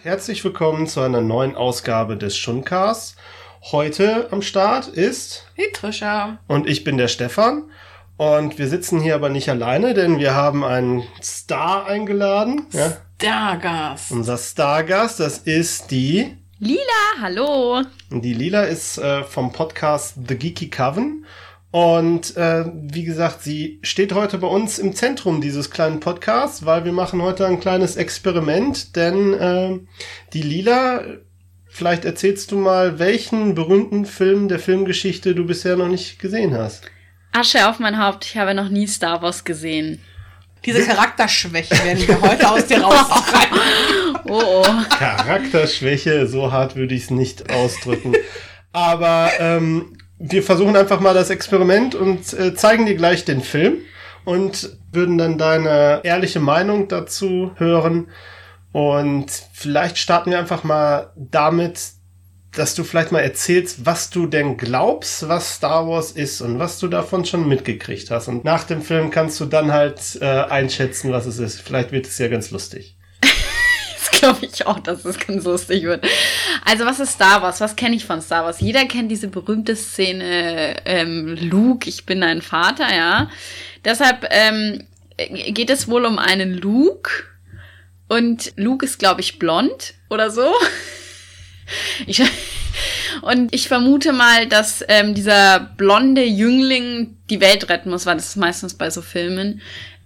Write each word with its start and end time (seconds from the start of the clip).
Herzlich 0.00 0.42
willkommen 0.44 0.86
zu 0.86 1.02
einer 1.02 1.20
neuen 1.20 1.54
Ausgabe 1.54 2.16
des 2.16 2.38
Schundcasts. 2.38 3.16
Heute 3.70 4.28
am 4.30 4.40
Start 4.40 4.88
ist 4.88 5.46
die 5.58 5.70
Trisha 5.74 6.38
und 6.48 6.66
ich 6.66 6.84
bin 6.84 6.96
der 6.96 7.08
Stefan. 7.08 7.64
Und 8.16 8.58
wir 8.58 8.66
sitzen 8.66 8.98
hier 8.98 9.14
aber 9.14 9.28
nicht 9.28 9.50
alleine, 9.50 9.92
denn 9.92 10.20
wir 10.20 10.34
haben 10.34 10.64
einen 10.64 11.02
Star 11.22 11.84
eingeladen. 11.86 12.64
Ja? 12.72 12.96
Stargast. 13.20 14.10
Unser 14.10 14.38
Stargast, 14.38 15.20
das 15.20 15.36
ist 15.36 15.90
die 15.90 16.38
Lila. 16.60 16.80
Hallo. 17.20 17.82
Und 18.10 18.22
die 18.22 18.32
Lila 18.32 18.62
ist 18.62 18.96
äh, 18.96 19.22
vom 19.22 19.52
Podcast 19.52 20.14
The 20.26 20.38
Geeky 20.38 20.70
Coven. 20.70 21.26
Und 21.72 22.36
äh, 22.36 22.66
wie 22.70 23.02
gesagt, 23.02 23.42
sie 23.42 23.80
steht 23.82 24.12
heute 24.12 24.36
bei 24.36 24.46
uns 24.46 24.78
im 24.78 24.94
Zentrum 24.94 25.40
dieses 25.40 25.70
kleinen 25.70 26.00
Podcasts, 26.00 26.66
weil 26.66 26.84
wir 26.84 26.92
machen 26.92 27.22
heute 27.22 27.46
ein 27.46 27.60
kleines 27.60 27.96
Experiment, 27.96 28.94
denn 28.94 29.32
äh, 29.32 29.78
die 30.34 30.42
Lila, 30.42 31.02
vielleicht 31.70 32.04
erzählst 32.04 32.52
du 32.52 32.58
mal, 32.58 32.98
welchen 32.98 33.54
berühmten 33.54 34.04
Film 34.04 34.48
der 34.48 34.58
Filmgeschichte 34.58 35.34
du 35.34 35.46
bisher 35.46 35.76
noch 35.76 35.88
nicht 35.88 36.18
gesehen 36.18 36.54
hast. 36.54 36.90
Asche 37.32 37.66
auf 37.66 37.78
mein 37.78 37.98
Haupt, 37.98 38.26
ich 38.26 38.36
habe 38.36 38.52
noch 38.52 38.68
nie 38.68 38.86
Star 38.86 39.22
Wars 39.22 39.42
gesehen. 39.42 40.02
Diese 40.66 40.84
Charakterschwäche 40.84 41.74
werden 41.84 42.06
wir 42.06 42.20
heute 42.20 42.50
aus 42.50 42.66
dir 42.66 42.82
raustreiben. 42.82 43.58
oh, 44.28 44.62
oh. 44.62 44.84
Charakterschwäche, 44.90 46.26
so 46.26 46.52
hart 46.52 46.76
würde 46.76 46.94
ich 46.94 47.04
es 47.04 47.10
nicht 47.10 47.50
ausdrücken. 47.50 48.12
Aber 48.72 49.30
ähm, 49.38 49.96
wir 50.22 50.42
versuchen 50.42 50.76
einfach 50.76 51.00
mal 51.00 51.14
das 51.14 51.30
Experiment 51.30 51.94
und 51.94 52.32
äh, 52.34 52.54
zeigen 52.54 52.86
dir 52.86 52.94
gleich 52.94 53.24
den 53.24 53.40
Film 53.40 53.78
und 54.24 54.76
würden 54.92 55.18
dann 55.18 55.36
deine 55.36 56.00
ehrliche 56.04 56.38
Meinung 56.38 56.86
dazu 56.86 57.50
hören. 57.56 58.08
Und 58.70 59.30
vielleicht 59.52 59.98
starten 59.98 60.30
wir 60.30 60.38
einfach 60.38 60.62
mal 60.62 61.12
damit, 61.16 61.80
dass 62.52 62.74
du 62.74 62.84
vielleicht 62.84 63.10
mal 63.10 63.20
erzählst, 63.20 63.84
was 63.84 64.10
du 64.10 64.26
denn 64.26 64.56
glaubst, 64.56 65.28
was 65.28 65.56
Star 65.56 65.88
Wars 65.88 66.12
ist 66.12 66.40
und 66.40 66.58
was 66.58 66.78
du 66.78 66.86
davon 66.86 67.24
schon 67.24 67.48
mitgekriegt 67.48 68.10
hast. 68.10 68.28
Und 68.28 68.44
nach 68.44 68.64
dem 68.64 68.82
Film 68.82 69.10
kannst 69.10 69.40
du 69.40 69.46
dann 69.46 69.72
halt 69.72 70.18
äh, 70.20 70.24
einschätzen, 70.26 71.10
was 71.10 71.26
es 71.26 71.38
ist. 71.38 71.60
Vielleicht 71.60 71.90
wird 71.90 72.06
es 72.06 72.18
ja 72.18 72.28
ganz 72.28 72.50
lustig. 72.50 72.96
Glaube 74.22 74.46
ich 74.46 74.66
auch, 74.66 74.78
dass 74.78 75.04
es 75.04 75.18
ganz 75.18 75.44
lustig 75.44 75.82
wird. 75.82 76.04
Also 76.64 76.84
was 76.84 77.00
ist 77.00 77.12
Star 77.12 77.42
Wars? 77.42 77.60
Was 77.60 77.74
kenne 77.74 77.96
ich 77.96 78.04
von 78.04 78.22
Star 78.22 78.44
Wars? 78.44 78.60
Jeder 78.60 78.84
kennt 78.84 79.10
diese 79.10 79.28
berühmte 79.28 79.74
Szene 79.74 80.76
ähm, 80.84 81.36
Luke, 81.40 81.88
ich 81.88 82.06
bin 82.06 82.20
dein 82.20 82.40
Vater, 82.40 82.94
ja. 82.94 83.30
Deshalb 83.84 84.26
ähm, 84.30 84.86
geht 85.16 85.70
es 85.70 85.88
wohl 85.88 86.04
um 86.04 86.18
einen 86.18 86.54
Luke. 86.54 87.10
Und 88.08 88.52
Luke 88.56 88.84
ist, 88.86 88.98
glaube 88.98 89.20
ich, 89.22 89.38
blond 89.38 89.94
oder 90.08 90.30
so. 90.30 90.52
Ich, 92.06 92.20
und 93.22 93.54
ich 93.54 93.68
vermute 93.68 94.12
mal, 94.12 94.46
dass 94.46 94.84
ähm, 94.88 95.14
dieser 95.14 95.60
blonde 95.60 96.22
Jüngling 96.22 97.16
die 97.30 97.40
Welt 97.40 97.70
retten 97.70 97.88
muss, 97.88 98.04
weil 98.04 98.16
das 98.16 98.30
ist 98.30 98.36
meistens 98.36 98.74
bei 98.74 98.90
so 98.90 99.00
Filmen. 99.00 99.62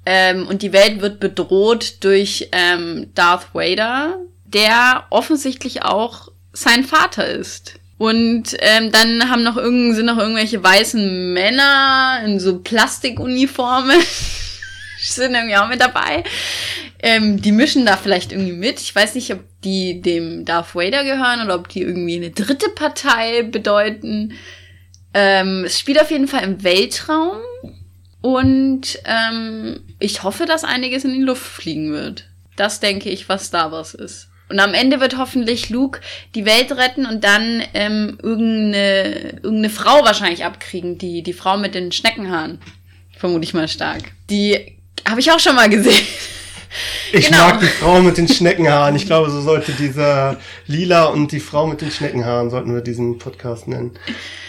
Ähm, 0.07 0.47
und 0.47 0.62
die 0.62 0.73
Welt 0.73 1.01
wird 1.01 1.19
bedroht 1.19 2.05
durch 2.05 2.49
ähm, 2.53 3.11
Darth 3.15 3.55
Vader, 3.55 4.21
der 4.45 5.05
offensichtlich 5.11 5.83
auch 5.83 6.31
sein 6.53 6.85
Vater 6.85 7.27
ist. 7.27 7.75
Und 7.99 8.57
ähm, 8.61 8.93
dann 8.93 9.29
haben 9.31 9.43
noch 9.43 9.57
irgend, 9.57 9.97
sind 9.97 10.07
noch 10.07 10.19
irgendwelche 10.19 10.62
weißen 10.62 11.33
Männer 11.33 12.23
in 12.25 12.39
so 12.39 12.61
Plastikuniformen 12.61 14.01
sind 14.99 15.34
irgendwie 15.34 15.57
auch 15.57 15.69
mit 15.69 15.81
dabei. 15.81 16.25
Ähm, 17.01 17.41
die 17.41 17.53
mischen 17.53 17.87
da 17.87 17.97
vielleicht 17.97 18.33
irgendwie 18.33 18.53
mit. 18.53 18.81
Ich 18.81 18.95
weiß 18.95 19.15
nicht, 19.15 19.33
ob 19.33 19.41
die 19.65 20.01
dem 20.01 20.45
Darth 20.45 20.75
Vader 20.75 21.05
gehören 21.05 21.43
oder 21.45 21.57
ob 21.57 21.69
die 21.69 21.83
irgendwie 21.83 22.17
eine 22.17 22.31
dritte 22.31 22.71
Partei 22.71 23.43
bedeuten. 23.43 24.34
Ähm, 25.15 25.65
es 25.65 25.78
spielt 25.78 26.00
auf 26.00 26.11
jeden 26.11 26.28
Fall 26.28 26.44
im 26.44 26.62
Weltraum. 26.62 27.38
Und 28.21 28.99
ähm, 29.05 29.86
ich 29.99 30.23
hoffe, 30.23 30.47
dass 30.47 30.65
einiges 30.65 31.05
in 31.05 31.12
die 31.12 31.23
Luft 31.23 31.45
fliegen 31.45 31.93
wird. 31.93 32.29
Das 32.57 32.81
denke 32.81 33.11
ich, 33.11 33.29
was 33.29 33.47
Star 33.47 33.73
Wars 33.73 33.95
ist. 33.95 34.29
Und 34.49 34.61
am 34.61 34.75
Ende 34.75 35.01
wird 35.01 35.19
hoffentlich 35.19 35.71
Luke 35.71 36.01
die 36.34 36.45
Welt 36.45 36.71
retten 36.73 37.05
und 37.05 37.25
dann 37.25 37.62
ähm, 37.75 38.19
irgendeine, 38.23 39.41
irgendeine 39.43 39.71
Frau 39.71 40.05
wahrscheinlich 40.05 40.45
abkriegen. 40.45 40.99
Die, 40.99 41.23
die 41.23 41.33
Frau 41.33 41.56
mit 41.56 41.75
den 41.75 41.91
Schneckenhaaren. 41.91 42.61
Vermute 43.17 43.45
ich 43.45 43.55
mal 43.55 43.67
stark. 43.67 44.03
Die 44.31 44.79
habe 45.09 45.21
ich 45.21 45.33
auch 45.33 45.41
schon 45.41 45.56
mal 45.56 45.69
gesehen. 45.69 46.06
Ich 47.12 47.29
genau. 47.29 47.49
mag 47.49 47.61
die 47.61 47.67
Frau 47.67 48.01
mit 48.03 48.19
den 48.19 48.29
Schneckenhaaren. 48.29 48.97
Ich 48.97 49.06
glaube, 49.06 49.31
so 49.31 49.41
sollte 49.41 49.73
dieser 49.73 50.37
Lila 50.67 51.06
und 51.06 51.33
die 51.33 51.41
Frau 51.41 51.67
mit 51.67 51.81
den 51.81 51.91
Schneckenhaaren 51.91 52.51
sollten 52.51 52.75
wir 52.75 52.83
diesen 52.83 53.19
Podcast 53.19 53.69
nennen. 53.69 53.93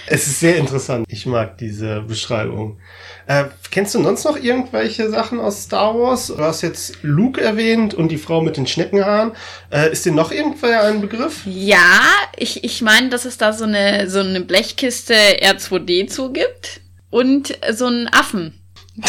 Es 0.08 0.28
ist 0.28 0.40
sehr 0.40 0.58
interessant. 0.58 1.06
Ich 1.10 1.26
mag 1.26 1.58
diese 1.58 2.02
Beschreibung. 2.02 2.80
Äh, 3.28 3.46
kennst 3.72 3.94
du 3.94 4.02
sonst 4.02 4.24
noch 4.24 4.38
irgendwelche 4.38 5.10
Sachen 5.10 5.40
aus 5.40 5.64
Star 5.64 5.94
Wars? 5.94 6.28
Du 6.28 6.40
hast 6.40 6.62
jetzt 6.62 7.00
Luke 7.02 7.42
erwähnt 7.42 7.94
und 7.94 8.08
die 8.10 8.18
Frau 8.18 8.42
mit 8.42 8.56
den 8.56 8.66
Schneckenhaaren. 8.66 9.34
Äh, 9.70 9.92
ist 9.92 10.06
dir 10.06 10.14
noch 10.14 10.32
irgendwer 10.32 10.84
ein 10.84 11.02
Begriff? 11.02 11.42
Ja, 11.46 12.00
ich, 12.38 12.64
ich 12.64 12.82
meine, 12.82 13.10
dass 13.10 13.26
es 13.26 13.38
da 13.38 13.52
so 13.52 13.66
eine, 13.66 14.10
so 14.10 14.22
eine 14.22 14.42
Blechkiste 14.42 15.14
R2D2 15.14 16.32
gibt 16.32 16.82
und 17.10 17.58
so 17.72 17.86
einen 17.86 18.08
Affen. 18.08 18.60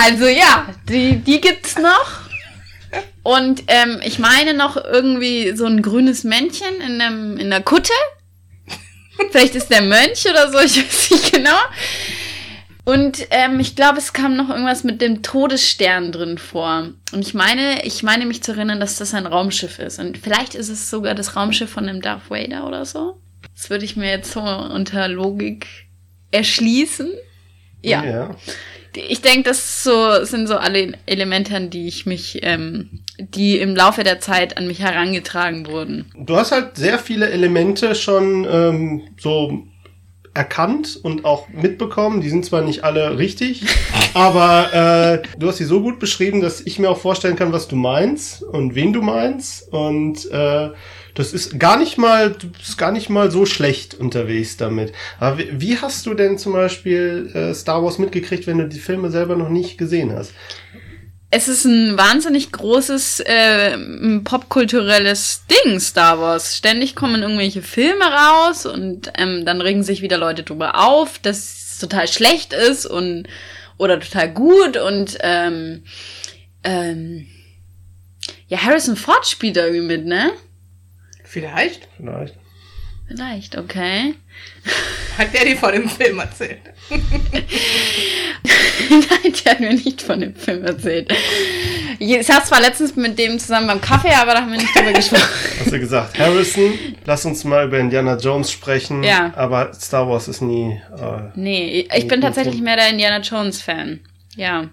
Also 0.00 0.26
ja, 0.26 0.68
die, 0.88 1.16
die 1.16 1.40
gibt's 1.40 1.76
noch. 1.76 2.20
Und 3.22 3.64
ähm, 3.66 4.00
ich 4.04 4.18
meine 4.18 4.54
noch 4.54 4.76
irgendwie 4.76 5.56
so 5.56 5.66
ein 5.66 5.82
grünes 5.82 6.24
Männchen 6.24 6.80
in, 6.80 7.00
einem, 7.00 7.36
in 7.36 7.50
der 7.50 7.62
Kutte. 7.62 7.92
Vielleicht 9.30 9.54
ist 9.54 9.70
der 9.70 9.82
Mönch 9.82 10.24
oder 10.28 10.50
so, 10.50 10.58
ich 10.58 10.76
weiß 10.76 11.10
nicht 11.10 11.32
genau. 11.32 11.58
Und 12.84 13.26
ähm, 13.30 13.60
ich 13.60 13.76
glaube, 13.76 13.98
es 13.98 14.14
kam 14.14 14.36
noch 14.36 14.48
irgendwas 14.48 14.82
mit 14.82 15.02
dem 15.02 15.22
Todesstern 15.22 16.10
drin 16.10 16.38
vor. 16.38 16.88
Und 17.12 17.20
ich 17.20 17.34
meine, 17.34 17.84
ich 17.84 18.02
meine 18.02 18.24
mich 18.24 18.42
zu 18.42 18.52
erinnern, 18.52 18.80
dass 18.80 18.96
das 18.96 19.12
ein 19.12 19.26
Raumschiff 19.26 19.78
ist. 19.78 19.98
Und 19.98 20.16
vielleicht 20.16 20.54
ist 20.54 20.70
es 20.70 20.88
sogar 20.88 21.14
das 21.14 21.36
Raumschiff 21.36 21.68
von 21.68 21.86
dem 21.86 22.00
Darth 22.00 22.30
Vader 22.30 22.66
oder 22.66 22.86
so. 22.86 23.20
Das 23.54 23.68
würde 23.68 23.84
ich 23.84 23.96
mir 23.96 24.08
jetzt 24.08 24.32
so 24.32 24.40
unter 24.40 25.06
Logik 25.08 25.66
erschließen. 26.30 27.12
Ja. 27.82 28.04
ja 28.04 28.36
ich 28.94 29.20
denke, 29.20 29.44
das 29.44 29.84
so, 29.84 30.24
sind 30.24 30.46
so 30.46 30.56
alle 30.56 30.92
Elemente, 31.06 31.54
an 31.54 31.70
die 31.70 31.88
ich 31.88 32.06
mich, 32.06 32.40
ähm, 32.42 33.00
die 33.18 33.58
im 33.58 33.76
Laufe 33.76 34.04
der 34.04 34.20
Zeit 34.20 34.56
an 34.56 34.66
mich 34.66 34.80
herangetragen 34.80 35.66
wurden. 35.66 36.06
Du 36.16 36.36
hast 36.36 36.52
halt 36.52 36.76
sehr 36.76 36.98
viele 36.98 37.30
Elemente 37.30 37.94
schon 37.94 38.46
ähm, 38.50 39.02
so 39.18 39.64
erkannt 40.38 40.98
und 41.02 41.24
auch 41.24 41.48
mitbekommen. 41.48 42.20
Die 42.20 42.30
sind 42.30 42.44
zwar 42.44 42.62
nicht 42.62 42.84
alle 42.84 43.18
richtig, 43.18 43.66
aber 44.14 45.20
äh, 45.24 45.28
du 45.36 45.48
hast 45.48 45.56
sie 45.56 45.64
so 45.64 45.82
gut 45.82 45.98
beschrieben, 45.98 46.40
dass 46.40 46.60
ich 46.60 46.78
mir 46.78 46.88
auch 46.88 46.98
vorstellen 46.98 47.34
kann, 47.34 47.52
was 47.52 47.66
du 47.66 47.74
meinst 47.74 48.44
und 48.44 48.76
wen 48.76 48.92
du 48.92 49.02
meinst. 49.02 49.70
Und 49.72 50.30
äh, 50.30 50.70
das 51.14 51.32
ist 51.32 51.58
gar 51.58 51.76
nicht 51.76 51.98
mal, 51.98 52.30
du 52.30 52.48
bist 52.50 52.78
gar 52.78 52.92
nicht 52.92 53.10
mal 53.10 53.32
so 53.32 53.44
schlecht 53.44 53.94
unterwegs 53.94 54.56
damit. 54.56 54.92
Aber 55.18 55.38
wie, 55.38 55.60
wie 55.60 55.76
hast 55.76 56.06
du 56.06 56.14
denn 56.14 56.38
zum 56.38 56.52
Beispiel 56.52 57.32
äh, 57.34 57.52
Star 57.54 57.82
Wars 57.82 57.98
mitgekriegt, 57.98 58.46
wenn 58.46 58.58
du 58.58 58.68
die 58.68 58.78
Filme 58.78 59.10
selber 59.10 59.34
noch 59.34 59.48
nicht 59.48 59.76
gesehen 59.76 60.12
hast? 60.14 60.32
Es 61.30 61.46
ist 61.46 61.66
ein 61.66 61.98
wahnsinnig 61.98 62.52
großes 62.52 63.20
äh, 63.20 63.76
popkulturelles 64.24 65.42
Ding, 65.46 65.78
Star 65.78 66.18
Wars. 66.18 66.56
Ständig 66.56 66.94
kommen 66.94 67.22
irgendwelche 67.22 67.60
Filme 67.60 68.04
raus 68.04 68.64
und 68.64 69.12
ähm, 69.18 69.44
dann 69.44 69.60
regen 69.60 69.82
sich 69.82 70.00
wieder 70.00 70.16
Leute 70.16 70.42
drüber 70.42 70.86
auf, 70.86 71.18
dass 71.18 71.38
es 71.38 71.78
total 71.78 72.08
schlecht 72.08 72.54
ist 72.54 72.86
und 72.86 73.28
oder 73.76 74.00
total 74.00 74.32
gut 74.32 74.78
und 74.78 75.18
ähm, 75.20 75.84
ähm, 76.64 77.26
ja, 78.48 78.62
Harrison 78.62 78.96
Ford 78.96 79.26
spielt 79.26 79.56
da 79.56 79.66
irgendwie 79.66 79.86
mit, 79.86 80.06
ne? 80.06 80.32
Vielleicht. 81.24 81.88
Vielleicht. 81.98 82.34
Vielleicht, 83.06 83.56
okay. 83.56 84.14
Hat 85.18 85.32
der 85.34 85.44
dir 85.44 85.56
von 85.56 85.72
dem 85.72 85.88
Film 85.88 86.18
erzählt? 86.18 86.60
Nein, 88.90 89.34
der 89.44 89.52
hat 89.52 89.60
mir 89.60 89.74
nicht 89.74 90.00
von 90.02 90.20
dem 90.20 90.34
Film 90.34 90.64
erzählt. 90.64 91.12
Ich 91.98 92.26
saß 92.26 92.46
zwar 92.46 92.60
letztens 92.60 92.96
mit 92.96 93.18
dem 93.18 93.38
zusammen 93.38 93.66
beim 93.66 93.80
Kaffee, 93.80 94.12
aber 94.12 94.32
da 94.32 94.42
haben 94.42 94.52
wir 94.52 94.58
nicht 94.58 94.74
drüber 94.74 94.92
gesprochen. 94.92 95.28
Hast 95.60 95.72
du 95.72 95.78
gesagt, 95.78 96.18
Harrison, 96.18 96.72
lass 97.04 97.24
uns 97.24 97.44
mal 97.44 97.66
über 97.66 97.78
Indiana 97.78 98.16
Jones 98.16 98.50
sprechen. 98.50 99.02
Ja. 99.02 99.32
Aber 99.36 99.72
Star 99.74 100.08
Wars 100.08 100.28
ist 100.28 100.40
nie. 100.40 100.80
Äh, 100.96 101.30
nee, 101.34 101.88
ich 101.94 102.08
bin 102.08 102.20
tatsächlich 102.20 102.60
mehr 102.60 102.76
der 102.76 102.90
Indiana 102.90 103.20
Jones-Fan. 103.20 104.00
Ja. 104.36 104.68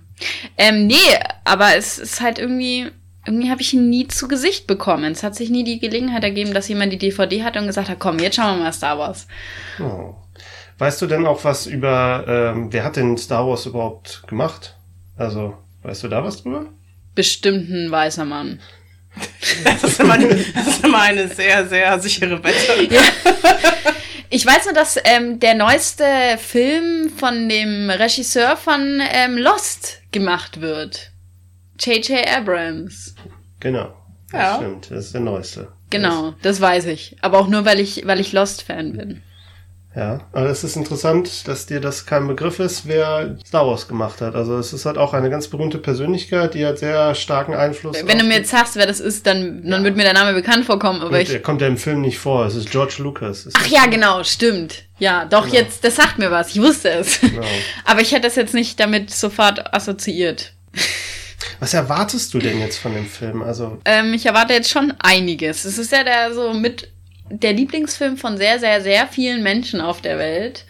Ähm, 0.58 0.88
nee, 0.88 0.96
aber 1.44 1.76
es 1.76 1.98
ist 1.98 2.22
halt 2.22 2.40
irgendwie 2.40 2.92
irgendwie 3.28 3.50
habe 3.50 3.62
ich 3.62 3.74
ihn 3.74 3.90
nie 3.90 4.08
zu 4.08 4.28
Gesicht 4.28 4.68
bekommen. 4.68 5.12
Es 5.12 5.24
hat 5.24 5.36
sich 5.36 5.50
nie 5.50 5.64
die 5.64 5.80
Gelegenheit 5.80 6.24
ergeben, 6.24 6.54
dass 6.54 6.68
jemand 6.68 6.94
die 6.94 7.00
DVD 7.00 7.44
hat 7.44 7.58
und 7.58 7.66
gesagt 7.66 7.90
hat, 7.90 8.00
komm, 8.00 8.20
jetzt 8.20 8.36
schauen 8.36 8.58
wir 8.58 8.66
mal 8.66 8.74
Star 8.74 9.00
Wars. 9.00 9.28
Oh. 9.80 10.14
Weißt 10.77 11.01
du 11.01 11.07
denn 11.07 11.25
auch 11.25 11.44
was 11.44 11.68
über, 11.68 12.25
ähm, 12.27 12.72
wer 12.74 12.83
hat 12.83 12.98
denn 12.98 13.18
Star 13.18 13.48
Wars 13.48 13.66
überhaupt 13.66 14.24
gemacht? 14.27 14.75
Also, 15.18 15.57
weißt 15.83 16.04
du 16.04 16.07
da 16.10 16.24
was 16.24 16.44
drüber? 16.44 16.66
Bestimmt 17.13 17.69
ein 17.69 17.89
weißer 17.92 18.25
Mann. 18.25 18.60
Das 19.63 19.81
ist, 19.86 20.00
immer, 20.01 20.18
das 20.18 20.68
ist 20.68 20.83
immer 20.83 21.01
eine 21.04 21.30
sehr, 21.30 21.66
sehr 21.68 21.98
sichere 22.00 22.44
Wette. 22.44 22.94
Ja. 22.94 23.01
Ich 24.30 24.45
weiß 24.45 24.66
nur, 24.66 24.74
dass 24.74 24.98
ähm, 25.06 25.39
der 25.39 25.54
neueste 25.54 26.04
Film 26.38 27.10
von 27.16 27.48
dem 27.48 27.89
Regisseur 27.89 28.57
von 28.57 29.00
ähm, 29.13 29.38
Lost 29.38 30.01
gemacht 30.12 30.60
wird. 30.60 31.12
J.J. 31.80 32.27
Abrams. 32.27 33.16
Genau. 33.62 33.94
Das 34.31 34.42
Ja. 34.42 34.56
stimmt. 34.57 34.92
Das 34.92 35.06
ist 35.06 35.13
der 35.13 35.22
neueste. 35.22 35.72
Genau, 35.92 36.33
das 36.42 36.60
weiß 36.60 36.88
ich. 36.88 37.16
Aber 37.22 37.39
auch 37.39 37.48
nur, 37.48 37.63
weil 37.63 37.80
ich, 37.80 38.06
weil 38.06 38.19
ich 38.19 38.33
Lost-Fan 38.33 38.94
bin. 38.98 39.22
Ja, 39.96 40.20
aber 40.34 40.48
es 40.50 40.66
ist 40.66 40.76
interessant, 40.76 41.48
dass 41.48 41.68
dir 41.68 41.80
das 41.80 42.06
kein 42.06 42.28
Begriff 42.28 42.60
ist, 42.60 42.86
wer 42.86 43.38
Star 43.48 43.66
Wars 43.66 43.88
gemacht 43.88 44.20
hat. 44.20 44.36
Also 44.36 44.58
es 44.58 44.74
ist 44.74 44.86
halt 44.86 44.98
auch 44.98 45.14
eine 45.14 45.30
ganz 45.30 45.48
berühmte 45.48 45.78
Persönlichkeit, 45.78 46.54
die 46.54 46.66
hat 46.66 46.80
sehr 46.80 47.16
starken 47.16 47.54
Einfluss. 47.54 47.96
Wenn 48.06 48.20
du 48.20 48.26
mir 48.26 48.40
jetzt 48.40 48.50
sagst, 48.52 48.76
wer 48.76 48.88
das 48.88 49.00
ist, 49.00 49.26
dann, 49.26 49.64
dann 49.70 49.86
wird 49.86 49.96
mir 49.96 50.04
der 50.04 50.12
Name 50.14 50.34
bekannt 50.34 50.66
vorkommen. 50.66 51.02
Aber 51.02 51.22
ich. 51.22 51.30
er 51.32 51.40
kommt 51.42 51.62
ja 51.62 51.68
im 51.68 51.78
Film 51.78 52.02
nicht 52.02 52.18
vor. 52.20 52.46
Es 52.46 52.56
ist 52.56 52.70
George 52.72 52.96
Lucas. 52.98 53.48
Ach 53.54 53.68
ja, 53.68 53.86
genau, 53.86 54.22
stimmt. 54.24 54.84
Ja, 55.00 55.24
doch 55.26 55.44
Genau. 55.46 55.56
jetzt, 55.56 55.84
das 55.86 55.96
sagt 55.96 56.20
mir 56.20 56.30
was. 56.30 56.50
Ich 56.50 56.62
wusste 56.62 56.90
es. 56.90 57.22
Genau. 57.22 57.42
Aber 57.86 58.02
ich 58.02 58.12
hätte 58.12 58.28
es 58.28 58.36
jetzt 58.36 58.54
nicht 58.54 58.78
damit 58.80 59.12
sofort 59.12 59.74
assoziiert. 59.74 60.54
Was 61.60 61.74
erwartest 61.74 62.34
du 62.34 62.40
denn 62.40 62.60
jetzt 62.60 62.78
von 62.78 62.94
dem 62.94 63.06
Film? 63.06 63.42
Also 63.42 63.80
Ähm, 63.86 64.14
ich 64.14 64.26
erwarte 64.26 64.54
jetzt 64.54 64.70
schon 64.70 64.94
einiges. 65.00 65.64
Es 65.64 65.78
ist 65.78 65.92
ja 65.92 66.04
der 66.04 66.34
so 66.34 66.54
mit 66.54 66.92
der 67.30 67.54
Lieblingsfilm 67.54 68.18
von 68.18 68.38
sehr, 68.38 68.60
sehr, 68.60 68.81
sehr 68.81 69.07
vielen 69.07 69.44
Menschen 69.44 69.81
auf 69.81 70.01
der 70.01 70.18
Welt. 70.18 70.66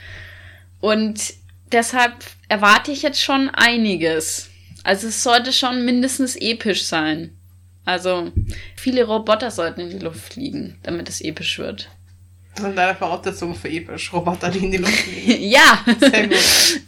Und 0.79 1.33
deshalb 1.71 2.13
erwarte 2.47 2.91
ich 2.91 3.01
jetzt 3.01 3.21
schon 3.21 3.49
einiges. 3.49 4.49
Also 4.83 5.07
es 5.07 5.23
sollte 5.23 5.51
schon 5.51 5.83
mindestens 5.83 6.35
episch 6.35 6.85
sein. 6.85 7.35
Also 7.85 8.31
viele 8.75 9.03
Roboter 9.03 9.51
sollten 9.51 9.81
in 9.81 9.89
die 9.89 10.03
Luft 10.03 10.33
fliegen, 10.33 10.77
damit 10.83 11.09
es 11.09 11.21
episch 11.21 11.59
wird. 11.59 11.89
Das 12.55 12.63
sind 12.63 12.77
deine 12.77 12.95
Voraussetzungen 12.95 13.53
für 13.53 13.69
episch. 13.69 14.13
Roboter, 14.13 14.49
die 14.49 14.59
in 14.59 14.71
die 14.71 14.77
Luft 14.77 14.93
fliegen. 14.93 15.41
ja. 15.49 15.83
Sehr 15.99 16.27
gut. 16.27 16.81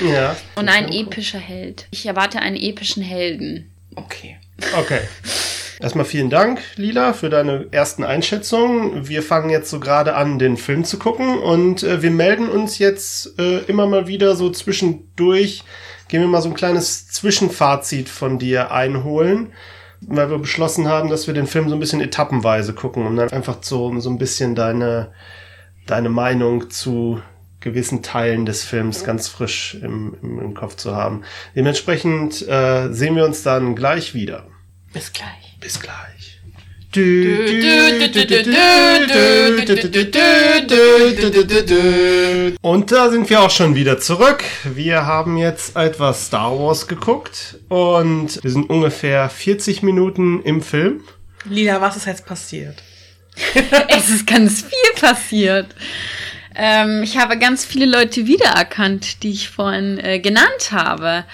ja. 0.12 0.36
Und 0.54 0.68
ein 0.68 0.92
epischer 0.92 1.38
Held. 1.38 1.86
Ich 1.90 2.06
erwarte 2.06 2.40
einen 2.40 2.56
epischen 2.56 3.02
Helden. 3.02 3.72
Okay. 3.94 4.36
Okay. 4.76 5.00
Erstmal 5.80 6.06
vielen 6.06 6.28
Dank, 6.28 6.60
Lila, 6.74 7.12
für 7.12 7.30
deine 7.30 7.68
ersten 7.70 8.02
Einschätzungen. 8.02 9.08
Wir 9.08 9.22
fangen 9.22 9.48
jetzt 9.48 9.70
so 9.70 9.78
gerade 9.78 10.16
an, 10.16 10.40
den 10.40 10.56
Film 10.56 10.82
zu 10.82 10.98
gucken 10.98 11.38
und 11.38 11.84
äh, 11.84 12.02
wir 12.02 12.10
melden 12.10 12.48
uns 12.48 12.78
jetzt 12.78 13.38
äh, 13.38 13.58
immer 13.60 13.86
mal 13.86 14.08
wieder 14.08 14.34
so 14.34 14.50
zwischendurch. 14.50 15.62
Gehen 16.08 16.20
wir 16.20 16.26
mal 16.26 16.42
so 16.42 16.48
ein 16.48 16.56
kleines 16.56 17.08
Zwischenfazit 17.08 18.08
von 18.08 18.40
dir 18.40 18.72
einholen, 18.72 19.52
weil 20.00 20.30
wir 20.30 20.38
beschlossen 20.38 20.88
haben, 20.88 21.10
dass 21.10 21.28
wir 21.28 21.34
den 21.34 21.46
Film 21.46 21.68
so 21.68 21.76
ein 21.76 21.80
bisschen 21.80 22.00
etappenweise 22.00 22.72
gucken, 22.72 23.06
um 23.06 23.14
dann 23.14 23.30
einfach 23.30 23.58
so, 23.60 24.00
so 24.00 24.10
ein 24.10 24.18
bisschen 24.18 24.56
deine, 24.56 25.12
deine 25.86 26.08
Meinung 26.08 26.70
zu 26.70 27.22
gewissen 27.60 28.02
Teilen 28.02 28.46
des 28.46 28.64
Films 28.64 29.04
ganz 29.04 29.28
frisch 29.28 29.76
im, 29.80 30.16
im, 30.22 30.40
im 30.40 30.54
Kopf 30.54 30.74
zu 30.74 30.96
haben. 30.96 31.22
Dementsprechend 31.54 32.46
äh, 32.48 32.92
sehen 32.92 33.14
wir 33.14 33.24
uns 33.24 33.44
dann 33.44 33.76
gleich 33.76 34.14
wieder. 34.14 34.44
Bis 34.92 35.12
gleich. 35.12 35.56
Bis 35.60 35.80
gleich. 35.80 36.38
Und 42.62 42.92
da 42.92 43.10
sind 43.10 43.28
wir 43.28 43.40
auch 43.42 43.50
schon 43.50 43.74
wieder 43.74 43.98
zurück. 43.98 44.42
Wir 44.64 45.04
haben 45.04 45.36
jetzt 45.36 45.76
etwas 45.76 46.26
Star 46.26 46.58
Wars 46.58 46.88
geguckt 46.88 47.58
und 47.68 48.42
wir 48.42 48.50
sind 48.50 48.70
ungefähr 48.70 49.28
40 49.28 49.82
Minuten 49.82 50.42
im 50.42 50.62
Film. 50.62 51.02
Lila, 51.44 51.80
was 51.82 51.98
ist 51.98 52.06
jetzt 52.06 52.24
passiert? 52.24 52.82
Es 53.88 54.08
ist 54.08 54.26
ganz 54.26 54.62
viel 54.62 55.00
passiert. 55.00 55.66
Ähm, 56.54 57.02
ich 57.02 57.18
habe 57.18 57.38
ganz 57.38 57.64
viele 57.64 57.86
Leute 57.86 58.26
wiedererkannt, 58.26 59.22
die 59.22 59.30
ich 59.30 59.50
vorhin 59.50 59.98
äh, 59.98 60.18
genannt 60.18 60.72
habe. 60.72 61.24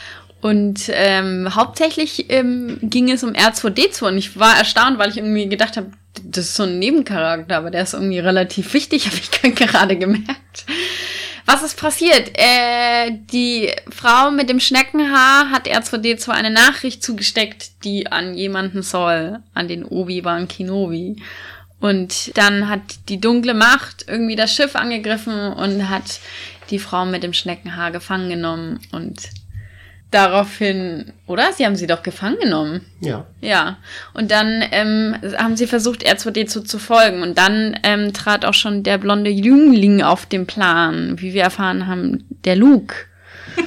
Und 0.44 0.90
ähm, 0.92 1.54
hauptsächlich 1.54 2.26
ähm, 2.28 2.76
ging 2.82 3.10
es 3.10 3.24
um 3.24 3.32
R2D2 3.32 4.08
und 4.08 4.18
ich 4.18 4.38
war 4.38 4.58
erstaunt, 4.58 4.98
weil 4.98 5.08
ich 5.08 5.16
irgendwie 5.16 5.48
gedacht 5.48 5.78
habe, 5.78 5.90
das 6.22 6.44
ist 6.44 6.56
so 6.56 6.64
ein 6.64 6.78
Nebencharakter, 6.78 7.56
aber 7.56 7.70
der 7.70 7.82
ist 7.82 7.94
irgendwie 7.94 8.18
relativ 8.18 8.74
wichtig, 8.74 9.06
habe 9.06 9.16
ich 9.16 9.30
gerade 9.56 9.96
gemerkt. 9.96 10.66
Was 11.46 11.62
ist 11.62 11.80
passiert? 11.80 12.32
Äh, 12.34 13.20
die 13.32 13.70
Frau 13.88 14.30
mit 14.30 14.50
dem 14.50 14.60
Schneckenhaar 14.60 15.50
hat 15.50 15.66
R2D2 15.66 16.28
eine 16.28 16.50
Nachricht 16.50 17.02
zugesteckt, 17.02 17.82
die 17.82 18.12
an 18.12 18.34
jemanden 18.34 18.82
soll, 18.82 19.38
an 19.54 19.66
den 19.66 19.82
Obi-Wan 19.82 20.46
Kenobi. 20.46 21.22
Und 21.80 22.36
dann 22.36 22.68
hat 22.68 23.08
die 23.08 23.18
dunkle 23.18 23.54
Macht 23.54 24.04
irgendwie 24.08 24.36
das 24.36 24.54
Schiff 24.54 24.76
angegriffen 24.76 25.54
und 25.54 25.88
hat 25.88 26.20
die 26.68 26.78
Frau 26.78 27.06
mit 27.06 27.22
dem 27.22 27.32
Schneckenhaar 27.32 27.92
gefangen 27.92 28.28
genommen 28.28 28.80
und 28.92 29.30
daraufhin, 30.14 31.12
oder? 31.26 31.52
Sie 31.52 31.66
haben 31.66 31.76
sie 31.76 31.86
doch 31.86 32.02
gefangen 32.02 32.38
genommen. 32.40 32.82
Ja. 33.00 33.26
Ja, 33.40 33.78
und 34.14 34.30
dann 34.30 34.62
ähm, 34.70 35.16
haben 35.36 35.56
sie 35.56 35.66
versucht, 35.66 36.06
R2D2 36.06 36.64
zu 36.64 36.78
folgen. 36.78 37.22
Und 37.22 37.36
dann 37.36 37.78
ähm, 37.82 38.12
trat 38.12 38.44
auch 38.44 38.54
schon 38.54 38.82
der 38.82 38.98
blonde 38.98 39.30
Jüngling 39.30 40.02
auf 40.02 40.26
den 40.26 40.46
Plan, 40.46 41.20
wie 41.20 41.34
wir 41.34 41.42
erfahren 41.42 41.86
haben, 41.86 42.24
der 42.44 42.56
Luke. 42.56 42.94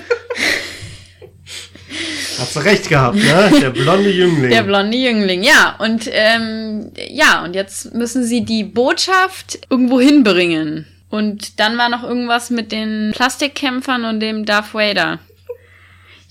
Hast 2.39 2.55
du 2.55 2.59
recht 2.59 2.87
gehabt, 2.89 3.17
ne? 3.17 3.51
Der 3.59 3.71
blonde 3.71 4.11
Jüngling. 4.11 4.51
Der 4.51 4.63
blonde 4.63 4.97
Jüngling, 4.97 5.43
ja. 5.43 5.75
Und 5.79 6.07
ähm, 6.11 6.91
ja, 7.09 7.43
und 7.43 7.55
jetzt 7.55 7.93
müssen 7.93 8.23
sie 8.23 8.45
die 8.45 8.63
Botschaft 8.63 9.59
irgendwo 9.69 9.99
hinbringen. 9.99 10.85
Und 11.09 11.59
dann 11.59 11.77
war 11.77 11.89
noch 11.89 12.03
irgendwas 12.03 12.49
mit 12.49 12.71
den 12.71 13.11
Plastikkämpfern 13.15 14.05
und 14.05 14.19
dem 14.19 14.45
Darth 14.45 14.73
Vader. 14.73 15.19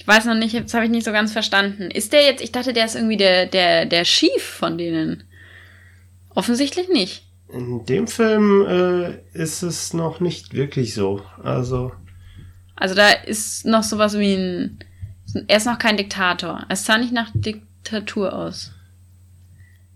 Ich 0.07 0.09
weiß 0.09 0.27
noch 0.27 0.37
nicht, 0.37 0.55
das 0.55 0.73
habe 0.73 0.85
ich 0.85 0.91
nicht 0.93 1.05
so 1.05 1.11
ganz 1.11 1.33
verstanden. 1.33 1.91
Ist 1.91 2.13
der 2.13 2.23
jetzt, 2.23 2.41
ich 2.41 2.53
dachte, 2.53 2.73
der 2.73 2.85
ist 2.85 2.95
irgendwie 2.95 3.17
der, 3.17 3.47
der, 3.47 3.87
der 3.87 4.05
Chief 4.05 4.41
von 4.41 4.79
denen. 4.79 5.25
Offensichtlich 6.33 6.89
nicht. 6.89 7.25
In 7.49 7.85
dem 7.87 8.07
Film 8.07 8.65
äh, 8.69 9.19
ist 9.37 9.63
es 9.63 9.95
noch 9.95 10.21
nicht 10.21 10.55
wirklich 10.55 10.95
so. 10.95 11.23
Also, 11.43 11.91
Also 12.77 12.95
da 12.95 13.11
ist 13.11 13.67
noch 13.67 13.83
sowas 13.83 14.17
wie 14.17 14.35
ein. 14.35 14.79
Er 15.49 15.57
ist 15.57 15.67
noch 15.67 15.81
kein 15.81 15.97
Diktator. 15.97 16.65
Es 16.69 16.85
sah 16.85 16.99
nicht 16.99 17.13
nach 17.13 17.31
Diktatur 17.35 18.33
aus. 18.33 18.71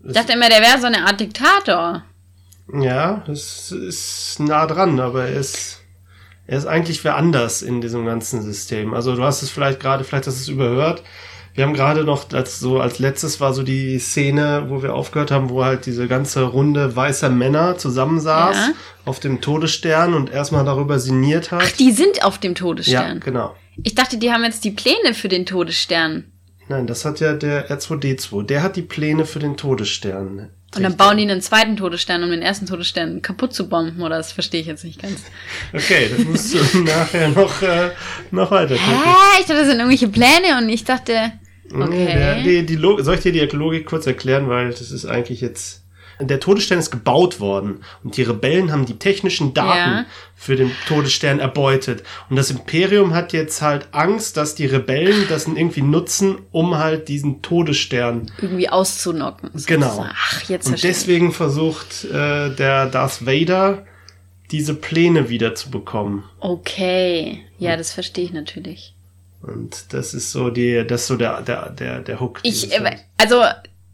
Ich 0.05 0.11
dachte 0.11 0.33
immer, 0.33 0.49
der 0.49 0.59
wäre 0.59 0.77
so 0.81 0.87
eine 0.87 1.05
Art 1.05 1.21
Diktator. 1.21 2.03
ja, 2.73 3.23
es 3.29 3.71
ist 3.71 4.41
nah 4.41 4.67
dran, 4.67 4.99
aber 4.99 5.29
er 5.29 5.39
ist, 5.39 5.80
er 6.51 6.57
ist 6.57 6.65
eigentlich 6.65 7.01
wer 7.05 7.15
anders 7.15 7.61
in 7.61 7.79
diesem 7.79 8.05
ganzen 8.05 8.41
System. 8.41 8.93
Also 8.93 9.15
du 9.15 9.23
hast 9.23 9.41
es 9.41 9.49
vielleicht 9.49 9.79
gerade, 9.79 10.03
vielleicht 10.03 10.27
hast 10.27 10.35
du 10.37 10.41
es 10.41 10.49
überhört. 10.49 11.01
Wir 11.53 11.63
haben 11.63 11.73
gerade 11.73 12.03
noch, 12.03 12.29
als 12.33 12.59
so 12.59 12.81
als 12.81 12.99
letztes 12.99 13.39
war 13.39 13.53
so 13.53 13.63
die 13.63 13.97
Szene, 13.99 14.65
wo 14.67 14.83
wir 14.83 14.93
aufgehört 14.93 15.31
haben, 15.31 15.49
wo 15.49 15.63
halt 15.63 15.85
diese 15.85 16.09
ganze 16.09 16.43
Runde 16.43 16.93
weißer 16.93 17.29
Männer 17.29 17.77
zusammensaß 17.77 18.55
Ja. 18.57 18.73
auf 19.05 19.21
dem 19.21 19.39
Todesstern 19.39 20.13
und 20.13 20.29
erstmal 20.29 20.65
darüber 20.65 20.99
sinniert 20.99 21.51
hat. 21.51 21.63
Ach, 21.65 21.71
die 21.71 21.93
sind 21.93 22.25
auf 22.25 22.37
dem 22.37 22.51
ja, 22.51 22.55
Todesstern. 22.59 23.19
genau. 23.21 23.55
Ich 23.81 23.95
dachte, 23.95 24.17
die 24.17 24.33
haben 24.33 24.43
jetzt 24.43 24.65
die 24.65 24.71
Pläne 24.71 25.13
für 25.13 25.29
den 25.29 25.45
Todesstern. 25.45 26.25
Nein, 26.67 26.85
das 26.85 27.05
hat 27.05 27.21
ja 27.21 27.31
der 27.31 27.69
R2D2. 27.71 28.43
Der 28.43 28.61
hat 28.61 28.75
die 28.75 28.81
Pläne 28.81 29.25
für 29.25 29.39
den 29.39 29.55
Todesstern. 29.55 30.49
Und 30.75 30.83
dann 30.83 30.95
bauen 30.95 31.17
die 31.17 31.23
einen 31.23 31.41
zweiten 31.41 31.75
Todesstern, 31.75 32.23
um 32.23 32.31
den 32.31 32.41
ersten 32.41 32.65
Todesstern 32.65 33.21
kaputt 33.21 33.53
zu 33.53 33.67
bomben, 33.67 34.01
oder 34.01 34.17
das 34.17 34.31
verstehe 34.31 34.61
ich 34.61 34.67
jetzt 34.67 34.85
nicht 34.85 35.01
ganz. 35.01 35.21
Okay, 35.73 36.09
das 36.15 36.25
musst 36.25 36.53
du 36.53 36.79
nachher 36.83 37.29
noch, 37.29 37.61
äh, 37.61 37.91
noch 38.31 38.51
weiter. 38.51 38.75
Hä? 38.75 39.39
Ich 39.39 39.47
dachte, 39.47 39.59
das 39.59 39.67
sind 39.67 39.79
irgendwelche 39.79 40.07
Pläne 40.07 40.57
und 40.57 40.69
ich 40.69 40.85
dachte, 40.85 41.33
Nee, 41.73 42.05
der, 42.05 42.37
okay. 42.37 42.43
die, 42.43 42.65
die 42.65 42.75
Log 42.75 43.01
soll 43.01 43.15
ich 43.15 43.21
dir 43.21 43.31
die 43.31 43.55
Logik 43.55 43.85
kurz 43.85 44.05
erklären, 44.05 44.49
weil 44.49 44.69
das 44.71 44.91
ist 44.91 45.05
eigentlich 45.05 45.41
jetzt. 45.41 45.80
Der 46.27 46.39
Todesstern 46.39 46.79
ist 46.79 46.91
gebaut 46.91 47.39
worden 47.39 47.83
und 48.03 48.17
die 48.17 48.23
Rebellen 48.23 48.71
haben 48.71 48.85
die 48.85 48.97
technischen 48.99 49.53
Daten 49.53 49.67
Ja. 49.91 50.05
für 50.35 50.55
den 50.55 50.71
Todesstern 50.87 51.39
erbeutet. 51.39 52.03
Und 52.29 52.35
das 52.35 52.49
Imperium 52.51 53.13
hat 53.13 53.33
jetzt 53.33 53.61
halt 53.61 53.87
Angst, 53.91 54.37
dass 54.37 54.55
die 54.55 54.65
Rebellen 54.65 55.25
das 55.29 55.47
irgendwie 55.47 55.81
nutzen, 55.81 56.37
um 56.51 56.77
halt 56.77 57.07
diesen 57.07 57.41
Todesstern. 57.41 58.31
Irgendwie 58.41 58.69
auszunocken. 58.69 59.51
Genau. 59.65 59.87
sozusagen. 59.87 60.09
Ach, 60.15 60.43
jetzt 60.49 60.67
Und 60.67 60.83
deswegen 60.83 61.31
versucht 61.31 62.05
äh, 62.05 62.53
der 62.55 62.85
Darth 62.87 63.25
Vader, 63.25 63.85
diese 64.51 64.73
Pläne 64.73 65.29
wieder 65.29 65.55
zu 65.55 65.71
bekommen. 65.71 66.23
Okay. 66.39 67.45
Ja, 67.57 67.77
das 67.77 67.93
verstehe 67.93 68.25
ich 68.25 68.33
natürlich. 68.33 68.93
Und 69.41 69.93
das 69.93 70.13
ist 70.13 70.31
so 70.31 70.49
die, 70.49 70.85
das 70.87 71.01
ist 71.01 71.07
so 71.07 71.15
der, 71.15 71.41
der, 71.41 71.69
der, 71.69 71.99
der 72.01 72.19
Hook. 72.19 72.39
Ich, 72.43 72.71
äh, 72.71 72.97
also, 73.17 73.41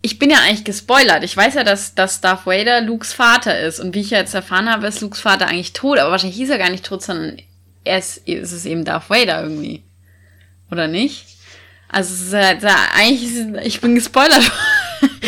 ich 0.01 0.19
bin 0.19 0.29
ja 0.29 0.37
eigentlich 0.39 0.63
gespoilert. 0.63 1.23
Ich 1.23 1.35
weiß 1.35 1.55
ja, 1.55 1.63
dass, 1.63 1.95
dass 1.95 2.21
Darth 2.21 2.45
Vader 2.45 2.81
Lukes 2.81 3.13
Vater 3.13 3.59
ist. 3.59 3.79
Und 3.79 3.95
wie 3.95 4.01
ich 4.01 4.11
ja 4.11 4.19
jetzt 4.19 4.33
erfahren 4.33 4.69
habe, 4.69 4.87
ist 4.87 5.01
Lukes 5.01 5.21
Vater 5.21 5.47
eigentlich 5.47 5.73
tot. 5.73 5.97
Aber 5.97 6.11
wahrscheinlich 6.11 6.37
hieß 6.37 6.49
er 6.49 6.57
gar 6.57 6.69
nicht 6.69 6.85
tot, 6.85 7.03
sondern 7.03 7.37
er 7.83 7.97
ist, 7.97 8.17
ist 8.27 8.51
es 8.51 8.65
eben 8.65 8.85
Darth 8.85 9.09
Vader 9.09 9.43
irgendwie. 9.43 9.83
Oder 10.71 10.87
nicht? 10.87 11.25
Also 11.89 12.13
es 12.13 12.21
ist 12.21 12.33
halt, 12.33 12.63
eigentlich, 12.95 13.23
ist, 13.23 13.65
ich 13.65 13.81
bin 13.81 13.95
gespoilert. 13.95 14.51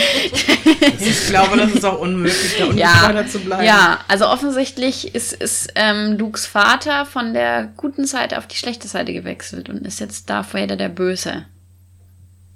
ich 0.99 1.27
glaube, 1.27 1.57
das 1.57 1.71
ist 1.71 1.85
auch 1.85 1.99
unmöglich, 1.99 2.57
da 2.57 2.65
ungespoilert 2.65 3.25
ja, 3.25 3.31
zu 3.31 3.39
bleiben. 3.39 3.63
Ja, 3.63 3.99
also 4.07 4.27
offensichtlich 4.27 5.15
ist, 5.15 5.33
ist 5.33 5.69
ähm, 5.75 6.17
Lukes 6.17 6.45
Vater 6.45 7.05
von 7.05 7.33
der 7.33 7.71
guten 7.77 8.05
Seite 8.05 8.37
auf 8.37 8.47
die 8.47 8.57
schlechte 8.57 8.87
Seite 8.87 9.13
gewechselt 9.13 9.69
und 9.69 9.85
ist 9.85 9.99
jetzt 9.99 10.29
Darth 10.29 10.53
Vader 10.53 10.75
der 10.75 10.89
Böse. 10.89 11.45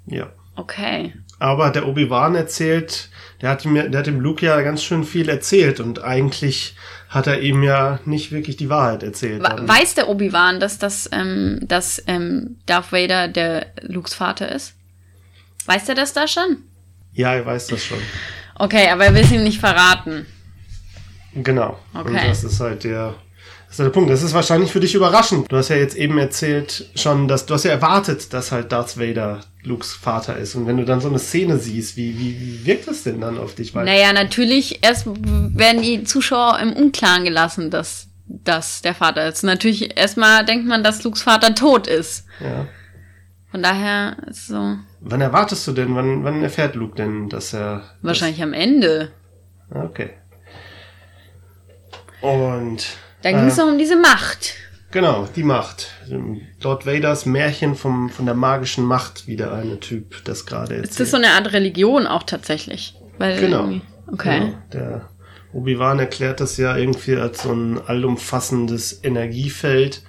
Ja. 0.06 0.30
Okay. 0.56 1.12
Aber 1.38 1.70
der 1.70 1.86
Obi-Wan 1.86 2.34
erzählt, 2.34 3.08
der 3.40 3.50
hat, 3.50 3.64
ihm, 3.64 3.74
der 3.74 3.98
hat 3.98 4.06
dem 4.06 4.20
Luke 4.20 4.44
ja 4.44 4.60
ganz 4.62 4.82
schön 4.82 5.04
viel 5.04 5.28
erzählt 5.28 5.80
und 5.80 6.02
eigentlich 6.02 6.76
hat 7.08 7.26
er 7.26 7.40
ihm 7.40 7.62
ja 7.62 8.00
nicht 8.04 8.32
wirklich 8.32 8.56
die 8.56 8.70
Wahrheit 8.70 9.02
erzählt. 9.02 9.42
Weiß 9.42 9.94
der 9.94 10.08
Obi-Wan, 10.08 10.60
dass, 10.60 10.78
das, 10.78 11.08
ähm, 11.12 11.60
dass 11.62 12.02
ähm, 12.06 12.56
Darth 12.66 12.92
Vader 12.92 13.28
der 13.28 13.66
Lukes 13.82 14.14
Vater 14.14 14.50
ist? 14.50 14.74
Weiß 15.66 15.88
er 15.88 15.94
das 15.94 16.12
da 16.12 16.26
schon? 16.26 16.58
Ja, 17.12 17.34
er 17.34 17.46
weiß 17.46 17.68
das 17.68 17.84
schon. 17.84 17.98
Okay, 18.56 18.88
aber 18.88 19.06
er 19.06 19.14
will 19.14 19.22
es 19.22 19.32
ihm 19.32 19.44
nicht 19.44 19.60
verraten. 19.60 20.26
Genau. 21.34 21.78
Okay. 21.92 22.08
Und 22.08 22.14
das 22.28 22.44
ist 22.44 22.60
halt 22.60 22.84
der 22.84 23.14
das 23.66 23.80
ist 23.80 23.86
der 23.86 23.90
Punkt. 23.90 24.08
Das 24.08 24.22
ist 24.22 24.34
wahrscheinlich 24.34 24.70
für 24.70 24.78
dich 24.78 24.94
überraschend. 24.94 25.50
Du 25.50 25.56
hast 25.56 25.68
ja 25.68 25.74
jetzt 25.74 25.96
eben 25.96 26.16
erzählt 26.16 26.90
schon, 26.94 27.26
dass 27.26 27.44
du 27.44 27.54
hast 27.54 27.64
ja 27.64 27.72
erwartet, 27.72 28.32
dass 28.32 28.52
halt 28.52 28.70
Darth 28.70 29.00
Vader 29.00 29.40
Lukes 29.64 29.94
Vater 29.94 30.36
ist. 30.36 30.54
Und 30.54 30.66
wenn 30.66 30.76
du 30.76 30.84
dann 30.84 31.00
so 31.00 31.08
eine 31.08 31.18
Szene 31.18 31.58
siehst, 31.58 31.96
wie, 31.96 32.18
wie, 32.18 32.40
wie 32.40 32.66
wirkt 32.66 32.86
das 32.86 33.02
denn 33.02 33.20
dann 33.20 33.38
auf 33.38 33.54
dich? 33.54 33.74
Weil 33.74 33.84
naja, 33.84 34.12
natürlich, 34.12 34.84
erst 34.84 35.06
werden 35.06 35.82
die 35.82 36.04
Zuschauer 36.04 36.58
im 36.60 36.72
Unklaren 36.72 37.24
gelassen, 37.24 37.70
dass 37.70 38.08
das 38.26 38.82
der 38.82 38.94
Vater 38.94 39.28
ist. 39.28 39.42
Natürlich, 39.42 39.96
erstmal 39.96 40.44
denkt 40.44 40.66
man, 40.66 40.82
dass 40.82 41.02
Lukes 41.02 41.22
Vater 41.22 41.54
tot 41.54 41.86
ist. 41.86 42.26
Ja. 42.40 42.66
Von 43.50 43.62
daher 43.62 44.16
ist 44.28 44.48
so. 44.48 44.76
Wann 45.00 45.20
erwartest 45.20 45.66
du 45.66 45.72
denn, 45.72 45.94
wann, 45.94 46.24
wann 46.24 46.42
erfährt 46.42 46.74
Luke 46.74 46.96
denn, 46.96 47.28
dass 47.28 47.54
er. 47.54 47.82
Wahrscheinlich 48.02 48.38
das 48.38 48.46
am 48.46 48.52
Ende. 48.52 49.12
Okay. 49.70 50.10
Und 52.20 52.96
da 53.22 53.30
ging 53.30 53.46
es 53.46 53.58
äh, 53.58 53.62
um 53.62 53.78
diese 53.78 53.96
Macht. 53.96 54.54
Genau, 54.94 55.26
die 55.34 55.42
Macht. 55.42 55.90
Lord 56.62 56.86
Vaders 56.86 57.26
Märchen 57.26 57.74
vom, 57.74 58.10
von 58.10 58.26
der 58.26 58.36
magischen 58.36 58.84
Macht, 58.84 59.26
wie 59.26 59.34
der 59.34 59.52
eine 59.52 59.80
Typ 59.80 60.24
das 60.24 60.46
gerade 60.46 60.76
erzählt. 60.76 60.90
Ist 60.90 61.00
das 61.00 61.10
so 61.10 61.16
eine 61.16 61.32
Art 61.32 61.52
Religion 61.52 62.06
auch 62.06 62.22
tatsächlich? 62.22 62.94
Weil 63.18 63.40
genau. 63.40 63.72
Okay. 64.12 64.38
Genau. 64.38 64.54
Der 64.72 65.08
Obi-Wan 65.52 65.98
erklärt 65.98 66.38
das 66.38 66.58
ja 66.58 66.76
irgendwie 66.76 67.16
als 67.16 67.42
so 67.42 67.52
ein 67.52 67.80
allumfassendes 67.84 69.00
Energiefeld. 69.02 70.04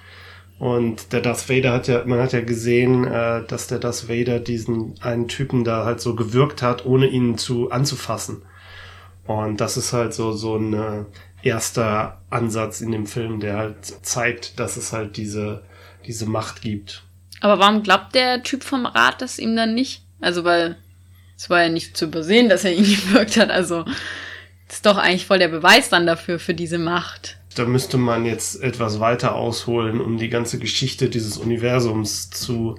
Und 0.60 1.12
der 1.12 1.20
Darth 1.20 1.50
Vader 1.50 1.72
hat 1.72 1.88
ja, 1.88 2.04
man 2.06 2.20
hat 2.20 2.32
ja 2.32 2.42
gesehen, 2.42 3.08
äh, 3.08 3.42
dass 3.44 3.66
der 3.66 3.80
Darth 3.80 4.08
Vader 4.08 4.38
diesen 4.38 4.94
einen 5.00 5.26
Typen 5.26 5.64
da 5.64 5.84
halt 5.84 6.00
so 6.00 6.14
gewirkt 6.14 6.62
hat, 6.62 6.86
ohne 6.86 7.08
ihn 7.08 7.38
zu 7.38 7.72
anzufassen. 7.72 8.42
Und 9.26 9.60
das 9.60 9.76
ist 9.76 9.92
halt 9.92 10.14
so, 10.14 10.30
so 10.30 10.54
eine 10.54 11.06
erster 11.46 12.20
Ansatz 12.30 12.80
in 12.80 12.92
dem 12.92 13.06
Film, 13.06 13.40
der 13.40 13.56
halt 13.56 13.84
zeigt, 14.02 14.58
dass 14.60 14.76
es 14.76 14.92
halt 14.92 15.16
diese, 15.16 15.62
diese 16.06 16.26
Macht 16.26 16.62
gibt. 16.62 17.02
Aber 17.40 17.58
warum 17.58 17.82
glaubt 17.82 18.14
der 18.14 18.42
Typ 18.42 18.64
vom 18.64 18.86
Rat 18.86 19.22
das 19.22 19.38
ihm 19.38 19.56
dann 19.56 19.74
nicht? 19.74 20.02
Also, 20.20 20.44
weil 20.44 20.76
es 21.36 21.50
war 21.50 21.62
ja 21.62 21.68
nicht 21.68 21.96
zu 21.96 22.06
übersehen, 22.06 22.48
dass 22.48 22.64
er 22.64 22.72
ihn 22.72 22.84
gewirkt 22.84 23.36
hat. 23.36 23.50
Also, 23.50 23.84
das 24.66 24.76
ist 24.76 24.86
doch 24.86 24.96
eigentlich 24.96 25.26
voll 25.26 25.38
der 25.38 25.48
Beweis 25.48 25.88
dann 25.88 26.06
dafür, 26.06 26.38
für 26.38 26.54
diese 26.54 26.78
Macht. 26.78 27.38
Da 27.54 27.64
müsste 27.64 27.96
man 27.96 28.26
jetzt 28.26 28.62
etwas 28.62 29.00
weiter 29.00 29.34
ausholen, 29.34 30.00
um 30.00 30.18
die 30.18 30.28
ganze 30.28 30.58
Geschichte 30.58 31.08
dieses 31.08 31.38
Universums 31.38 32.30
zu 32.30 32.78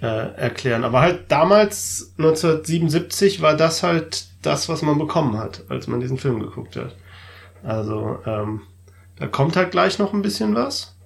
äh, 0.00 0.06
erklären. 0.06 0.84
Aber 0.84 1.00
halt 1.00 1.30
damals, 1.30 2.12
1977, 2.18 3.42
war 3.42 3.56
das 3.56 3.82
halt 3.82 4.26
das, 4.42 4.68
was 4.68 4.82
man 4.82 4.98
bekommen 4.98 5.36
hat, 5.36 5.64
als 5.68 5.88
man 5.88 6.00
diesen 6.00 6.18
Film 6.18 6.40
geguckt 6.40 6.76
hat. 6.76 6.94
Also 7.62 8.18
ähm, 8.26 8.62
da 9.16 9.26
kommt 9.26 9.56
halt 9.56 9.70
gleich 9.70 9.98
noch 9.98 10.12
ein 10.12 10.22
bisschen 10.22 10.54
was. 10.54 10.96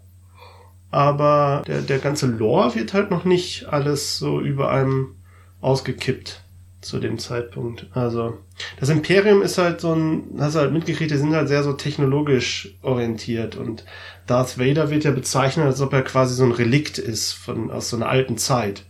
Aber 0.91 1.63
der, 1.67 1.81
der 1.81 1.99
ganze 1.99 2.27
Lore 2.27 2.75
wird 2.75 2.93
halt 2.93 3.11
noch 3.11 3.25
nicht 3.25 3.67
alles 3.69 4.19
so 4.19 4.41
über 4.41 4.71
einem 4.71 5.17
ausgekippt 5.63 6.43
zu 6.83 6.99
dem 6.99 7.19
Zeitpunkt. 7.19 7.87
Also 7.95 8.39
das 8.79 8.91
Imperium 8.91 9.41
ist 9.41 9.57
halt 9.57 9.81
so 9.81 9.95
ein, 9.95 10.25
hast 10.39 10.57
du 10.57 10.61
halt 10.61 10.73
mitgekriegt, 10.73 11.11
die 11.11 11.17
sind 11.17 11.35
halt 11.35 11.49
sehr 11.49 11.63
so 11.63 11.73
technologisch 11.73 12.77
orientiert 12.83 13.57
und 13.57 13.85
Darth 14.27 14.59
Vader 14.59 14.91
wird 14.91 15.05
ja 15.05 15.13
bezeichnet, 15.13 15.65
als 15.65 15.81
ob 15.81 15.93
er 15.93 16.03
quasi 16.03 16.35
so 16.35 16.45
ein 16.45 16.53
Relikt 16.53 16.99
ist 16.99 17.33
von 17.33 17.71
aus 17.71 17.89
so 17.89 17.97
einer 17.97 18.09
alten 18.09 18.37
Zeit. 18.37 18.85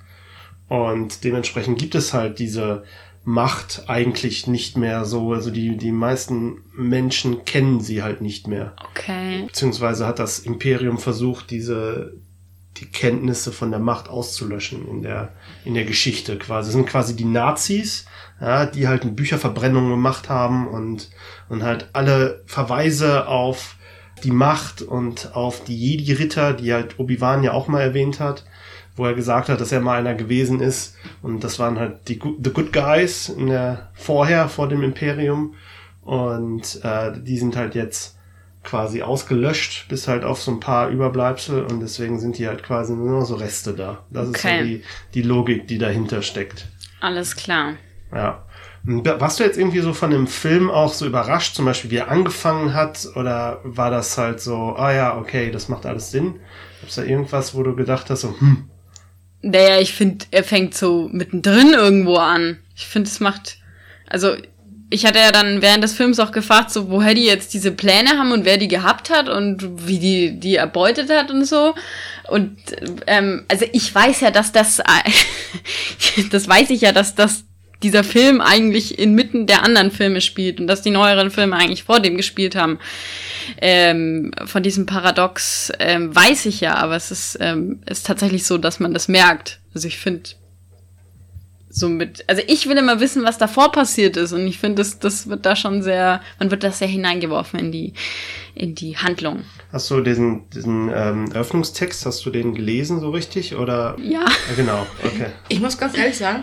Und 0.68 1.22
dementsprechend 1.22 1.78
gibt 1.78 1.94
es 1.94 2.14
halt 2.14 2.38
diese 2.38 2.82
Macht 3.24 3.84
eigentlich 3.88 4.46
nicht 4.46 4.76
mehr 4.76 5.04
so. 5.04 5.32
Also 5.32 5.50
die, 5.50 5.76
die 5.76 5.92
meisten 5.92 6.64
Menschen 6.74 7.44
kennen 7.44 7.80
sie 7.80 8.02
halt 8.02 8.20
nicht 8.20 8.48
mehr. 8.48 8.74
Okay. 8.90 9.44
Beziehungsweise 9.46 10.06
hat 10.06 10.18
das 10.18 10.40
Imperium 10.40 10.98
versucht, 10.98 11.50
diese, 11.50 12.14
die 12.78 12.86
Kenntnisse 12.86 13.52
von 13.52 13.70
der 13.70 13.80
Macht 13.80 14.08
auszulöschen 14.08 14.88
in 14.88 15.02
der, 15.02 15.32
in 15.64 15.74
der 15.74 15.84
Geschichte 15.84 16.36
quasi. 16.36 16.68
Das 16.68 16.74
sind 16.74 16.88
quasi 16.88 17.14
die 17.14 17.24
Nazis, 17.24 18.06
ja, 18.40 18.66
die 18.66 18.88
halt 18.88 19.02
eine 19.02 19.12
Bücherverbrennung 19.12 19.88
gemacht 19.90 20.28
haben 20.28 20.66
und, 20.66 21.10
und 21.48 21.62
halt 21.62 21.90
alle 21.92 22.42
Verweise 22.46 23.28
auf 23.28 23.76
die 24.24 24.30
Macht 24.30 24.82
und 24.82 25.34
auf 25.34 25.64
die 25.64 25.76
Jedi-Ritter, 25.76 26.54
die 26.54 26.72
halt 26.72 26.98
Obi-Wan 26.98 27.42
ja 27.42 27.52
auch 27.52 27.68
mal 27.68 27.80
erwähnt 27.80 28.20
hat, 28.20 28.44
wo 28.96 29.06
er 29.06 29.14
gesagt 29.14 29.48
hat, 29.48 29.60
dass 29.60 29.72
er 29.72 29.80
mal 29.80 29.98
einer 29.98 30.14
gewesen 30.14 30.60
ist. 30.60 30.96
Und 31.22 31.44
das 31.44 31.58
waren 31.58 31.78
halt 31.78 32.08
die 32.08 32.20
The 32.42 32.50
Good 32.50 32.72
Guys 32.72 33.28
in 33.28 33.46
der, 33.46 33.90
vorher, 33.94 34.48
vor 34.48 34.68
dem 34.68 34.82
Imperium. 34.82 35.54
Und 36.02 36.80
äh, 36.82 37.12
die 37.20 37.38
sind 37.38 37.56
halt 37.56 37.74
jetzt 37.74 38.16
quasi 38.64 39.02
ausgelöscht, 39.02 39.86
bis 39.88 40.08
halt 40.08 40.24
auf 40.24 40.40
so 40.40 40.52
ein 40.52 40.60
paar 40.60 40.88
Überbleibsel 40.88 41.64
und 41.64 41.80
deswegen 41.80 42.20
sind 42.20 42.38
die 42.38 42.46
halt 42.46 42.62
quasi 42.62 42.92
nur 42.92 43.20
noch 43.20 43.26
so 43.26 43.34
Reste 43.34 43.72
da. 43.72 44.04
Das 44.10 44.28
okay. 44.28 44.36
ist 44.36 44.42
so 44.42 44.64
die, 44.64 44.82
die 45.14 45.22
Logik, 45.22 45.66
die 45.66 45.78
dahinter 45.78 46.22
steckt. 46.22 46.68
Alles 47.00 47.34
klar. 47.34 47.74
Ja. 48.14 48.44
Warst 48.84 49.38
du 49.38 49.44
jetzt 49.44 49.58
irgendwie 49.58 49.80
so 49.80 49.92
von 49.92 50.10
dem 50.10 50.26
Film 50.26 50.70
auch 50.70 50.92
so 50.92 51.06
überrascht, 51.06 51.54
zum 51.54 51.64
Beispiel 51.64 51.90
wie 51.90 51.96
er 51.96 52.10
angefangen 52.10 52.74
hat, 52.74 53.08
oder 53.14 53.60
war 53.62 53.90
das 53.90 54.18
halt 54.18 54.40
so, 54.40 54.74
ah 54.76 54.92
ja, 54.92 55.16
okay, 55.16 55.52
das 55.52 55.68
macht 55.68 55.86
alles 55.86 56.10
Sinn? 56.10 56.40
Gab 56.80 56.94
da 56.94 57.02
irgendwas, 57.02 57.54
wo 57.54 57.62
du 57.62 57.76
gedacht 57.76 58.10
hast, 58.10 58.22
so, 58.22 58.34
hm, 58.38 58.68
naja, 59.42 59.80
ich 59.80 59.92
finde, 59.92 60.24
er 60.30 60.44
fängt 60.44 60.74
so 60.74 61.08
mittendrin 61.12 61.72
irgendwo 61.72 62.16
an. 62.16 62.58
Ich 62.76 62.86
finde, 62.86 63.08
es 63.08 63.20
macht. 63.20 63.58
Also, 64.08 64.36
ich 64.88 65.06
hatte 65.06 65.18
ja 65.18 65.32
dann 65.32 65.62
während 65.62 65.82
des 65.82 65.94
Films 65.94 66.20
auch 66.20 66.32
gefragt, 66.32 66.70
so 66.70 66.90
woher 66.90 67.14
die 67.14 67.24
jetzt 67.24 67.54
diese 67.54 67.72
Pläne 67.72 68.10
haben 68.10 68.30
und 68.30 68.44
wer 68.44 68.58
die 68.58 68.68
gehabt 68.68 69.08
hat 69.08 69.28
und 69.28 69.88
wie 69.88 69.98
die 69.98 70.38
die 70.38 70.56
erbeutet 70.56 71.10
hat 71.10 71.30
und 71.30 71.46
so. 71.46 71.74
Und 72.28 72.58
ähm, 73.06 73.44
also 73.48 73.64
ich 73.72 73.92
weiß 73.94 74.20
ja, 74.20 74.30
dass 74.30 74.52
das, 74.52 74.82
das 76.30 76.46
weiß 76.46 76.68
ich 76.70 76.82
ja, 76.82 76.92
dass 76.92 77.14
das 77.14 77.44
dieser 77.82 78.04
Film 78.04 78.40
eigentlich 78.40 78.98
inmitten 78.98 79.46
der 79.46 79.64
anderen 79.64 79.90
Filme 79.90 80.20
spielt 80.20 80.60
und 80.60 80.66
dass 80.66 80.82
die 80.82 80.90
neueren 80.90 81.30
Filme 81.30 81.56
eigentlich 81.56 81.84
vor 81.84 82.00
dem 82.00 82.16
gespielt 82.16 82.54
haben. 82.54 82.78
Ähm, 83.60 84.32
von 84.44 84.62
diesem 84.62 84.86
Paradox 84.86 85.72
ähm, 85.78 86.14
weiß 86.14 86.46
ich 86.46 86.60
ja, 86.60 86.74
aber 86.76 86.96
es 86.96 87.10
ist, 87.10 87.38
ähm, 87.40 87.82
ist 87.86 88.06
tatsächlich 88.06 88.44
so, 88.44 88.58
dass 88.58 88.80
man 88.80 88.94
das 88.94 89.08
merkt. 89.08 89.60
Also 89.74 89.88
ich 89.88 89.98
finde, 89.98 90.30
so 91.74 91.88
mit, 91.88 92.24
also 92.28 92.42
ich 92.46 92.68
will 92.68 92.76
immer 92.76 93.00
wissen, 93.00 93.24
was 93.24 93.38
davor 93.38 93.72
passiert 93.72 94.16
ist 94.18 94.32
und 94.32 94.46
ich 94.46 94.58
finde, 94.58 94.76
das, 94.76 94.98
das 94.98 95.28
wird 95.28 95.46
da 95.46 95.56
schon 95.56 95.82
sehr, 95.82 96.20
man 96.38 96.50
wird 96.50 96.62
da 96.62 96.70
sehr 96.70 96.88
hineingeworfen 96.88 97.58
in 97.58 97.72
die, 97.72 97.94
in 98.54 98.74
die 98.74 98.98
Handlung. 98.98 99.44
Hast 99.72 99.90
du 99.90 100.02
diesen, 100.02 100.50
diesen 100.50 100.90
ähm, 100.94 101.32
Öffnungstext, 101.32 102.04
hast 102.04 102.24
du 102.26 102.30
den 102.30 102.54
gelesen 102.54 103.00
so 103.00 103.10
richtig 103.10 103.56
oder? 103.56 103.96
Ja. 103.98 104.20
ja. 104.20 104.54
Genau, 104.54 104.86
okay. 105.02 105.28
Ich 105.48 105.60
muss 105.60 105.78
ganz 105.78 105.96
ehrlich 105.96 106.18
sagen, 106.18 106.42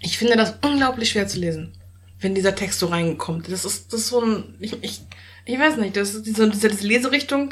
ich 0.00 0.16
finde 0.16 0.36
das 0.36 0.54
unglaublich 0.62 1.10
schwer 1.10 1.28
zu 1.28 1.38
lesen, 1.38 1.72
wenn 2.20 2.34
dieser 2.34 2.54
Text 2.54 2.78
so 2.78 2.86
reinkommt. 2.86 3.52
Das 3.52 3.66
ist, 3.66 3.92
das 3.92 4.00
ist 4.00 4.08
so 4.08 4.22
ein, 4.22 4.56
ich, 4.58 4.82
ich, 4.82 5.02
ich 5.46 5.58
weiß 5.58 5.76
nicht, 5.78 5.96
das 5.96 6.14
ist 6.14 6.26
diese, 6.26 6.48
diese 6.50 6.68
Leserichtung 6.68 7.50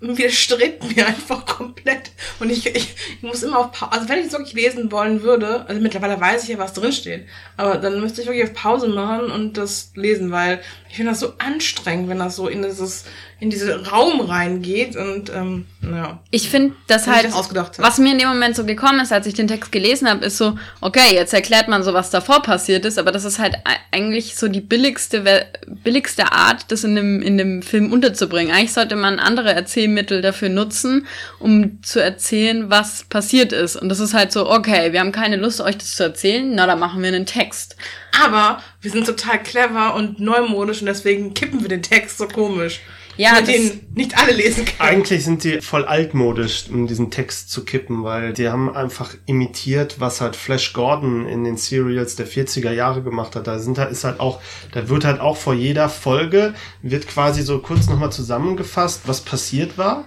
widerstrebt 0.00 0.96
mir 0.96 1.06
einfach 1.06 1.44
komplett. 1.44 2.10
Und 2.38 2.50
ich, 2.50 2.66
ich, 2.66 2.94
ich 3.16 3.22
muss 3.22 3.42
immer 3.42 3.58
auf 3.58 3.72
Pause, 3.72 3.92
also 3.92 4.08
wenn 4.08 4.20
ich 4.20 4.26
es 4.26 4.32
wirklich 4.32 4.54
lesen 4.54 4.90
wollen 4.92 5.22
würde, 5.22 5.66
also 5.66 5.80
mittlerweile 5.80 6.20
weiß 6.20 6.44
ich 6.44 6.50
ja, 6.50 6.58
was 6.58 6.72
drin 6.72 6.92
steht, 6.92 7.26
aber 7.56 7.76
dann 7.76 8.00
müsste 8.00 8.22
ich 8.22 8.26
wirklich 8.26 8.44
auf 8.44 8.54
Pause 8.54 8.88
machen 8.88 9.30
und 9.30 9.58
das 9.58 9.92
lesen, 9.94 10.30
weil 10.30 10.60
ich 10.88 10.96
finde 10.96 11.12
das 11.12 11.20
so 11.20 11.34
anstrengend, 11.38 12.08
wenn 12.08 12.18
das 12.18 12.36
so 12.36 12.48
in 12.48 12.62
dieses 12.62 13.04
in 13.40 13.48
diesen 13.50 13.70
Raum 13.86 14.20
reingeht 14.20 14.96
und 14.96 15.30
ähm, 15.30 15.66
ja. 15.82 16.20
Ich 16.30 16.50
finde, 16.50 16.74
das 16.88 17.06
halt, 17.06 17.24
das 17.24 17.78
was 17.78 17.98
mir 17.98 18.12
in 18.12 18.18
dem 18.18 18.28
Moment 18.28 18.54
so 18.54 18.64
gekommen 18.66 19.00
ist, 19.00 19.12
als 19.12 19.26
ich 19.26 19.32
den 19.32 19.48
Text 19.48 19.72
gelesen 19.72 20.08
habe, 20.08 20.26
ist 20.26 20.36
so, 20.36 20.58
okay, 20.82 21.14
jetzt 21.14 21.32
erklärt 21.32 21.66
man 21.68 21.82
so, 21.82 21.94
was 21.94 22.10
davor 22.10 22.42
passiert 22.42 22.84
ist, 22.84 22.98
aber 22.98 23.12
das 23.12 23.24
ist 23.24 23.38
halt 23.38 23.54
ei- 23.64 23.78
eigentlich 23.98 24.36
so 24.36 24.48
die 24.48 24.60
billigste, 24.60 25.46
billigste 25.66 26.32
Art, 26.32 26.66
das 26.70 26.84
in 26.84 26.94
dem, 26.96 27.22
in 27.22 27.38
dem 27.38 27.62
Film 27.62 27.90
unterzubringen. 27.92 28.54
Eigentlich 28.54 28.74
sollte 28.74 28.94
man 28.94 29.18
andere 29.18 29.52
Erzählmittel 29.54 30.20
dafür 30.20 30.50
nutzen, 30.50 31.06
um 31.38 31.82
zu 31.82 32.02
erzählen, 32.02 32.68
was 32.68 33.04
passiert 33.04 33.52
ist. 33.54 33.74
Und 33.76 33.88
das 33.88 34.00
ist 34.00 34.12
halt 34.12 34.32
so, 34.32 34.50
okay, 34.50 34.92
wir 34.92 35.00
haben 35.00 35.12
keine 35.12 35.36
Lust, 35.36 35.62
euch 35.62 35.78
das 35.78 35.96
zu 35.96 36.02
erzählen, 36.02 36.54
na, 36.54 36.66
dann 36.66 36.78
machen 36.78 37.00
wir 37.00 37.08
einen 37.08 37.24
Text. 37.26 37.76
Aber 38.22 38.62
wir 38.82 38.90
sind 38.90 39.06
total 39.06 39.42
clever 39.42 39.94
und 39.94 40.20
neumodisch 40.20 40.80
und 40.80 40.86
deswegen 40.86 41.32
kippen 41.32 41.62
wir 41.62 41.68
den 41.68 41.82
Text 41.82 42.18
so 42.18 42.28
komisch. 42.28 42.80
Ja, 43.20 43.32
mit 43.34 43.42
das- 43.48 43.54
den 43.54 43.86
nicht 43.94 44.16
alle 44.18 44.32
lesen 44.32 44.64
können. 44.64 44.78
Eigentlich 44.80 45.24
sind 45.24 45.44
die 45.44 45.60
voll 45.60 45.84
altmodisch, 45.84 46.64
um 46.72 46.86
diesen 46.86 47.10
Text 47.10 47.50
zu 47.50 47.64
kippen, 47.64 48.02
weil 48.02 48.32
die 48.32 48.48
haben 48.48 48.74
einfach 48.74 49.14
imitiert, 49.26 49.96
was 50.00 50.20
halt 50.20 50.36
Flash 50.36 50.72
Gordon 50.72 51.26
in 51.26 51.44
den 51.44 51.56
Serials 51.58 52.16
der 52.16 52.26
40er 52.26 52.72
Jahre 52.72 53.02
gemacht 53.02 53.36
hat. 53.36 53.46
Da 53.46 53.58
sind 53.58 53.78
halt, 53.78 53.92
ist 53.92 54.04
halt 54.04 54.20
auch, 54.20 54.40
da 54.72 54.88
wird 54.88 55.04
halt 55.04 55.20
auch 55.20 55.36
vor 55.36 55.54
jeder 55.54 55.88
Folge, 55.88 56.54
wird 56.82 57.06
quasi 57.08 57.42
so 57.42 57.58
kurz 57.58 57.88
nochmal 57.88 58.10
zusammengefasst, 58.12 59.02
was 59.06 59.20
passiert 59.20 59.76
war. 59.76 60.06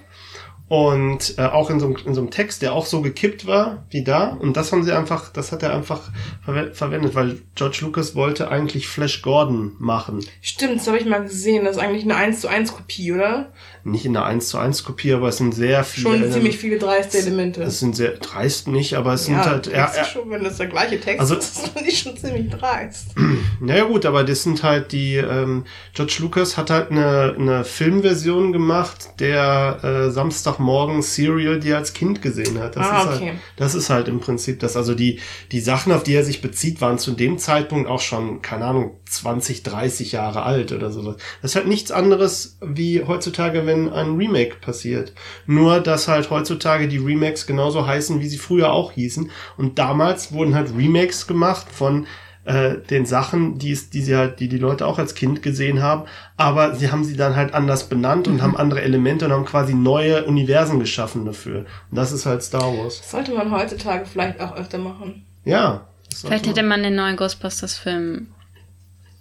Und 0.73 1.35
äh, 1.37 1.43
auch 1.43 1.69
in 1.69 1.79
so, 1.79 1.85
einem, 1.85 1.97
in 2.03 2.15
so 2.15 2.21
einem 2.21 2.31
Text, 2.31 2.63
der 2.63 2.73
auch 2.73 2.87
so 2.87 3.03
gekippt 3.03 3.45
war 3.45 3.85
wie 3.91 4.03
da. 4.03 4.29
Und 4.29 4.57
das 4.57 4.71
haben 4.71 4.81
sie 4.81 4.91
einfach, 4.91 5.31
das 5.31 5.51
hat 5.51 5.61
er 5.61 5.71
einfach 5.71 6.09
verwe 6.43 6.73
verwendet, 6.73 7.13
weil 7.13 7.43
George 7.53 7.77
Lucas 7.81 8.15
wollte 8.15 8.49
eigentlich 8.49 8.87
Flash 8.87 9.21
Gordon 9.21 9.73
machen. 9.77 10.25
Stimmt, 10.41 10.77
das 10.77 10.87
habe 10.87 10.97
ich 10.97 11.05
mal 11.05 11.21
gesehen. 11.21 11.63
Das 11.63 11.75
ist 11.75 11.81
eigentlich 11.83 12.05
eine 12.05 12.15
1 12.15 12.41
zu 12.41 12.47
1 12.47 12.73
Kopie, 12.73 13.11
oder? 13.11 13.51
Nicht 13.85 14.05
in 14.05 14.15
einer 14.15 14.25
1 14.25 14.47
zu 14.47 14.57
1 14.57 14.85
Kopie, 14.85 15.11
aber 15.13 15.27
es 15.27 15.37
sind 15.37 15.53
sehr 15.53 15.83
viele. 15.83 16.03
Schon 16.09 16.23
Ele- 16.23 16.31
ziemlich 16.31 16.57
viele 16.57 16.77
dreiste 16.79 17.17
Elemente. 17.17 17.63
Es 17.63 17.79
sind 17.79 17.97
sehr 17.97 18.11
dreist 18.11 18.69
nicht, 18.69 18.93
aber 18.93 19.13
es 19.15 19.25
sind 19.25 19.35
ja, 19.35 19.45
halt. 19.45 19.67
Ja, 19.67 19.87
das 19.87 19.97
ja, 19.97 20.05
schon, 20.05 20.29
wenn 20.29 20.41
das 20.43 20.55
der 20.57 20.67
gleiche 20.67 21.01
Text 21.01 21.19
Also- 21.19 21.35
ist, 21.35 21.57
das 21.63 21.69
finde 21.69 21.89
ich 21.89 21.99
schon 21.99 22.15
ziemlich 22.15 22.49
dreist. 22.49 23.07
naja 23.59 23.83
gut, 23.83 24.05
aber 24.05 24.23
das 24.23 24.43
sind 24.43 24.63
halt 24.63 24.93
die. 24.93 25.15
Ähm, 25.15 25.65
George 25.93 26.15
Lucas 26.19 26.55
hat 26.55 26.69
halt 26.69 26.91
eine, 26.91 27.35
eine 27.37 27.63
Filmversion 27.65 28.53
gemacht, 28.53 29.09
der 29.19 29.79
äh, 29.83 30.11
Samstagmorgen 30.11 31.01
Serial, 31.01 31.59
die 31.59 31.71
er 31.71 31.77
als 31.77 31.93
Kind 31.93 32.21
gesehen 32.21 32.59
hat. 32.59 32.77
Das, 32.77 32.87
Ah, 32.87 33.01
ist 33.11 33.17
okay. 33.17 33.27
halt, 33.31 33.39
das 33.57 33.75
ist 33.75 33.89
halt 33.89 34.07
im 34.07 34.19
Prinzip 34.21 34.59
das. 34.61 34.77
Also 34.77 34.95
die, 34.95 35.19
die 35.51 35.59
Sachen, 35.59 35.91
auf 35.91 36.03
die 36.03 36.13
er 36.15 36.23
sich 36.23 36.41
bezieht, 36.41 36.79
waren 36.79 36.97
zu 36.99 37.11
dem 37.11 37.37
Zeitpunkt 37.37 37.89
auch 37.89 37.99
schon, 38.01 38.41
keine 38.41 38.63
Ahnung, 38.65 38.91
20, 39.13 39.63
30 39.63 40.11
Jahre 40.13 40.43
alt 40.43 40.71
oder 40.71 40.91
sowas. 40.91 41.15
Das 41.41 41.51
ist 41.51 41.55
halt 41.55 41.67
nichts 41.67 41.91
anderes 41.91 42.57
wie 42.61 43.03
heutzutage, 43.03 43.65
wenn 43.65 43.91
ein 43.91 44.15
Remake 44.15 44.55
passiert. 44.61 45.13
Nur, 45.45 45.79
dass 45.79 46.07
halt 46.07 46.29
heutzutage 46.29 46.87
die 46.87 46.97
Remakes 46.97 47.45
genauso 47.47 47.85
heißen, 47.87 48.19
wie 48.19 48.27
sie 48.27 48.37
früher 48.37 48.71
auch 48.71 48.91
hießen. 48.91 49.29
Und 49.57 49.79
damals 49.79 50.31
wurden 50.31 50.55
halt 50.55 50.71
Remakes 50.77 51.27
gemacht 51.27 51.67
von 51.71 52.07
äh, 52.45 52.75
den 52.89 53.05
Sachen, 53.05 53.57
die, 53.57 53.71
es, 53.71 53.89
die 53.89 54.01
sie 54.01 54.17
halt, 54.17 54.41
die 54.41 54.49
die 54.49 54.57
Leute 54.57 54.85
auch 54.85 54.99
als 54.99 55.15
Kind 55.15 55.41
gesehen 55.41 55.81
haben, 55.81 56.03
aber 56.35 56.75
sie 56.75 56.91
haben 56.91 57.05
sie 57.05 57.15
dann 57.15 57.37
halt 57.37 57.53
anders 57.53 57.87
benannt 57.87 58.27
und 58.27 58.41
haben 58.41 58.57
andere 58.57 58.81
Elemente 58.81 59.23
und 59.25 59.31
haben 59.31 59.45
quasi 59.45 59.73
neue 59.73 60.25
Universen 60.25 60.77
geschaffen 60.79 61.23
dafür. 61.25 61.59
Und 61.89 61.95
das 61.97 62.11
ist 62.11 62.25
halt 62.25 62.43
Star 62.43 62.63
Wars. 62.77 62.97
Das 62.99 63.11
sollte 63.11 63.33
man 63.33 63.49
heutzutage 63.49 64.05
vielleicht 64.05 64.41
auch 64.41 64.57
öfter 64.57 64.77
machen. 64.77 65.25
Ja. 65.45 65.87
Vielleicht 66.13 66.45
man- 66.45 66.53
hätte 66.55 66.67
man 66.67 66.83
den 66.83 66.95
neuen 66.95 67.15
Ghostbusters-Film 67.15 68.27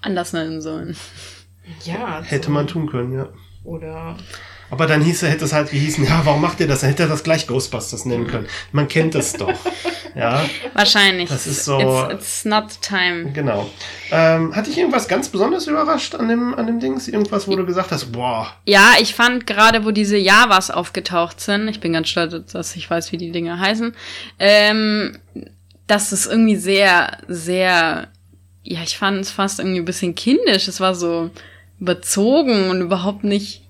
anders 0.03 0.33
nennen 0.33 0.61
sollen. 0.61 0.97
Ja. 1.85 2.23
hätte 2.23 2.47
so. 2.47 2.53
man 2.53 2.67
tun 2.67 2.91
können, 2.91 3.13
ja. 3.13 3.29
Oder. 3.65 4.17
Aber 4.71 4.87
dann 4.87 5.03
hieß 5.03 5.23
er, 5.25 5.31
hätte 5.31 5.45
es 5.45 5.53
halt 5.53 5.71
gehießen, 5.71 6.05
ja, 6.05 6.23
warum 6.25 6.41
macht 6.41 6.59
ihr 6.61 6.67
das? 6.67 6.81
Dann 6.81 6.91
hätte 6.91 7.03
er 7.05 7.09
das 7.09 7.23
gleich 7.23 7.47
Ghostbusters 7.47 8.07
nennen 8.07 8.27
können. 8.27 8.47
Man 8.73 8.89
kennt 8.89 9.15
es 9.15 9.33
doch. 9.35 9.53
Ja, 10.15 10.45
Wahrscheinlich. 10.75 11.31
Das 11.31 11.47
ist 11.47 11.65
so- 11.65 11.79
It's, 11.81 12.13
it's 12.13 12.45
not 12.45 12.65
time. 12.83 13.33
genau. 13.33 13.71
Ähm, 14.11 14.55
hat 14.55 14.67
dich 14.67 14.77
irgendwas 14.77 15.09
ganz 15.09 15.31
besonders 15.31 15.67
überrascht 15.67 16.15
an 16.15 16.29
dem, 16.29 16.55
an 16.55 16.67
dem 16.67 16.81
Dings? 16.81 17.09
Irgendwas, 17.09 17.49
wo 17.49 17.57
du 17.57 17.65
gesagt 17.65 17.93
hast, 17.93 18.13
boah, 18.13 18.53
Ja, 18.67 18.93
ich 19.01 19.15
fand 19.15 19.47
gerade, 19.47 19.87
wo 19.87 19.91
diese 19.91 20.19
Javas 20.19 20.71
aufgetaucht 20.71 21.41
sind, 21.41 21.67
ich 21.69 21.81
bin 21.81 21.95
ganz 21.95 22.11
stolz, 22.11 22.53
dass 22.53 22.77
ich 22.77 22.91
weiß, 22.91 23.11
wie 23.13 23.17
die 23.17 23.33
Dinge 23.33 23.59
heißen, 23.59 23.95
ähm, 24.39 25.17
dass 25.87 26.13
es 26.13 26.27
irgendwie 26.27 26.57
sehr, 26.57 27.17
sehr, 27.27 28.09
ja, 28.65 28.81
ich 28.83 28.97
fand 28.97 29.21
es 29.21 29.31
fast 29.31 29.59
irgendwie 29.59 29.81
ein 29.81 29.85
bisschen 29.85 30.15
kindisch. 30.15 30.69
Es 30.69 30.81
war 30.81 30.95
so 30.95 31.31
überzogen 31.81 32.71
und 32.71 32.81
überhaupt 32.81 33.25
nicht, 33.25 33.63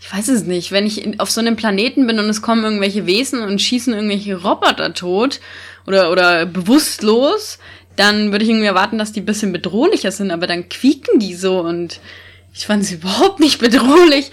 ich 0.00 0.12
weiß 0.12 0.28
es 0.28 0.44
nicht, 0.44 0.72
wenn 0.72 0.86
ich 0.86 1.20
auf 1.20 1.30
so 1.30 1.40
einem 1.40 1.56
Planeten 1.56 2.06
bin 2.06 2.18
und 2.18 2.28
es 2.28 2.42
kommen 2.42 2.64
irgendwelche 2.64 3.06
Wesen 3.06 3.42
und 3.42 3.60
schießen 3.60 3.92
irgendwelche 3.92 4.36
Roboter 4.36 4.94
tot 4.94 5.40
oder, 5.86 6.10
oder 6.10 6.46
bewusstlos, 6.46 7.58
dann 7.96 8.32
würde 8.32 8.44
ich 8.44 8.50
irgendwie 8.50 8.66
erwarten, 8.66 8.98
dass 8.98 9.12
die 9.12 9.20
bisschen 9.20 9.52
bedrohlicher 9.52 10.10
sind, 10.10 10.30
aber 10.30 10.46
dann 10.46 10.68
quieken 10.68 11.20
die 11.20 11.34
so 11.34 11.60
und 11.60 12.00
ich 12.54 12.66
fand 12.66 12.84
sie 12.84 12.94
überhaupt 13.02 13.38
nicht 13.38 13.58
bedrohlich. 13.58 14.30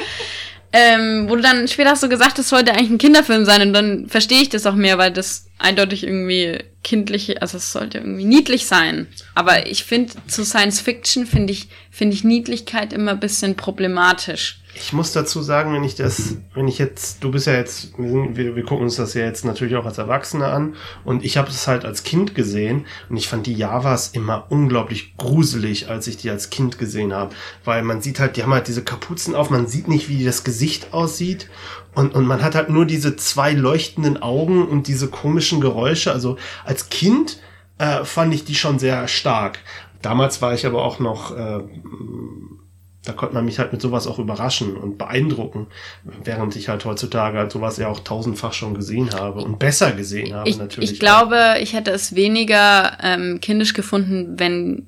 Ähm, 0.72 1.28
wo 1.28 1.36
du 1.36 1.42
dann 1.42 1.68
später 1.68 1.90
hast 1.90 2.04
du 2.04 2.10
gesagt, 2.10 2.38
das 2.38 2.50
sollte 2.50 2.72
eigentlich 2.72 2.92
ein 2.92 3.00
Kinderfilm 3.00 3.44
sein 3.44 3.62
und 3.64 3.74
dann 3.74 4.08
verstehe 4.08 4.42
ich 4.42 4.50
das 4.50 4.68
auch 4.68 4.76
mehr, 4.76 5.00
weil 5.00 5.12
das 5.12 5.49
eindeutig 5.60 6.04
irgendwie 6.04 6.64
kindliche, 6.84 7.42
also 7.42 7.58
es 7.58 7.72
sollte 7.72 8.00
irgendwie 8.00 8.26
niedlich 8.26 8.66
sein. 8.66 9.08
Aber 9.36 9.68
ich 9.68 9.84
finde, 9.84 10.14
zu 10.28 10.46
Science 10.46 10.80
Fiction 10.80 11.26
finde 11.26 11.54
ich, 11.54 11.68
finde 11.92 12.16
ich 12.16 12.24
Niedlichkeit 12.24 12.94
immer 12.94 13.12
ein 13.12 13.20
bisschen 13.20 13.56
problematisch. 13.56 14.62
Ich 14.76 14.94
muss 14.94 15.12
dazu 15.12 15.42
sagen, 15.42 15.74
wenn 15.74 15.84
ich 15.84 15.96
das, 15.96 16.38
wenn 16.54 16.68
ich 16.68 16.78
jetzt, 16.78 17.24
du 17.24 17.32
bist 17.32 17.48
ja 17.48 17.54
jetzt, 17.54 17.98
wir, 17.98 18.38
wir, 18.38 18.56
wir 18.56 18.64
gucken 18.64 18.86
uns 18.86 18.96
das 18.96 19.14
ja 19.14 19.26
jetzt 19.26 19.44
natürlich 19.44 19.76
auch 19.76 19.86
als 19.86 19.98
Erwachsene 19.98 20.46
an 20.48 20.76
und 21.04 21.26
ich 21.26 21.38
habe 21.38 21.50
es 21.50 21.68
halt 21.68 21.86
als 21.86 22.04
Kind 22.04 22.34
gesehen 22.36 22.86
und 23.10 23.18
ich 23.18 23.28
fand 23.28 23.48
die 23.48 23.56
Javas 23.56 24.10
immer 24.10 24.46
unglaublich 24.50 25.18
gruselig, 25.18 25.90
als 25.90 26.08
ich 26.08 26.18
die 26.18 26.30
als 26.30 26.50
Kind 26.50 26.78
gesehen 26.78 27.14
habe, 27.14 27.36
weil 27.66 27.82
man 27.82 28.02
sieht 28.02 28.20
halt, 28.20 28.38
die 28.38 28.44
haben 28.44 28.54
halt 28.54 28.68
diese 28.68 28.84
Kapuzen 28.84 29.36
auf, 29.36 29.50
man 29.50 29.68
sieht 29.68 29.88
nicht, 29.88 30.08
wie 30.08 30.24
das 30.24 30.44
Gesicht 30.44 30.94
aussieht 30.94 31.50
und, 31.96 32.14
und 32.16 32.26
man 32.26 32.44
hat 32.44 32.56
halt 32.56 32.70
nur 32.70 32.86
diese 32.86 33.16
zwei 33.16 33.54
leuchtenden 33.54 34.22
Augen 34.22 34.68
und 34.68 34.88
diese 34.88 35.08
komischen 35.08 35.62
Geräusche. 35.62 36.12
Also 36.12 36.38
als 36.66 36.90
Kind 36.90 37.40
äh, 37.78 38.04
fand 38.04 38.34
ich 38.34 38.46
die 38.46 38.56
schon 38.56 38.80
sehr 38.80 39.08
stark. 39.08 39.60
Damals 40.02 40.42
war 40.42 40.54
ich 40.54 40.66
aber 40.66 40.84
auch 40.84 41.00
noch 41.00 41.36
äh, 41.36 41.60
da 43.10 43.14
konnte 43.14 43.34
man 43.34 43.46
mich 43.46 43.60
halt 43.60 43.72
mit 43.72 43.82
sowas 43.82 44.08
auch 44.08 44.20
überraschen 44.20 44.76
und 44.76 44.98
beeindrucken, 44.98 45.68
während 46.24 46.56
ich 46.56 46.68
halt 46.68 46.84
heutzutage 46.86 47.38
halt 47.38 47.52
sowas 47.52 47.78
ja 47.78 47.88
auch 47.88 48.02
tausendfach 48.02 48.54
schon 48.54 48.74
gesehen 48.74 49.12
habe 49.14 49.42
und 49.42 49.58
besser 49.58 49.94
gesehen 49.94 50.34
habe 50.34 50.50
Ich, 50.50 50.58
natürlich. 50.58 50.92
ich 50.92 51.00
glaube, 51.00 51.56
ich 51.62 51.74
hätte 51.74 51.92
es 51.92 52.14
weniger 52.16 52.98
ähm, 53.02 53.40
kindisch 53.42 53.74
gefunden, 53.74 54.38
wenn 54.38 54.86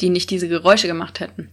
die 0.00 0.10
nicht 0.10 0.30
diese 0.30 0.48
Geräusche 0.48 0.86
gemacht 0.86 1.20
hätten. 1.20 1.50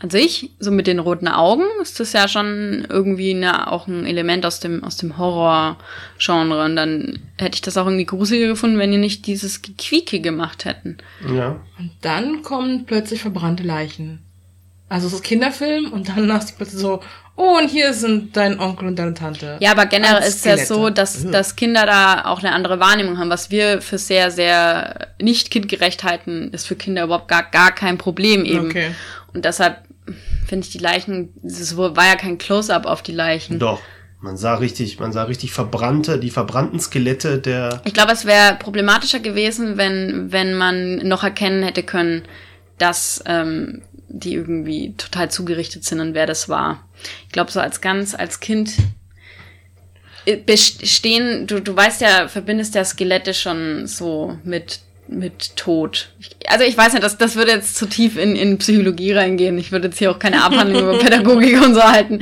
An 0.00 0.10
sich, 0.10 0.50
so 0.60 0.70
mit 0.70 0.86
den 0.86 1.00
roten 1.00 1.26
Augen, 1.26 1.64
ist 1.82 1.98
das 1.98 2.12
ja 2.12 2.28
schon 2.28 2.86
irgendwie 2.88 3.34
eine, 3.34 3.72
auch 3.72 3.88
ein 3.88 4.06
Element 4.06 4.46
aus 4.46 4.60
dem, 4.60 4.84
aus 4.84 4.96
dem 4.96 5.18
Horror-Genre. 5.18 6.64
Und 6.64 6.76
dann 6.76 7.18
hätte 7.36 7.56
ich 7.56 7.62
das 7.62 7.76
auch 7.76 7.86
irgendwie 7.86 8.06
gruseliger 8.06 8.46
gefunden, 8.46 8.78
wenn 8.78 8.92
die 8.92 8.98
nicht 8.98 9.26
dieses 9.26 9.60
Gequieke 9.62 10.20
gemacht 10.20 10.64
hätten. 10.64 10.98
Ja. 11.34 11.56
Und 11.78 11.90
dann 12.02 12.42
kommen 12.42 12.84
plötzlich 12.86 13.20
verbrannte 13.22 13.64
Leichen. 13.64 14.20
Also 14.88 15.08
es 15.08 15.14
ist 15.14 15.24
Kinderfilm 15.24 15.92
und 15.92 16.08
dann 16.08 16.32
hast 16.32 16.50
du 16.50 16.54
plötzlich 16.56 16.80
so, 16.80 17.00
oh, 17.34 17.58
und 17.58 17.68
hier 17.68 17.92
sind 17.92 18.36
dein 18.36 18.60
Onkel 18.60 18.86
und 18.88 18.98
deine 18.98 19.14
Tante. 19.14 19.56
Ja, 19.60 19.72
aber 19.72 19.86
generell 19.86 20.22
ist 20.22 20.36
es 20.36 20.44
ja 20.44 20.56
so, 20.58 20.90
dass, 20.90 21.24
Mhm. 21.24 21.32
dass 21.32 21.56
Kinder 21.56 21.86
da 21.86 22.24
auch 22.26 22.38
eine 22.38 22.52
andere 22.52 22.78
Wahrnehmung 22.78 23.18
haben. 23.18 23.30
Was 23.30 23.50
wir 23.50 23.80
für 23.82 23.98
sehr, 23.98 24.30
sehr 24.30 25.08
nicht 25.20 25.50
kindgerecht 25.50 26.04
halten, 26.04 26.50
ist 26.52 26.68
für 26.68 26.76
Kinder 26.76 27.02
überhaupt 27.04 27.28
gar, 27.28 27.42
gar 27.42 27.72
kein 27.72 27.98
Problem 27.98 28.44
eben. 28.44 28.66
Okay. 28.66 28.94
Und 29.34 29.44
deshalb 29.44 29.76
finde 30.48 30.66
ich 30.66 30.72
die 30.72 30.78
Leichen, 30.78 31.34
es 31.44 31.76
war 31.76 32.06
ja 32.06 32.16
kein 32.16 32.38
Close-up 32.38 32.86
auf 32.86 33.02
die 33.02 33.12
Leichen. 33.12 33.58
Doch. 33.58 33.80
Man 34.20 34.36
sah 34.36 34.56
richtig, 34.56 34.98
man 34.98 35.12
sah 35.12 35.24
richtig 35.24 35.52
verbrannte, 35.52 36.18
die 36.18 36.30
verbrannten 36.30 36.80
Skelette 36.80 37.38
der. 37.38 37.82
Ich 37.84 37.94
glaube, 37.94 38.10
es 38.10 38.24
wäre 38.24 38.56
problematischer 38.56 39.20
gewesen, 39.20 39.76
wenn, 39.76 40.32
wenn 40.32 40.54
man 40.54 40.96
noch 41.06 41.22
erkennen 41.22 41.62
hätte 41.62 41.84
können, 41.84 42.22
dass 42.78 43.22
ähm, 43.26 43.82
die 44.08 44.34
irgendwie 44.34 44.94
total 44.96 45.30
zugerichtet 45.30 45.84
sind 45.84 46.00
und 46.00 46.14
wer 46.14 46.26
das 46.26 46.48
war. 46.48 46.84
Ich 47.26 47.32
glaube, 47.32 47.52
so 47.52 47.60
als 47.60 47.80
ganz, 47.80 48.12
als 48.12 48.40
Kind 48.40 48.72
äh, 50.24 50.36
bestehen, 50.36 51.46
du, 51.46 51.60
du 51.60 51.76
weißt 51.76 52.00
ja, 52.00 52.26
verbindest 52.26 52.74
ja 52.74 52.84
Skelette 52.84 53.34
schon 53.34 53.86
so 53.86 54.36
mit 54.42 54.80
mit 55.08 55.56
Tod. 55.56 56.10
Also 56.46 56.64
ich 56.64 56.76
weiß 56.76 56.92
nicht, 56.92 57.02
das, 57.02 57.18
das 57.18 57.36
würde 57.36 57.52
jetzt 57.52 57.76
zu 57.76 57.86
tief 57.86 58.16
in, 58.16 58.36
in 58.36 58.58
Psychologie 58.58 59.12
reingehen. 59.12 59.58
Ich 59.58 59.72
würde 59.72 59.88
jetzt 59.88 59.98
hier 59.98 60.10
auch 60.10 60.18
keine 60.18 60.42
Abhandlung 60.42 60.82
über 60.82 60.98
Pädagogik 61.02 61.60
und 61.62 61.74
so 61.74 61.82
halten. 61.82 62.20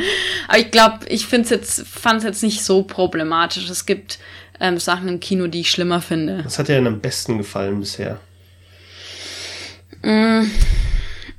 Aber 0.48 0.58
ich 0.58 0.70
glaube, 0.70 1.00
ich 1.08 1.26
finde 1.26 1.44
es 1.44 1.50
jetzt, 1.50 1.86
fand 1.86 2.18
es 2.18 2.24
jetzt 2.24 2.42
nicht 2.42 2.62
so 2.62 2.82
problematisch. 2.82 3.68
Es 3.68 3.86
gibt 3.86 4.18
ähm, 4.60 4.78
Sachen 4.78 5.08
im 5.08 5.20
Kino, 5.20 5.46
die 5.46 5.60
ich 5.60 5.70
schlimmer 5.70 6.00
finde. 6.00 6.42
Was 6.44 6.58
hat 6.58 6.68
dir 6.68 6.76
denn 6.76 6.86
am 6.86 7.00
besten 7.00 7.38
gefallen 7.38 7.80
bisher? 7.80 8.20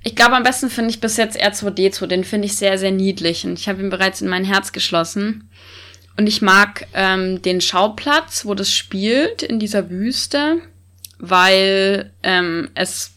Ich 0.04 0.16
glaube, 0.16 0.36
am 0.36 0.44
besten 0.44 0.70
finde 0.70 0.90
ich 0.90 1.00
bis 1.00 1.18
jetzt 1.18 1.42
R2D2. 1.42 2.08
Den 2.08 2.24
finde 2.24 2.48
ich 2.48 2.56
sehr, 2.56 2.78
sehr 2.78 2.92
niedlich. 2.92 3.46
Und 3.46 3.58
ich 3.60 3.70
habe 3.70 3.82
ihn 3.82 3.90
bereits 3.90 4.22
in 4.22 4.28
mein 4.28 4.44
Herz 4.44 4.72
geschlossen. 4.72 5.50
Und 6.18 6.28
ich 6.28 6.42
mag 6.42 6.88
ähm, 6.94 7.42
den 7.42 7.62
Schauplatz, 7.62 8.46
wo 8.46 8.56
das 8.56 8.74
spielt, 8.74 9.44
in 9.44 9.60
dieser 9.60 9.90
Wüste, 9.90 10.58
weil 11.20 12.12
ähm, 12.24 12.70
es 12.76 13.14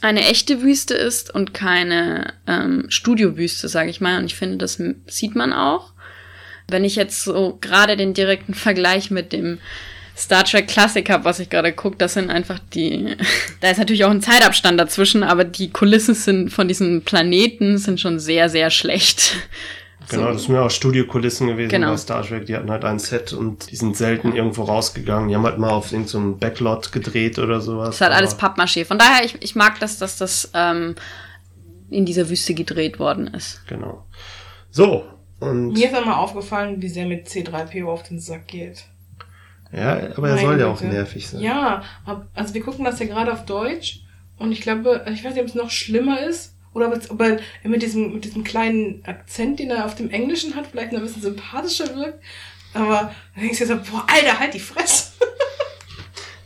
eine 0.00 0.26
echte 0.26 0.62
Wüste 0.62 0.94
ist 0.94 1.34
und 1.34 1.54
keine 1.54 2.34
ähm, 2.46 2.86
Studiowüste, 2.88 3.68
sage 3.68 3.90
ich 3.90 4.00
mal. 4.00 4.18
Und 4.18 4.26
ich 4.26 4.34
finde, 4.34 4.58
das 4.58 4.80
sieht 5.06 5.34
man 5.34 5.52
auch. 5.52 5.92
Wenn 6.68 6.84
ich 6.84 6.96
jetzt 6.96 7.24
so 7.24 7.58
gerade 7.60 7.96
den 7.96 8.14
direkten 8.14 8.54
Vergleich 8.54 9.10
mit 9.10 9.32
dem 9.32 9.58
Star 10.16 10.44
Trek 10.44 10.68
Klassiker, 10.68 11.24
was 11.24 11.40
ich 11.40 11.50
gerade 11.50 11.72
gucke, 11.72 11.96
das 11.96 12.14
sind 12.14 12.30
einfach 12.30 12.60
die. 12.74 13.16
da 13.60 13.70
ist 13.70 13.78
natürlich 13.78 14.04
auch 14.04 14.10
ein 14.10 14.22
Zeitabstand 14.22 14.78
dazwischen, 14.78 15.22
aber 15.22 15.44
die 15.44 15.70
Kulissen 15.70 16.14
sind 16.14 16.50
von 16.50 16.68
diesen 16.68 17.02
Planeten 17.02 17.78
sind 17.78 17.98
schon 17.98 18.18
sehr, 18.20 18.48
sehr 18.48 18.70
schlecht. 18.70 19.36
Genau, 20.08 20.26
so. 20.26 20.32
das 20.32 20.42
sind 20.44 20.54
ja 20.54 20.62
auch 20.62 20.70
Studiokulissen 20.70 21.46
gewesen 21.46 21.70
genau. 21.70 21.90
bei 21.90 21.96
Star 21.96 22.22
Trek. 22.22 22.46
Die 22.46 22.56
hatten 22.56 22.70
halt 22.70 22.84
ein 22.84 22.98
Set 22.98 23.32
und 23.32 23.70
die 23.70 23.76
sind 23.76 23.96
selten 23.96 24.34
irgendwo 24.34 24.64
rausgegangen. 24.64 25.28
Die 25.28 25.34
haben 25.34 25.44
halt 25.44 25.58
mal 25.58 25.70
auf 25.70 25.92
irgendeinem 25.92 26.32
so 26.32 26.36
Backlot 26.38 26.92
gedreht 26.92 27.38
oder 27.38 27.60
sowas. 27.60 27.88
Das 27.88 27.94
ist 27.96 28.00
halt 28.02 28.12
alles 28.12 28.38
Pappmaché. 28.38 28.84
Von 28.84 28.98
daher, 28.98 29.24
ich, 29.24 29.36
ich 29.40 29.54
mag 29.54 29.80
das, 29.80 29.98
dass 29.98 30.18
das 30.18 30.50
ähm, 30.54 30.94
in 31.90 32.04
dieser 32.04 32.28
Wüste 32.28 32.54
gedreht 32.54 32.98
worden 32.98 33.28
ist. 33.28 33.66
Genau. 33.66 34.06
So, 34.70 35.04
und. 35.40 35.72
Mir 35.72 35.88
ist 35.88 35.94
einmal 35.94 36.14
aufgefallen, 36.14 36.80
wie 36.82 36.88
sehr 36.88 37.06
mit 37.06 37.28
C3PO 37.28 37.86
auf 37.86 38.02
den 38.02 38.18
Sack 38.18 38.48
geht. 38.48 38.84
Ja, 39.72 40.16
aber 40.16 40.30
er 40.30 40.38
soll 40.38 40.60
ja 40.60 40.66
auch 40.68 40.80
nervig 40.80 41.28
sein. 41.28 41.40
Ja, 41.40 41.82
also 42.32 42.54
wir 42.54 42.62
gucken 42.62 42.84
das 42.84 43.00
ja 43.00 43.06
gerade 43.06 43.32
auf 43.32 43.44
Deutsch 43.44 44.02
und 44.38 44.52
ich 44.52 44.60
glaube, 44.60 45.04
ich 45.12 45.24
weiß 45.24 45.34
nicht, 45.34 45.42
ob 45.42 45.48
es 45.48 45.54
noch 45.54 45.70
schlimmer 45.70 46.20
ist 46.20 46.53
oder 46.74 46.92
ob 47.08 47.20
er 47.20 47.38
mit 47.62 47.82
diesem, 47.82 48.12
mit 48.12 48.24
diesem 48.24 48.44
kleinen 48.44 49.02
Akzent, 49.04 49.58
den 49.58 49.70
er 49.70 49.86
auf 49.86 49.94
dem 49.94 50.10
Englischen 50.10 50.54
hat, 50.54 50.66
vielleicht 50.66 50.92
noch 50.92 50.98
ein 50.98 51.06
bisschen 51.06 51.22
sympathischer 51.22 51.94
wirkt. 51.94 52.22
Aber 52.74 53.12
dann 53.34 53.44
denkst 53.44 53.60
du 53.60 53.66
so, 53.66 53.76
boah, 53.76 54.04
Alter, 54.08 54.38
halt 54.38 54.52
die 54.52 54.60
Fresse. 54.60 55.12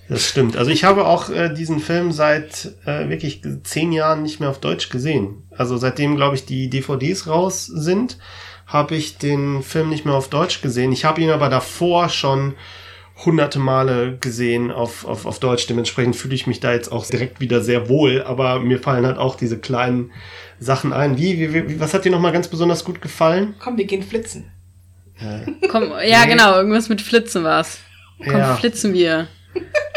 Das 0.09 0.27
stimmt. 0.27 0.57
Also 0.57 0.71
ich 0.71 0.85
habe 0.85 1.07
auch 1.07 1.29
äh, 1.29 1.53
diesen 1.53 1.81
Film 1.81 2.13
seit 2.13 2.73
äh, 2.87 3.11
wirklich 3.11 3.43
zehn 3.65 3.93
Jahren 3.93 4.23
nicht 4.23 4.41
mehr 4.41 4.49
auf 4.49 4.61
Deutsch 4.61 4.89
gesehen. 4.89 5.43
Also 5.51 5.77
seitdem, 5.77 6.17
glaube 6.17 6.35
ich, 6.35 6.47
die 6.47 6.71
DVDs 6.71 7.27
raus 7.27 7.67
sind, 7.67 8.19
habe 8.67 8.97
ich 8.97 9.19
den 9.19 9.63
Film 9.63 9.91
nicht 9.91 10.07
mehr 10.07 10.15
auf 10.15 10.29
Deutsch 10.29 10.63
gesehen. 10.63 10.93
Ich 10.93 11.05
habe 11.05 11.21
ihn 11.21 11.31
aber 11.31 11.51
davor 11.51 12.09
schon 12.09 12.55
hunderte 13.25 13.59
Male 13.59 14.17
gesehen 14.21 14.71
auf, 14.71 15.05
auf, 15.05 15.27
auf 15.27 15.39
Deutsch. 15.41 15.67
Dementsprechend 15.67 16.17
fühle 16.17 16.35
ich 16.35 16.47
mich 16.47 16.61
da 16.61 16.73
jetzt 16.73 16.91
auch 16.93 17.07
direkt 17.07 17.41
wieder 17.41 17.61
sehr 17.63 17.89
wohl. 17.89 18.23
Aber 18.23 18.61
mir 18.61 18.79
fallen 18.79 19.07
halt 19.07 19.19
auch 19.19 19.37
diese 19.37 19.59
kleinen 19.59 20.13
Sachen 20.61 20.93
ein. 20.93 21.19
Wie, 21.19 21.39
wie, 21.39 21.69
wie 21.69 21.81
was 21.81 21.95
hat 21.95 22.05
dir 22.05 22.13
nochmal 22.13 22.33
ganz 22.33 22.49
besonders 22.49 22.85
gut 22.85 23.01
gefallen? 23.01 23.55
Komm, 23.59 23.77
wir 23.77 23.87
gehen 23.87 24.03
flitzen. 24.03 24.51
Äh, 25.21 25.51
Komm, 25.69 25.91
ja, 26.05 26.25
nee. 26.25 26.31
genau, 26.31 26.57
irgendwas 26.57 26.89
mit 26.89 27.01
Flitzen 27.01 27.43
war's. 27.45 27.81
Komm, 28.23 28.39
ja. 28.39 28.57
flitzen 28.57 28.93
wir. 28.95 29.29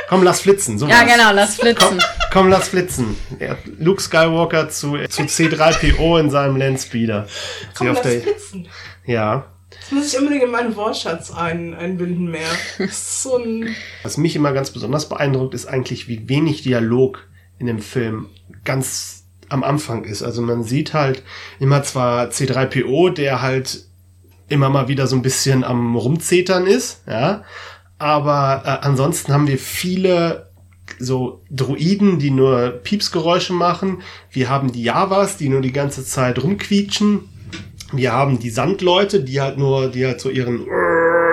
Komm, 0.09 0.23
lass 0.23 0.41
flitzen. 0.41 0.77
So 0.77 0.87
ja, 0.87 1.03
genau, 1.03 1.31
lass 1.31 1.55
flitzen. 1.55 1.87
Komm, 1.87 1.99
komm 2.31 2.49
lass 2.49 2.67
flitzen. 2.69 3.15
Ja, 3.39 3.55
Luke 3.79 4.01
Skywalker 4.01 4.69
zu, 4.69 4.97
zu 5.07 5.23
C3PO 5.23 6.19
in 6.19 6.29
seinem 6.29 6.57
Landspeeder. 6.57 7.27
Komm, 7.75 7.87
lass 7.87 7.99
flitzen. 7.99 8.67
Ja. 9.05 9.45
Das 9.79 9.91
muss 9.91 10.13
ich 10.13 10.19
unbedingt 10.19 10.43
in 10.43 10.51
meinen 10.51 10.75
Wortschatz 10.75 11.31
ein, 11.31 11.73
einbinden 11.73 12.29
mehr. 12.29 12.49
So 12.91 13.37
ein 13.37 13.75
Was 14.03 14.17
mich 14.17 14.35
immer 14.35 14.53
ganz 14.53 14.71
besonders 14.71 15.09
beeindruckt, 15.09 15.53
ist 15.53 15.65
eigentlich, 15.65 16.07
wie 16.07 16.27
wenig 16.29 16.61
Dialog 16.61 17.27
in 17.57 17.67
dem 17.67 17.79
Film 17.79 18.27
ganz 18.63 19.23
am 19.49 19.63
Anfang 19.63 20.03
ist. 20.03 20.23
Also 20.23 20.41
man 20.41 20.63
sieht 20.63 20.93
halt 20.93 21.23
immer 21.59 21.83
zwar 21.83 22.27
C3PO, 22.27 23.11
der 23.11 23.41
halt 23.41 23.85
immer 24.47 24.69
mal 24.69 24.87
wieder 24.87 25.07
so 25.07 25.15
ein 25.15 25.21
bisschen 25.21 25.63
am 25.63 25.95
Rumzetern 25.95 26.67
ist, 26.67 27.03
ja, 27.07 27.43
aber 27.97 28.63
äh, 28.65 28.85
ansonsten 28.85 29.31
haben 29.31 29.47
wir 29.47 29.57
viele 29.57 30.51
so 30.99 31.43
Druiden, 31.49 32.19
die 32.19 32.31
nur 32.31 32.71
Piepsgeräusche 32.83 33.53
machen. 33.53 34.01
Wir 34.29 34.49
haben 34.49 34.71
die 34.71 34.83
Javas, 34.83 35.37
die 35.37 35.49
nur 35.49 35.61
die 35.61 35.71
ganze 35.71 36.03
Zeit 36.03 36.43
rumquietschen. 36.43 37.29
Wir 37.91 38.13
haben 38.13 38.39
die 38.39 38.49
Sandleute, 38.49 39.23
die 39.23 39.41
halt 39.41 39.57
nur, 39.57 39.89
die 39.89 40.05
halt 40.05 40.21
so 40.21 40.29
ihren 40.29 40.65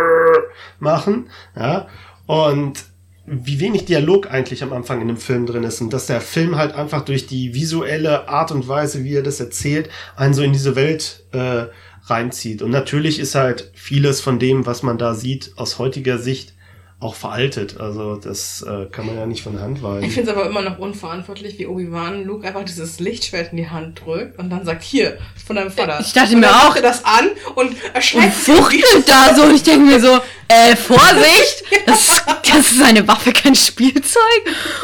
machen, 0.79 1.29
ja. 1.57 1.88
Und 2.27 2.85
wie 3.31 3.61
wenig 3.61 3.85
Dialog 3.85 4.31
eigentlich 4.31 4.62
am 4.62 4.73
Anfang 4.73 5.01
in 5.03 5.09
dem 5.09 5.16
Film 5.16 5.47
drin 5.47 5.64
ist 5.64 5.81
und 5.81 5.92
dass 5.92 6.07
der 6.07 6.21
Film 6.21 6.57
halt 6.57 6.75
einfach 6.75 7.05
durch 7.05 7.27
die 7.27 7.55
visuelle 7.55 8.29
Art 8.29 8.53
und 8.53 8.68
Weise, 8.68 9.05
wie 9.05 9.16
er 9.16 9.23
das 9.23 9.40
erzählt, 9.40 9.90
einen 10.16 10.35
so 10.35 10.42
in 10.42 10.53
diese 10.53 10.77
Welt 10.77 11.25
äh, 11.33 11.66
reinzieht. 12.05 12.62
Und 12.62 12.71
natürlich 12.71 13.18
ist 13.18 13.35
halt 13.35 13.71
vieles 13.75 14.21
von 14.21 14.38
dem, 14.38 14.66
was 14.66 14.83
man 14.83 14.99
da 14.99 15.14
sieht, 15.14 15.53
aus 15.57 15.79
heutiger 15.79 16.18
Sicht 16.18 16.55
auch 17.01 17.15
veraltet. 17.15 17.79
Also 17.79 18.17
das 18.17 18.63
äh, 18.63 18.87
kann 18.87 19.07
man 19.07 19.17
ja 19.17 19.27
nicht 19.27 19.43
von 19.43 19.53
der 19.53 19.63
Hand 19.63 19.83
weisen. 19.83 20.05
Ich 20.05 20.15
finde 20.15 20.33
es 20.33 20.37
aber 20.37 20.47
immer 20.47 20.63
noch 20.63 20.79
unverantwortlich, 20.79 21.57
wie 21.59 21.67
Obi-Wan 21.67 22.25
Luke 22.25 22.47
einfach 22.47 22.65
dieses 22.65 22.99
Lichtschwert 22.99 23.53
in 23.53 23.59
die 23.59 23.71
Hand 23.71 24.01
drückt 24.05 24.39
und 24.39 24.51
dann 24.51 24.65
sagt, 24.65 24.83
hier, 24.83 25.19
von 25.47 25.55
deinem 25.55 25.71
Vater. 25.71 26.01
Ich 26.01 26.13
dachte 26.13 26.35
mir 26.35 26.51
auch. 26.51 26.77
das 26.77 27.05
an 27.05 27.31
und 27.55 27.77
erschreckt 27.95 28.25
und 28.25 28.33
fuchtelt 28.33 29.09
da 29.09 29.33
so 29.35 29.43
und 29.45 29.55
ich 29.55 29.63
denke 29.63 29.87
mir 29.87 30.01
so, 30.01 30.19
äh, 30.49 30.75
Vorsicht! 30.77 31.65
Das, 31.87 32.23
das 32.43 32.73
ist 32.73 32.83
eine 32.83 33.07
Waffe, 33.09 33.33
kein 33.33 33.55
Spielzeug. 33.55 34.23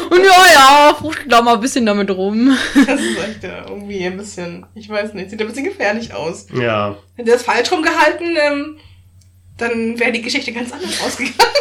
Und 0.09 0.23
ja, 0.23 0.45
ja, 0.53 0.95
fuchtelt 0.99 1.31
da 1.31 1.41
mal 1.41 1.53
ein 1.53 1.61
bisschen 1.61 1.85
damit 1.85 2.09
rum. 2.09 2.57
Das 2.73 2.99
ist 2.99 3.19
echt 3.19 3.43
ja, 3.43 3.63
irgendwie 3.67 4.03
ein 4.05 4.17
bisschen, 4.17 4.65
ich 4.73 4.89
weiß 4.89 5.13
nicht, 5.13 5.29
sieht 5.29 5.39
ein 5.39 5.47
bisschen 5.47 5.65
gefährlich 5.65 6.11
aus. 6.11 6.47
Ja. 6.51 6.97
Hätte 7.15 7.29
er 7.29 7.35
das 7.35 7.43
falsch 7.43 7.71
rumgehalten, 7.71 8.35
ähm, 8.41 8.77
dann 9.57 9.99
wäre 9.99 10.11
die 10.11 10.23
Geschichte 10.23 10.51
ganz 10.51 10.71
anders 10.71 10.99
ausgegangen. 11.05 11.53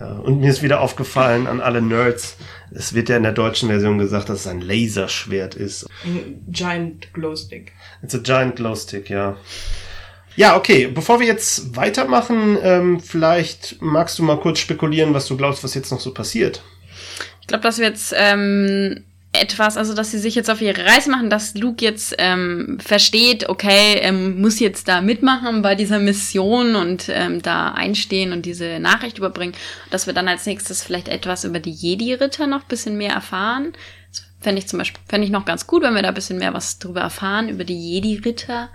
Ja, 0.00 0.12
und 0.14 0.40
mir 0.40 0.50
ist 0.50 0.62
wieder 0.62 0.80
aufgefallen 0.80 1.46
an 1.46 1.60
alle 1.60 1.80
Nerds, 1.80 2.36
es 2.72 2.94
wird 2.94 3.08
ja 3.08 3.16
in 3.16 3.22
der 3.22 3.32
deutschen 3.32 3.68
Version 3.68 3.98
gesagt, 3.98 4.28
dass 4.28 4.40
es 4.40 4.46
ein 4.46 4.60
Laserschwert 4.60 5.54
ist. 5.54 5.86
Ein 6.04 6.44
Giant 6.48 7.12
Glowstick. 7.12 7.72
It's 8.02 8.14
a 8.14 8.18
Giant 8.18 8.56
Glowstick, 8.56 9.10
ja. 9.10 9.36
Ja, 10.36 10.56
okay. 10.56 10.86
Bevor 10.86 11.20
wir 11.20 11.26
jetzt 11.26 11.76
weitermachen, 11.76 12.56
ähm, 12.62 13.00
vielleicht 13.00 13.80
magst 13.80 14.18
du 14.18 14.22
mal 14.22 14.38
kurz 14.38 14.58
spekulieren, 14.58 15.14
was 15.14 15.26
du 15.26 15.36
glaubst, 15.36 15.62
was 15.64 15.74
jetzt 15.74 15.90
noch 15.90 16.00
so 16.00 16.14
passiert. 16.14 16.62
Ich 17.40 17.46
glaube, 17.46 17.62
dass 17.62 17.78
wir 17.78 17.88
jetzt 17.88 18.14
ähm, 18.16 19.04
etwas, 19.32 19.76
also 19.76 19.94
dass 19.94 20.10
sie 20.10 20.18
sich 20.18 20.34
jetzt 20.34 20.50
auf 20.50 20.60
ihre 20.60 20.84
Reise 20.84 21.10
machen, 21.10 21.30
dass 21.30 21.54
Luke 21.54 21.84
jetzt 21.84 22.16
ähm, 22.18 22.78
versteht, 22.84 23.48
okay, 23.48 24.00
er 24.00 24.12
muss 24.12 24.58
jetzt 24.58 24.88
da 24.88 25.00
mitmachen 25.00 25.62
bei 25.62 25.76
dieser 25.76 26.00
Mission 26.00 26.74
und 26.74 27.08
ähm, 27.08 27.40
da 27.40 27.70
einstehen 27.70 28.32
und 28.32 28.44
diese 28.44 28.80
Nachricht 28.80 29.18
überbringen, 29.18 29.54
dass 29.90 30.06
wir 30.08 30.14
dann 30.14 30.26
als 30.26 30.46
nächstes 30.46 30.82
vielleicht 30.82 31.06
etwas 31.06 31.44
über 31.44 31.60
die 31.60 31.70
Jedi-Ritter 31.70 32.48
noch 32.48 32.64
bisschen 32.64 32.96
mehr 32.96 33.12
erfahren. 33.12 33.72
Das 34.10 34.24
fände 34.40 34.58
ich 34.58 34.66
zum 34.66 34.80
Beispiel, 34.80 35.00
fände 35.08 35.26
ich 35.26 35.32
noch 35.32 35.44
ganz 35.44 35.68
gut, 35.68 35.82
wenn 35.82 35.94
wir 35.94 36.02
da 36.02 36.10
bisschen 36.10 36.38
mehr 36.38 36.54
was 36.54 36.80
drüber 36.80 37.02
erfahren, 37.02 37.48
über 37.48 37.62
die 37.62 37.78
Jedi-Ritter. 37.78 38.68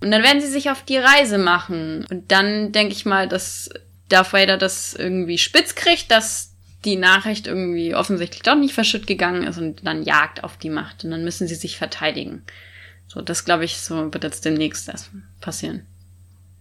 Und 0.00 0.10
dann 0.10 0.22
werden 0.22 0.42
sie 0.42 0.48
sich 0.48 0.70
auf 0.70 0.82
die 0.82 0.98
Reise 0.98 1.38
machen. 1.38 2.06
Und 2.10 2.30
dann 2.30 2.72
denke 2.72 2.92
ich 2.92 3.06
mal, 3.06 3.26
dass 3.26 3.70
Darth 4.10 4.32
Vader 4.34 4.58
das 4.58 4.94
irgendwie 4.94 5.38
spitz 5.38 5.74
kriegt, 5.74 6.10
dass 6.10 6.54
die 6.84 6.96
Nachricht 6.96 7.46
irgendwie 7.46 7.94
offensichtlich 7.94 8.42
doch 8.42 8.54
nicht 8.54 8.74
verschütt 8.74 9.06
gegangen 9.06 9.44
ist 9.44 9.58
und 9.58 9.86
dann 9.86 10.04
Jagd 10.04 10.44
auf 10.44 10.56
die 10.56 10.70
macht. 10.70 11.04
Und 11.04 11.10
dann 11.10 11.24
müssen 11.24 11.48
sie 11.48 11.54
sich 11.54 11.76
verteidigen. 11.76 12.42
So, 13.08 13.20
das 13.20 13.44
glaube 13.44 13.64
ich, 13.64 13.78
so 13.78 14.12
wird 14.12 14.24
jetzt 14.24 14.44
demnächst 14.44 14.88
erst 14.88 15.10
passieren. 15.40 15.86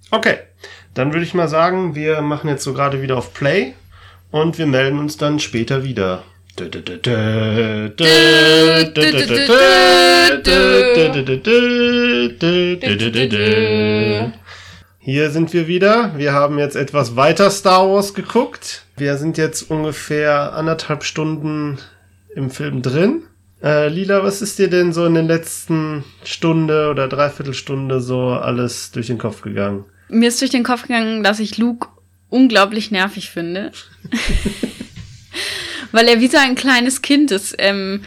Okay, 0.09 0.37
dann 0.93 1.11
würde 1.13 1.25
ich 1.25 1.33
mal 1.33 1.49
sagen, 1.49 1.93
wir 1.93 2.21
machen 2.21 2.49
jetzt 2.49 2.63
so 2.63 2.73
gerade 2.73 3.01
wieder 3.01 3.17
auf 3.17 3.33
Play 3.33 3.73
und 4.31 4.57
wir 4.57 4.65
melden 4.65 4.99
uns 4.99 5.17
dann 5.17 5.39
später 5.39 5.83
wieder. 5.83 6.23
Hier 15.09 15.31
sind 15.31 15.53
wir 15.53 15.69
wieder. 15.69 16.17
Wir 16.17 16.33
haben 16.33 16.59
jetzt 16.59 16.75
etwas 16.75 17.15
weiter 17.15 17.49
Star 17.49 17.89
Wars 17.89 18.13
geguckt. 18.13 18.83
Wir 18.97 19.15
sind 19.15 19.37
jetzt 19.37 19.71
ungefähr 19.71 20.51
anderthalb 20.51 21.05
Stunden 21.05 21.77
im 22.35 22.51
Film 22.51 22.81
drin. 22.81 23.23
Äh, 23.63 23.87
Lila, 23.87 24.21
was 24.21 24.41
ist 24.41 24.59
dir 24.59 24.69
denn 24.69 24.91
so 24.91 25.05
in 25.05 25.13
den 25.13 25.25
letzten 25.25 26.03
Stunde 26.25 26.89
oder 26.89 27.07
Dreiviertelstunde 27.07 28.01
so 28.01 28.31
alles 28.31 28.91
durch 28.91 29.07
den 29.07 29.17
Kopf 29.17 29.43
gegangen? 29.43 29.85
Mir 30.09 30.27
ist 30.27 30.41
durch 30.41 30.51
den 30.51 30.65
Kopf 30.65 30.81
gegangen, 30.81 31.23
dass 31.23 31.39
ich 31.39 31.57
Luke 31.57 31.87
unglaublich 32.27 32.91
nervig 32.91 33.29
finde. 33.29 33.71
Weil 35.93 36.09
er 36.09 36.19
wie 36.19 36.27
so 36.27 36.37
ein 36.37 36.55
kleines 36.55 37.01
Kind 37.01 37.31
ist. 37.31 37.55
Ähm, 37.59 38.01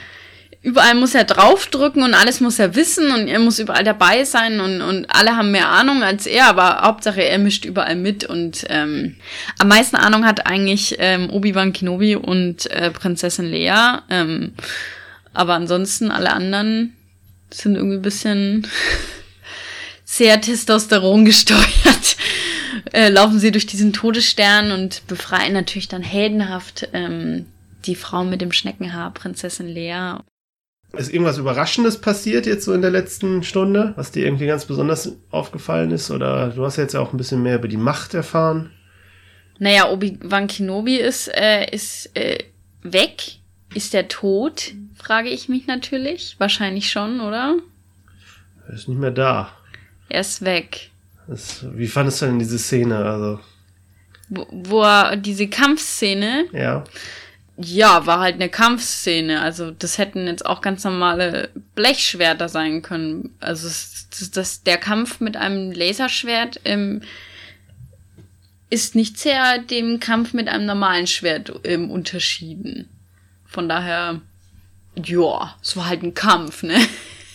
überall 0.63 0.95
muss 0.95 1.15
er 1.15 1.25
draufdrücken 1.25 2.03
und 2.03 2.15
alles 2.15 2.41
muss 2.41 2.59
er 2.59 2.75
wissen 2.75 3.11
und 3.13 3.29
er 3.29 3.39
muss 3.39 3.59
überall 3.59 3.85
dabei 3.85 4.25
sein 4.25 4.61
und, 4.61 4.83
und 4.83 5.07
alle 5.07 5.37
haben 5.37 5.51
mehr 5.51 5.69
Ahnung 5.69 6.03
als 6.03 6.27
er, 6.27 6.47
aber 6.47 6.83
Hauptsache 6.83 7.23
er 7.23 7.39
mischt 7.39 7.65
überall 7.65 7.97
mit 7.97 8.25
und 8.25 8.67
ähm, 8.69 9.17
am 9.59 9.69
meisten 9.69 9.97
Ahnung 9.97 10.27
hat 10.27 10.47
eigentlich 10.47 10.97
ähm, 10.99 11.31
Obi-Wan 11.31 11.73
Kenobi 11.73 12.17
und 12.17 12.71
äh, 12.71 12.91
Prinzessin 12.91 13.51
Leia. 13.51 14.03
Ähm, 14.11 14.53
aber 15.33 15.55
ansonsten 15.55 16.11
alle 16.11 16.33
anderen 16.33 16.95
sind 17.51 17.77
irgendwie 17.77 17.99
bisschen 17.99 18.67
sehr 20.05 20.41
Testosteron 20.41 21.25
gesteuert. 21.25 21.67
Äh, 22.93 23.09
laufen 23.09 23.41
sie 23.41 23.51
durch 23.51 23.67
diesen 23.67 23.93
Todesstern 23.93 24.71
und 24.71 25.07
befreien 25.09 25.53
natürlich 25.53 25.89
dann 25.89 26.03
heldenhaft 26.03 26.89
ähm, 26.93 27.47
die 27.85 27.97
Frau 27.97 28.25
mit 28.25 28.41
dem 28.41 28.53
Schneckenhaar, 28.53 29.13
Prinzessin 29.13 29.67
Lea. 29.67 30.15
Ist 30.97 31.13
irgendwas 31.13 31.39
Überraschendes 31.39 32.01
passiert 32.01 32.47
jetzt 32.47 32.65
so 32.65 32.73
in 32.73 32.83
der 32.83 32.91
letzten 32.91 33.43
Stunde, 33.45 33.93
was 33.97 34.11
dir 34.11 34.25
irgendwie 34.25 34.47
ganz 34.47 34.65
besonders 34.65 35.17
aufgefallen 35.31 35.93
ist? 35.93 36.11
Oder 36.11 36.49
du 36.49 36.65
hast 36.65 36.77
jetzt 36.77 36.95
ja 36.95 37.01
auch 37.01 37.13
ein 37.13 37.17
bisschen 37.17 37.43
mehr 37.43 37.57
über 37.57 37.69
die 37.69 37.77
Macht 37.77 38.15
erfahren. 38.15 38.71
Naja, 39.59 39.89
Obi-Wan 39.91 40.49
Kenobi 40.49 40.97
ist, 40.97 41.29
äh, 41.29 41.71
ist 41.71 42.11
äh, 42.17 42.39
weg. 42.83 43.23
Ist 43.75 43.93
der 43.95 44.09
tot? 44.09 44.73
Frage 44.97 45.29
ich 45.29 45.49
mich 45.49 45.67
natürlich. 45.67 46.35
Wahrscheinlich 46.39 46.91
schon, 46.91 47.21
oder? 47.21 47.57
Er 48.67 48.75
ist 48.75 48.89
nicht 48.89 48.99
mehr 48.99 49.13
da. 49.13 49.53
Er 50.09 50.23
ist 50.23 50.45
weg. 50.45 50.91
Das, 51.29 51.65
wie 51.75 51.87
fandest 51.87 52.23
du 52.23 52.27
denn 52.27 52.41
diese 52.41 52.59
Szene? 52.59 52.97
Also, 52.97 53.39
Wo, 54.29 54.47
wo 54.51 54.83
er 54.83 55.17
diese 55.17 55.47
Kampfszene, 55.47 56.47
ja. 56.53 56.83
Ja, 57.63 58.07
war 58.07 58.21
halt 58.21 58.37
eine 58.37 58.49
Kampfszene. 58.49 59.41
Also 59.41 59.71
das 59.71 59.99
hätten 59.99 60.27
jetzt 60.27 60.47
auch 60.47 60.61
ganz 60.61 60.85
normale 60.85 61.51
Blechschwerter 61.75 62.49
sein 62.49 62.83
können. 62.83 63.35
Also 63.41 63.69
das, 63.69 64.31
das, 64.33 64.63
der 64.63 64.79
Kampf 64.79 65.21
mit 65.21 65.37
einem 65.37 65.73
Laserschwert 65.73 66.61
ähm, 66.65 67.03
ist 68.71 68.95
nicht 68.95 69.19
sehr 69.19 69.59
dem 69.59 70.01
Kampf 70.01 70.33
mit 70.33 70.49
einem 70.49 70.67
normalen 70.67 71.07
Schwert 71.07 71.53
ähm, 71.65 71.91
unterschieden. 71.91 72.89
Von 73.47 73.69
daher, 73.69 74.21
ja, 75.05 75.57
es 75.61 75.77
war 75.77 75.89
halt 75.89 76.03
ein 76.03 76.15
Kampf, 76.15 76.63
ne? 76.63 76.79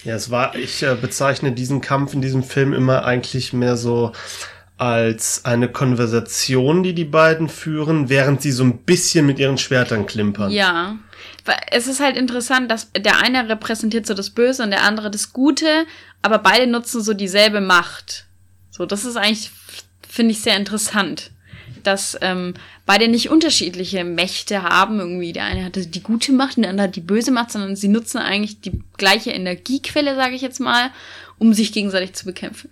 Ja, 0.06 0.16
es 0.16 0.30
war, 0.30 0.56
ich 0.56 0.84
äh, 0.84 0.96
bezeichne 0.96 1.52
diesen 1.52 1.82
Kampf 1.82 2.14
in 2.14 2.22
diesem 2.22 2.44
Film 2.44 2.74
immer 2.74 3.06
eigentlich 3.06 3.54
mehr 3.54 3.76
so 3.76 4.14
als 4.78 5.46
eine 5.46 5.70
Konversation, 5.70 6.84
die 6.84 6.94
die 6.94 7.06
beiden 7.06 7.48
führen, 7.48 8.10
während 8.10 8.42
sie 8.42 8.52
so 8.52 8.64
ein 8.64 8.80
bisschen 8.80 9.26
mit 9.26 9.40
ihren 9.40 9.58
Schwertern 9.58 10.06
klimpern. 10.06 10.52
Ja. 10.52 10.98
Es 11.72 11.88
ist 11.88 12.02
halt 12.02 12.18
interessant, 12.18 12.70
dass 12.72 12.92
der 12.92 13.22
eine 13.22 13.48
repräsentiert 13.48 14.06
so 14.06 14.14
das 14.14 14.32
Böse 14.32 14.64
und 14.64 14.72
der 14.72 14.84
andere 14.84 15.12
das 15.12 15.32
Gute, 15.32 15.86
aber 16.22 16.40
beide 16.40 16.68
nutzen 16.68 17.02
so 17.02 17.14
dieselbe 17.14 17.62
Macht. 17.62 18.26
So, 18.72 18.86
das 18.86 19.06
ist 19.06 19.16
eigentlich, 19.16 19.52
finde 20.08 20.32
ich, 20.32 20.42
sehr 20.42 20.58
interessant. 20.58 21.32
Dass 21.84 22.18
ähm, 22.22 22.56
beide 22.86 23.08
nicht 23.08 23.30
unterschiedliche 23.30 24.04
Mächte 24.04 24.64
haben. 24.64 25.00
Irgendwie 25.00 25.34
der 25.34 25.46
eine 25.46 25.64
hatte 25.64 25.86
die 25.86 26.02
gute 26.02 26.32
Macht 26.32 26.58
und 26.58 26.64
der 26.64 26.72
andere 26.72 26.88
hat 26.88 26.96
die 26.96 27.02
böse 27.02 27.32
Macht, 27.32 27.52
sondern 27.52 27.76
sie 27.76 27.88
nutzen 27.88 28.18
eigentlich 28.18 28.60
die 28.62 28.82
gleiche 28.98 29.32
Energiequelle, 29.32 30.16
sage 30.16 30.36
ich 30.36 30.42
jetzt 30.42 30.60
mal, 30.60 30.90
um 31.38 31.54
sich 31.54 31.72
gegenseitig 31.72 32.14
zu 32.14 32.26
bekämpfen. 32.26 32.70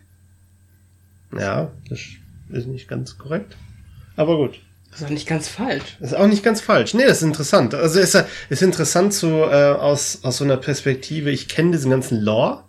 Ja, 1.40 1.72
das 1.90 2.00
ist 2.50 2.68
nicht 2.68 2.88
ganz 2.88 3.18
korrekt. 3.18 3.58
Aber 4.16 4.38
gut. 4.38 4.60
Das 4.92 5.02
ist 5.02 5.08
auch 5.08 5.12
nicht 5.12 5.28
ganz 5.28 5.48
falsch. 5.48 5.98
Das 6.00 6.12
ist 6.12 6.18
auch 6.18 6.28
nicht 6.28 6.44
ganz 6.44 6.62
falsch. 6.62 6.94
Nee, 6.94 7.06
das 7.06 7.18
ist 7.18 7.24
interessant. 7.24 7.74
Also 7.74 8.00
ist, 8.00 8.16
ist 8.50 8.62
interessant 8.62 9.14
so 9.14 9.46
äh, 9.50 9.72
aus, 9.72 10.20
aus 10.22 10.38
so 10.38 10.44
einer 10.44 10.58
Perspektive, 10.58 11.32
ich 11.32 11.50
kenne 11.50 11.72
diesen 11.72 11.90
ganzen 11.90 12.22
Lore 12.22 12.64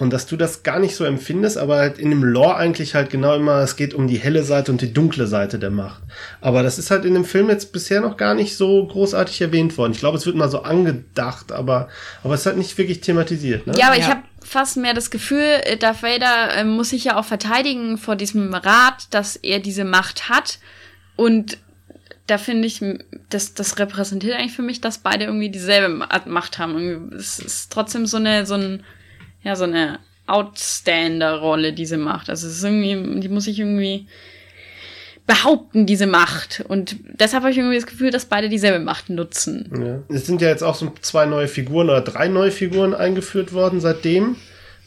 und 0.00 0.10
dass 0.12 0.26
du 0.26 0.36
das 0.36 0.62
gar 0.64 0.78
nicht 0.80 0.96
so 0.96 1.04
empfindest, 1.04 1.58
aber 1.58 1.76
halt 1.76 1.98
in 1.98 2.10
dem 2.10 2.24
Lore 2.24 2.56
eigentlich 2.56 2.94
halt 2.94 3.10
genau 3.10 3.36
immer, 3.36 3.58
es 3.60 3.76
geht 3.76 3.94
um 3.94 4.08
die 4.08 4.16
helle 4.18 4.42
Seite 4.42 4.72
und 4.72 4.80
die 4.80 4.92
dunkle 4.92 5.26
Seite 5.26 5.58
der 5.58 5.70
Macht. 5.70 6.02
Aber 6.40 6.62
das 6.62 6.78
ist 6.78 6.90
halt 6.90 7.04
in 7.04 7.14
dem 7.14 7.24
Film 7.26 7.48
jetzt 7.50 7.72
bisher 7.72 8.00
noch 8.00 8.16
gar 8.16 8.34
nicht 8.34 8.56
so 8.56 8.86
großartig 8.86 9.40
erwähnt 9.42 9.76
worden. 9.78 9.92
Ich 9.92 9.98
glaube, 10.00 10.16
es 10.16 10.24
wird 10.26 10.36
mal 10.36 10.48
so 10.48 10.62
angedacht, 10.62 11.52
aber, 11.52 11.88
aber 12.24 12.34
es 12.34 12.40
ist 12.40 12.46
halt 12.46 12.56
nicht 12.56 12.76
wirklich 12.78 13.02
thematisiert. 13.02 13.66
Ne? 13.66 13.74
Ja, 13.76 13.86
aber 13.88 13.96
ich 13.96 14.04
Ja. 14.04 14.08
habe 14.10 14.22
fast 14.42 14.78
mehr 14.78 14.94
das 14.94 15.10
Gefühl, 15.10 15.44
äh, 15.64 15.76
Darth 15.76 16.02
Vader 16.02 16.54
äh, 16.56 16.64
muss 16.64 16.90
sich 16.90 17.04
ja 17.04 17.16
auch 17.18 17.24
verteidigen 17.26 17.98
vor 17.98 18.16
diesem 18.16 18.54
Rat, 18.54 19.06
dass 19.10 19.36
er 19.36 19.60
diese 19.60 19.84
Macht 19.84 20.30
hat. 20.30 20.58
Und 21.16 21.58
da 22.26 22.38
finde 22.38 22.66
ich, 22.66 22.80
das, 23.28 23.52
das 23.54 23.78
repräsentiert 23.78 24.34
eigentlich 24.38 24.54
für 24.56 24.62
mich, 24.62 24.80
dass 24.80 24.98
beide 24.98 25.24
irgendwie 25.26 25.50
dieselbe 25.50 25.88
Ma- 25.90 26.08
Macht 26.26 26.58
haben. 26.58 26.78
Irgendwie, 26.78 27.16
Es 27.16 27.38
ist 27.38 27.70
trotzdem 27.70 28.06
so 28.06 28.16
eine, 28.16 28.46
so 28.46 28.54
ein, 28.54 28.82
ja, 29.42 29.56
so 29.56 29.64
eine 29.64 29.98
Outstander-Rolle, 30.26 31.72
diese 31.72 31.96
Macht. 31.96 32.30
Also 32.30 32.46
es 32.46 32.58
ist 32.58 32.64
irgendwie, 32.64 33.20
die 33.20 33.28
muss 33.28 33.46
ich 33.46 33.58
irgendwie 33.58 34.06
behaupten, 35.26 35.86
diese 35.86 36.06
Macht. 36.06 36.64
Und 36.68 36.96
deshalb 37.04 37.42
habe 37.42 37.52
ich 37.52 37.58
irgendwie 37.58 37.76
das 37.76 37.86
Gefühl, 37.86 38.10
dass 38.10 38.26
beide 38.26 38.48
dieselbe 38.48 38.84
Macht 38.84 39.10
nutzen. 39.10 40.04
Ja. 40.08 40.16
Es 40.16 40.26
sind 40.26 40.40
ja 40.40 40.48
jetzt 40.48 40.62
auch 40.62 40.74
so 40.74 40.92
zwei 41.00 41.26
neue 41.26 41.48
Figuren 41.48 41.88
oder 41.88 42.00
drei 42.00 42.28
neue 42.28 42.50
Figuren 42.50 42.94
eingeführt 42.94 43.52
worden, 43.52 43.80
seitdem 43.80 44.36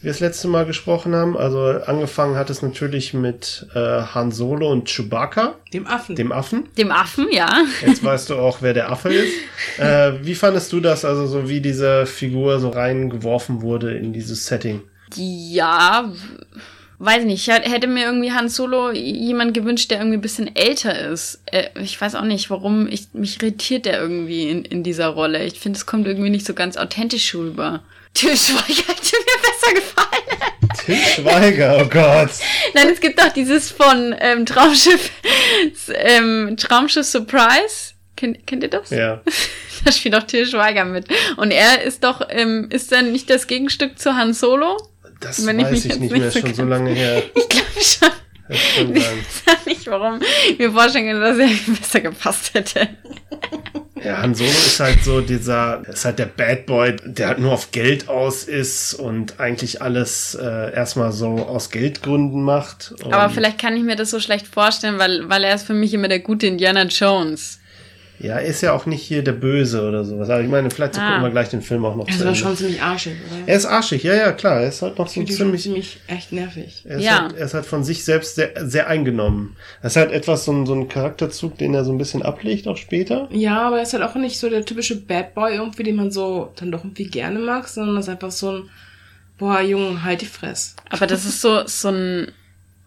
wir 0.04 0.12
das 0.12 0.20
letzte 0.20 0.48
Mal 0.48 0.66
gesprochen 0.66 1.16
haben. 1.16 1.38
Also 1.38 1.60
angefangen 1.86 2.36
hat 2.36 2.50
es 2.50 2.62
natürlich 2.62 3.14
mit 3.14 3.66
äh, 3.74 3.80
Han 3.80 4.32
Solo 4.32 4.70
und 4.72 4.90
Chewbacca, 4.90 5.56
Dem 5.74 5.88
Affen. 5.88 6.16
dem 6.16 6.32
Affen. 6.32 6.66
Dem 6.78 6.92
Affen, 6.92 7.28
ja. 7.32 7.64
Jetzt 7.86 8.04
weißt 8.04 8.30
du 8.30 8.36
auch, 8.36 8.58
wer 8.62 8.74
der 8.74 8.92
Affe 8.92 9.14
ist. 9.14 9.34
Äh, 9.80 10.14
wie 10.22 10.36
fandest 10.36 10.72
du 10.72 10.80
das, 10.82 11.04
also 11.04 11.26
so 11.26 11.50
wie 11.50 11.60
diese 11.60 12.06
Figur 12.06 12.60
so 12.60 12.70
reingeworfen 12.70 13.62
wurde 13.64 13.98
in 13.98 14.14
dieses 14.14 14.46
Setting? 14.46 14.82
Ja, 15.16 16.12
weiß 17.00 17.24
nicht. 17.26 17.48
Ich 17.48 17.54
hätt- 17.54 17.68
hätte 17.68 17.88
mir 17.88 18.06
irgendwie 18.06 18.32
Han 18.34 18.50
Solo 18.50 18.92
jemand 18.92 19.54
gewünscht, 19.56 19.90
der 19.90 19.98
irgendwie 20.00 20.18
ein 20.18 20.22
bisschen 20.22 20.56
älter 20.56 21.08
ist. 21.12 21.42
Äh, 21.52 21.70
ich 21.82 22.00
weiß 22.00 22.16
auch 22.16 22.24
nicht, 22.26 22.50
warum. 22.50 22.88
Ich, 22.88 23.08
mich 23.14 23.42
irritiert 23.42 23.86
der 23.86 24.00
irgendwie 24.00 24.50
in, 24.50 24.64
in 24.66 24.84
dieser 24.84 25.08
Rolle. 25.08 25.44
Ich 25.46 25.60
finde, 25.60 25.78
es 25.78 25.86
kommt 25.88 26.06
irgendwie 26.08 26.30
nicht 26.30 26.46
so 26.46 26.54
ganz 26.54 26.78
authentisch 26.78 27.34
rüber. 27.34 27.82
Til 28.14 28.36
Schweiger 28.38 28.60
hätte 28.94 29.16
mir 29.26 29.43
besser 29.64 29.76
gefallen. 29.76 30.44
Till 30.86 30.96
Schweiger, 30.96 31.78
oh 31.82 31.90
Gott. 31.90 32.30
Nein, 32.74 32.90
es 32.90 33.00
gibt 33.00 33.20
doch 33.20 33.30
dieses 33.30 33.72
von 33.72 34.16
ähm, 34.20 34.46
Traumschiff, 34.46 35.12
ähm, 35.94 36.56
Traumschiff 36.58 37.06
Surprise. 37.06 37.94
Kennt, 38.16 38.46
kennt 38.46 38.64
ihr 38.64 38.70
das? 38.70 38.90
Ja. 38.90 39.22
Da 39.86 39.92
spielt 39.92 40.16
auch 40.16 40.24
Til 40.24 40.46
Schweiger 40.46 40.86
mit. 40.86 41.08
Und 41.36 41.52
er 41.52 41.82
ist 41.82 42.06
doch, 42.06 42.22
ähm, 42.30 42.70
ist 42.70 42.94
dann 42.94 43.12
nicht 43.12 43.30
das 43.30 43.48
Gegenstück 43.48 44.00
zu 44.00 44.16
Han 44.16 44.34
Solo? 44.34 44.78
Das 45.20 45.46
Wenn 45.46 45.60
ich 45.60 45.66
weiß 45.66 45.74
ich 45.74 45.84
jetzt 45.84 46.00
nicht 46.00 46.14
nicht 46.14 46.22
mehr, 46.22 46.32
so 46.32 46.40
schon 46.40 46.54
so 46.54 46.64
lange 46.64 46.92
her. 46.92 47.22
Ich 47.36 47.50
glaube 47.50 47.68
schon. 47.82 48.96
Ich 48.96 49.46
weiß 49.46 49.66
nicht, 49.66 49.88
warum 49.88 50.22
mir 50.58 50.72
vorstellen 50.72 51.08
können, 51.08 51.22
dass 51.22 51.38
er 51.38 51.50
besser 51.74 52.00
gepasst 52.00 52.54
hätte. 52.54 52.88
Ja, 54.04 54.18
Han 54.18 54.36
Solo 54.36 54.50
ist 54.50 54.80
halt 54.80 55.04
so 55.04 55.22
dieser, 55.22 55.82
ist 55.88 56.04
halt 56.06 56.20
der 56.20 56.26
Bad 56.26 56.66
Boy, 56.66 56.96
der 57.06 57.30
halt 57.30 57.40
nur 57.40 57.54
auf 57.54 57.72
Geld 57.72 58.10
aus 58.10 58.44
ist 58.44 58.94
und 58.94 59.40
eigentlich 59.40 59.82
alles 59.82 60.36
äh, 60.36 60.74
erstmal 60.74 61.12
so 61.12 61.46
aus 61.46 61.70
Geldgründen 61.70 62.44
macht. 62.44 62.94
Aber 63.06 63.30
vielleicht 63.30 63.60
kann 63.60 63.78
ich 63.78 63.84
mir 63.84 63.96
das 63.96 64.12
so 64.12 64.20
schlecht 64.20 64.48
vorstellen, 64.48 65.00
weil, 65.00 65.30
weil 65.30 65.44
er 65.44 65.56
ist 65.56 65.66
für 65.66 65.74
mich 65.74 65.94
immer 65.94 66.10
der 66.10 66.20
gute 66.20 66.48
Indiana 66.48 66.84
Jones. 66.84 67.60
Ja, 68.20 68.36
er 68.36 68.46
ist 68.46 68.62
ja 68.62 68.72
auch 68.74 68.86
nicht 68.86 69.02
hier 69.02 69.24
der 69.24 69.34
Böse 69.34 69.86
oder 69.88 70.06
sowas. 70.06 70.30
Aber 70.30 70.42
ich 70.42 70.48
meine, 70.48 70.70
vielleicht 70.72 70.98
Ah. 70.98 71.08
gucken 71.10 71.24
wir 71.24 71.32
gleich 71.32 71.50
den 71.50 71.62
Film 71.62 71.84
auch 71.84 71.96
noch 71.96 72.06
Das 72.06 72.16
zu 72.18 72.22
war 72.22 72.28
Ende. 72.30 72.40
schon 72.40 72.56
ziemlich 72.56 72.82
arschig, 72.82 73.14
oder? 73.30 73.48
Er 73.48 73.56
ist 73.58 73.66
arschig, 73.66 74.04
ja, 74.04 74.14
ja, 74.14 74.32
klar. 74.32 74.62
Er 74.62 74.70
ist 74.70 74.82
halt 74.82 74.98
noch 74.98 75.08
Ich 75.08 75.14
so 75.14 75.24
ziemlich. 75.26 75.62
ziemlich 75.64 76.00
echt 76.08 76.32
nervig. 76.32 76.84
Er 76.88 76.98
ist, 76.98 77.04
Ja. 77.04 77.24
halt, 77.24 77.36
er 77.36 77.46
ist 77.46 77.54
halt 77.54 77.66
von 77.66 77.84
sich 77.84 78.06
selbst 78.06 78.36
sehr, 78.36 78.52
sehr 78.68 78.88
eingenommen. 78.88 79.56
Das 79.82 79.94
ist 79.94 79.98
halt 79.98 80.12
etwas, 80.12 80.46
so 80.46 80.54
ein, 80.54 80.66
so 80.66 80.74
ein 80.74 80.88
Charakterzug, 80.88 81.58
den 81.58 81.74
er 81.74 81.84
so 81.84 81.92
ein 81.92 81.98
bisschen 81.98 82.22
ablegt, 82.22 82.68
auch 82.68 82.78
später. 82.78 83.28
Ja, 83.32 83.62
aber 83.68 83.78
er 83.78 83.84
ist 83.84 83.94
halt 83.94 84.04
auch 84.04 84.16
nicht 84.16 84.40
so 84.40 84.50
der 84.50 84.64
typische 84.64 84.96
Bad 84.96 85.34
Boy 85.34 85.56
irgendwie, 85.56 85.84
den 85.84 85.96
man 85.96 86.12
so 86.12 86.52
dann 86.56 86.72
doch 86.72 86.84
irgendwie 86.84 87.08
gerne 87.08 87.40
mag, 87.40 87.68
sondern 87.68 87.96
das 87.96 88.06
ist 88.06 88.10
einfach 88.12 88.32
so 88.32 88.52
ein, 88.52 88.70
boah, 89.38 89.60
Junge, 89.60 90.04
halt 90.04 90.22
die 90.22 90.28
Fress. 90.28 90.76
Aber 90.90 91.08
das 91.08 91.26
ist 91.26 91.42
so, 91.42 91.64
so 91.66 91.90
ein, 91.90 92.28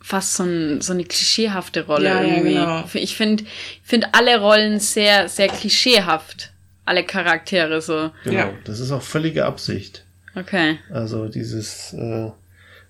fast 0.06 0.34
so, 0.36 0.44
ein, 0.44 0.80
so 0.80 0.92
eine 0.92 1.02
klischeehafte 1.02 1.84
Rolle 1.86 2.08
Ja, 2.08 2.22
ja, 2.22 2.28
irgendwie. 2.36 2.54
genau. 2.54 2.84
Ich 2.94 3.16
finde, 3.16 3.42
ich 3.42 3.80
finde 3.82 4.06
alle 4.12 4.38
Rollen 4.40 4.78
sehr, 4.78 5.28
sehr 5.28 5.48
klischeehaft. 5.48 6.52
Alle 6.84 7.02
Charaktere 7.04 7.80
so. 7.82 8.12
Genau. 8.22 8.36
Ja. 8.36 8.52
Das 8.62 8.78
ist 8.78 8.92
auch 8.92 9.02
völlige 9.02 9.44
Absicht. 9.46 10.04
Okay. 10.36 10.78
Also 10.92 11.26
dieses, 11.26 11.92
äh, 11.94 12.30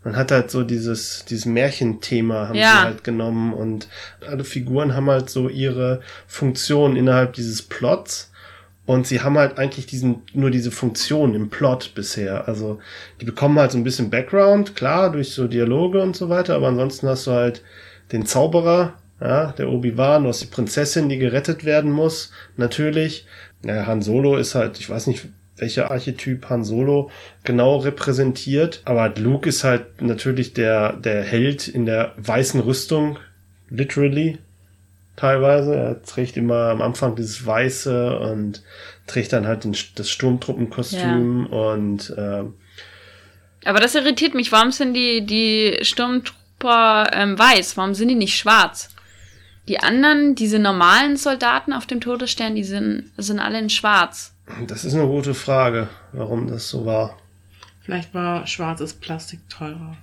man 0.04 0.14
hat 0.16 0.30
halt 0.30 0.50
so 0.50 0.62
dieses, 0.62 1.24
dieses 1.24 1.46
Märchenthema 1.46 2.48
haben 2.48 2.54
Ja. 2.58 2.72
sie 2.72 2.84
halt 2.84 3.04
genommen 3.04 3.54
und 3.54 3.88
alle 4.28 4.44
Figuren 4.44 4.94
haben 4.94 5.08
halt 5.08 5.30
so 5.30 5.48
ihre 5.48 6.02
Funktion 6.26 6.96
innerhalb 6.96 7.32
dieses 7.32 7.62
Plots 7.62 8.30
und 8.86 9.06
sie 9.06 9.20
haben 9.20 9.36
halt 9.36 9.58
eigentlich 9.58 9.86
diesen, 9.86 10.22
nur 10.32 10.50
diese 10.50 10.70
Funktion 10.70 11.34
im 11.34 11.50
Plot 11.50 11.92
bisher. 11.94 12.46
Also 12.48 12.78
die 13.20 13.24
bekommen 13.24 13.58
halt 13.58 13.72
so 13.72 13.78
ein 13.78 13.84
bisschen 13.84 14.10
Background, 14.10 14.76
klar, 14.76 15.10
durch 15.10 15.32
so 15.32 15.48
Dialoge 15.48 16.00
und 16.00 16.16
so 16.16 16.28
weiter, 16.28 16.54
aber 16.54 16.68
ansonsten 16.68 17.08
hast 17.08 17.26
du 17.26 17.32
halt 17.32 17.62
den 18.12 18.24
Zauberer, 18.24 18.94
ja, 19.20 19.52
der 19.52 19.68
Obi-Wan, 19.70 20.22
du 20.22 20.28
hast 20.28 20.42
die 20.42 20.46
Prinzessin, 20.46 21.08
die 21.08 21.18
gerettet 21.18 21.64
werden 21.64 21.90
muss, 21.90 22.30
natürlich. 22.56 23.26
Ja, 23.64 23.86
Han 23.86 24.02
Solo 24.02 24.36
ist 24.36 24.54
halt, 24.54 24.78
ich 24.78 24.88
weiß 24.88 25.08
nicht, 25.08 25.26
welcher 25.56 25.90
Archetyp 25.90 26.48
Han 26.50 26.64
Solo 26.64 27.10
genau 27.42 27.78
repräsentiert, 27.78 28.82
aber 28.84 29.08
Luke 29.16 29.48
ist 29.48 29.64
halt 29.64 30.00
natürlich 30.00 30.52
der, 30.52 30.92
der 30.92 31.22
Held 31.22 31.66
in 31.66 31.86
der 31.86 32.12
weißen 32.18 32.60
Rüstung, 32.60 33.18
literally, 33.68 34.38
teilweise. 35.16 35.74
Er 35.74 36.02
trägt 36.02 36.36
immer 36.36 36.68
am 36.70 36.82
Anfang 36.82 37.16
dieses 37.16 37.44
Weiße 37.44 38.18
und 38.18 38.62
trägt 39.06 39.32
dann 39.32 39.46
halt 39.46 39.64
den, 39.64 39.76
das 39.94 40.10
Sturmtruppenkostüm 40.10 41.46
und 41.46 42.14
ähm, 42.16 42.54
Aber 43.64 43.80
das 43.80 43.94
irritiert 43.94 44.34
mich. 44.34 44.52
Warum 44.52 44.72
sind 44.72 44.94
die, 44.94 45.24
die 45.24 45.78
Sturmtrooper 45.82 47.10
ähm, 47.12 47.38
weiß? 47.38 47.76
Warum 47.76 47.94
sind 47.94 48.08
die 48.08 48.14
nicht 48.14 48.36
schwarz? 48.36 48.90
Die 49.68 49.80
anderen, 49.80 50.36
diese 50.36 50.60
normalen 50.60 51.16
Soldaten 51.16 51.72
auf 51.72 51.86
dem 51.86 52.00
Todesstern, 52.00 52.54
die 52.54 52.62
sind, 52.62 53.10
sind 53.16 53.40
alle 53.40 53.58
in 53.58 53.70
schwarz. 53.70 54.32
Das 54.68 54.84
ist 54.84 54.94
eine 54.94 55.08
gute 55.08 55.34
Frage, 55.34 55.88
warum 56.12 56.46
das 56.46 56.68
so 56.68 56.86
war. 56.86 57.18
Vielleicht 57.82 58.14
war 58.14 58.46
schwarzes 58.46 58.94
Plastik 58.94 59.40
teurer. 59.48 59.96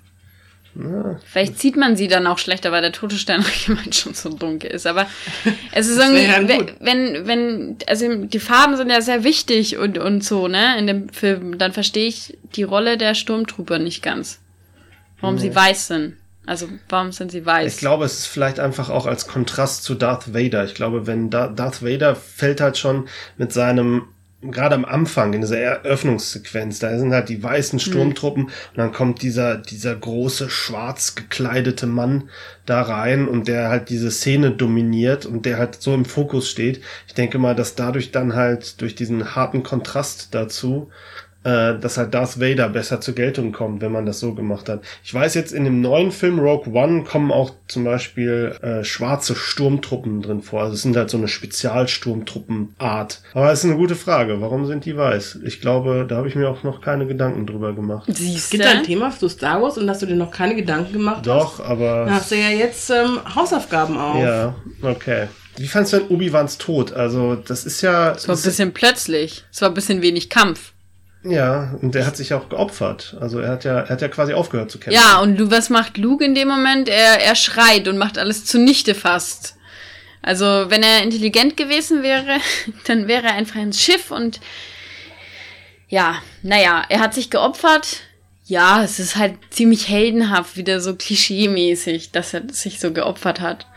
Ja, 0.75 1.19
Vielleicht 1.25 1.59
sieht 1.59 1.75
man 1.77 1.95
sie 1.95 2.07
dann 2.07 2.25
auch 2.25 2.39
schlechter, 2.39 2.71
weil 2.71 2.81
der 2.81 2.91
Todesstern 2.91 3.43
schon 3.91 4.13
so 4.15 4.29
dunkel 4.29 4.71
ist. 4.71 4.88
Aber 4.88 5.05
es 5.71 5.88
ist 5.88 5.97
irgendwie, 5.99 6.27
wenn, 6.79 7.27
wenn, 7.27 7.77
also 7.88 8.25
die 8.25 8.39
Farben 8.39 8.75
sind 8.77 8.89
ja 8.89 9.01
sehr 9.01 9.23
wichtig 9.23 9.77
und, 9.77 9.97
und 9.99 10.23
so, 10.23 10.47
ne, 10.47 10.77
in 10.79 10.88
dem 10.88 11.09
Film, 11.09 11.57
dann 11.59 11.73
verstehe 11.73 12.07
ich 12.07 12.38
die 12.55 12.63
Rolle 12.63 12.97
der 12.97 13.13
Sturmtrooper 13.13 13.77
nicht 13.77 14.01
ganz. 14.01 14.39
Warum 15.21 15.38
sie 15.38 15.53
weiß 15.55 15.88
sind. 15.88 16.17
Also, 16.45 16.67
warum 16.89 17.13
sind 17.13 17.31
sie 17.31 17.45
weiß? 17.45 17.71
Ich 17.73 17.79
glaube, 17.79 18.03
es 18.03 18.19
ist 18.19 18.25
vielleicht 18.25 18.59
einfach 18.59 18.89
auch 18.89 19.05
als 19.05 19.27
Kontrast 19.27 19.83
zu 19.86 19.95
Darth 19.95 20.33
Vader. 20.33 20.65
Ich 20.65 20.73
glaube, 20.73 21.07
wenn 21.07 21.29
Da- 21.29 21.47
Darth 21.47 21.81
Vader 21.86 22.15
fällt 22.17 22.59
halt 22.59 22.77
schon 22.77 23.07
mit 23.38 23.53
seinem, 23.53 24.07
gerade 24.51 24.75
am 24.75 24.86
Anfang, 24.86 25.34
in 25.34 25.41
dieser 25.41 25.60
Eröffnungssequenz, 25.60 26.79
da 26.79 26.97
sind 26.97 27.13
halt 27.13 27.29
die 27.29 27.41
weißen 27.41 27.79
Sturmtruppen 27.79 28.45
und 28.45 28.77
dann 28.77 28.91
kommt 28.91 29.21
dieser, 29.21 29.58
dieser 29.58 29.95
große, 29.95 30.49
schwarz 30.49 31.15
gekleidete 31.15 31.88
Mann 31.88 32.29
da 32.65 32.82
rein 32.82 33.27
und 33.27 33.47
der 33.47 33.69
halt 33.69 33.89
diese 33.89 34.12
Szene 34.12 34.51
dominiert 34.51 35.25
und 35.25 35.45
der 35.45 35.58
halt 35.58 35.82
so 35.82 35.93
im 35.93 36.06
Fokus 36.06 36.49
steht. 36.49 36.82
Ich 37.08 37.13
denke 37.13 37.38
mal, 37.38 37.56
dass 37.56 37.75
dadurch 37.75 38.12
dann 38.12 38.36
halt 38.36 38.82
durch 38.82 38.95
diesen 38.95 39.36
harten 39.36 39.63
Kontrast 39.63 40.29
dazu 40.32 40.89
äh, 41.43 41.77
dass 41.79 41.97
halt 41.97 42.13
Darth 42.13 42.39
Vader 42.39 42.69
besser 42.69 43.01
zur 43.01 43.15
Geltung 43.15 43.51
kommt, 43.51 43.82
wenn 43.82 43.91
man 43.91 44.06
das 44.06 44.19
so 44.19 44.34
gemacht 44.34 44.69
hat. 44.69 44.82
Ich 45.03 45.13
weiß 45.13 45.34
jetzt, 45.36 45.51
in 45.53 45.65
dem 45.65 45.82
neuen 45.82 46.12
Film 46.12 46.39
Rogue 46.39 46.73
One 46.73 47.03
kommen 47.03 47.32
auch 47.32 47.51
zum 47.67 47.84
Beispiel 47.84 48.56
äh, 48.62 48.84
schwarze 48.84 49.36
Sturmtruppen 49.36 50.21
drin 50.21 50.41
vor. 50.41 50.62
Also 50.62 50.75
es 50.75 50.82
sind 50.82 50.95
halt 50.95 51.10
so 51.10 51.17
eine 51.17 51.27
Spezialsturmtruppenart. 51.27 53.21
Aber 53.34 53.51
es 53.51 53.60
ist 53.60 53.65
eine 53.65 53.77
gute 53.77 53.95
Frage. 53.95 54.41
Warum 54.41 54.65
sind 54.65 54.86
die 54.86 54.95
weiß? 54.95 55.39
Ich 55.43 55.62
glaube, 55.62 56.06
da 56.08 56.17
habe 56.17 56.27
ich 56.27 56.36
mir 56.36 56.49
auch 56.49 56.63
noch 56.63 56.82
keine 56.82 57.06
Gedanken 57.06 57.45
drüber 57.45 57.73
gemacht. 57.73 58.06
Siehst 58.08 58.51
Gibt 58.51 58.63
da 58.63 58.71
ein 58.71 58.84
Thema 58.84 59.12
zu 59.12 59.27
Star 59.29 59.62
Wars 59.62 59.77
und 59.77 59.88
dass 59.88 59.99
du 59.99 60.06
dir 60.06 60.15
noch 60.15 60.32
keine 60.32 60.56
Gedanken 60.56 60.93
gemacht 60.93 61.17
hast? 61.17 61.27
Doch, 61.27 61.60
aber... 61.60 62.06
Da 62.06 62.12
hast 62.15 62.32
du 62.32 62.36
ja 62.36 62.49
jetzt 62.49 62.89
ähm, 62.89 63.19
Hausaufgaben 63.36 63.97
auf. 63.97 64.21
ja, 64.21 64.56
okay. 64.82 65.27
Wie 65.58 65.67
fandst 65.67 65.93
du 65.93 65.97
denn 65.97 66.08
Obi-Wans 66.10 66.58
Tod? 66.58 66.93
Also, 66.93 67.36
das 67.36 67.65
ist 67.65 67.82
ja... 67.82 68.13
Es 68.13 68.27
war 68.27 68.36
ein 68.36 68.41
bisschen 68.41 68.73
plötzlich. 68.73 69.45
Es 69.51 69.62
war 69.62 69.69
ein 69.69 69.75
bisschen 69.75 70.01
wenig 70.01 70.29
Kampf. 70.29 70.72
Ja, 71.23 71.73
und 71.81 71.95
der 71.95 72.05
hat 72.05 72.17
sich 72.17 72.33
auch 72.33 72.49
geopfert. 72.49 73.15
Also, 73.19 73.39
er 73.39 73.51
hat 73.51 73.63
ja, 73.63 73.79
er 73.79 73.89
hat 73.89 74.01
ja 74.01 74.07
quasi 74.09 74.33
aufgehört 74.33 74.71
zu 74.71 74.79
kämpfen. 74.79 75.01
Ja, 75.01 75.19
und 75.19 75.51
was 75.51 75.69
macht 75.69 75.97
Luke 75.97 76.23
in 76.23 76.36
dem 76.36 76.47
Moment? 76.47 76.89
Er, 76.89 77.21
er 77.21 77.36
schreit 77.36 77.88
und 77.88 77.97
macht 77.97 78.17
alles 78.17 78.45
zunichte 78.45 78.93
fast. 78.93 79.55
Also, 80.21 80.45
wenn 80.45 80.83
er 80.83 81.03
intelligent 81.03 81.57
gewesen 81.57 82.03
wäre, 82.03 82.38
dann 82.88 83.07
wäre 83.07 83.27
er 83.27 83.33
einfach 83.33 83.59
ins 83.59 83.81
Schiff 83.81 84.12
und 84.12 84.39
ja, 85.88 86.15
naja, 86.41 86.83
er 86.89 86.99
hat 86.99 87.13
sich 87.13 87.29
geopfert. 87.29 88.01
Ja, 88.45 88.83
es 88.83 88.99
ist 88.99 89.15
halt 89.15 89.36
ziemlich 89.51 89.88
heldenhaft, 89.88 90.57
wieder 90.57 90.81
so 90.81 90.95
klischee-mäßig, 90.95 92.12
dass 92.12 92.33
er 92.33 92.41
sich 92.51 92.79
so 92.79 92.91
geopfert 92.91 93.39
hat. 93.39 93.67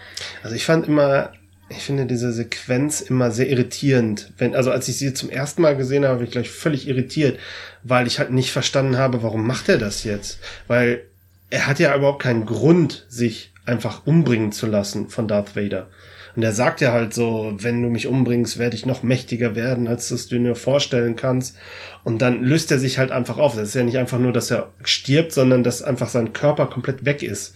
Also 0.42 0.56
ich 0.56 0.64
fand 0.64 0.88
immer, 0.88 1.32
ich 1.68 1.78
finde 1.78 2.06
diese 2.06 2.32
Sequenz 2.32 3.00
immer 3.00 3.30
sehr 3.30 3.48
irritierend. 3.48 4.32
Wenn, 4.38 4.54
also 4.54 4.70
als 4.70 4.88
ich 4.88 4.98
sie 4.98 5.14
zum 5.14 5.30
ersten 5.30 5.62
Mal 5.62 5.76
gesehen 5.76 6.04
habe, 6.04 6.18
war 6.18 6.24
ich 6.24 6.30
gleich 6.30 6.50
völlig 6.50 6.86
irritiert, 6.86 7.38
weil 7.82 8.06
ich 8.06 8.18
halt 8.18 8.30
nicht 8.30 8.52
verstanden 8.52 8.96
habe, 8.96 9.22
warum 9.22 9.46
macht 9.46 9.68
er 9.68 9.78
das 9.78 10.04
jetzt? 10.04 10.38
Weil 10.68 11.02
er 11.50 11.66
hat 11.66 11.78
ja 11.78 11.94
überhaupt 11.96 12.22
keinen 12.22 12.46
Grund, 12.46 13.04
sich 13.08 13.52
einfach 13.64 14.06
umbringen 14.06 14.52
zu 14.52 14.66
lassen 14.66 15.08
von 15.08 15.26
Darth 15.26 15.56
Vader. 15.56 15.88
Und 16.36 16.42
er 16.42 16.52
sagt 16.52 16.82
ja 16.82 16.92
halt 16.92 17.14
so, 17.14 17.54
wenn 17.58 17.82
du 17.82 17.88
mich 17.88 18.06
umbringst, 18.06 18.58
werde 18.58 18.76
ich 18.76 18.84
noch 18.84 19.02
mächtiger 19.02 19.56
werden, 19.56 19.88
als 19.88 20.08
du 20.08 20.14
es 20.14 20.28
dir 20.28 20.54
vorstellen 20.54 21.16
kannst. 21.16 21.56
Und 22.04 22.20
dann 22.20 22.44
löst 22.44 22.70
er 22.70 22.78
sich 22.78 22.98
halt 22.98 23.10
einfach 23.10 23.38
auf. 23.38 23.56
Das 23.56 23.68
ist 23.68 23.74
ja 23.74 23.82
nicht 23.82 23.96
einfach 23.96 24.18
nur, 24.18 24.32
dass 24.32 24.50
er 24.50 24.70
stirbt, 24.84 25.32
sondern 25.32 25.64
dass 25.64 25.82
einfach 25.82 26.10
sein 26.10 26.34
Körper 26.34 26.66
komplett 26.66 27.06
weg 27.06 27.22
ist. 27.22 27.54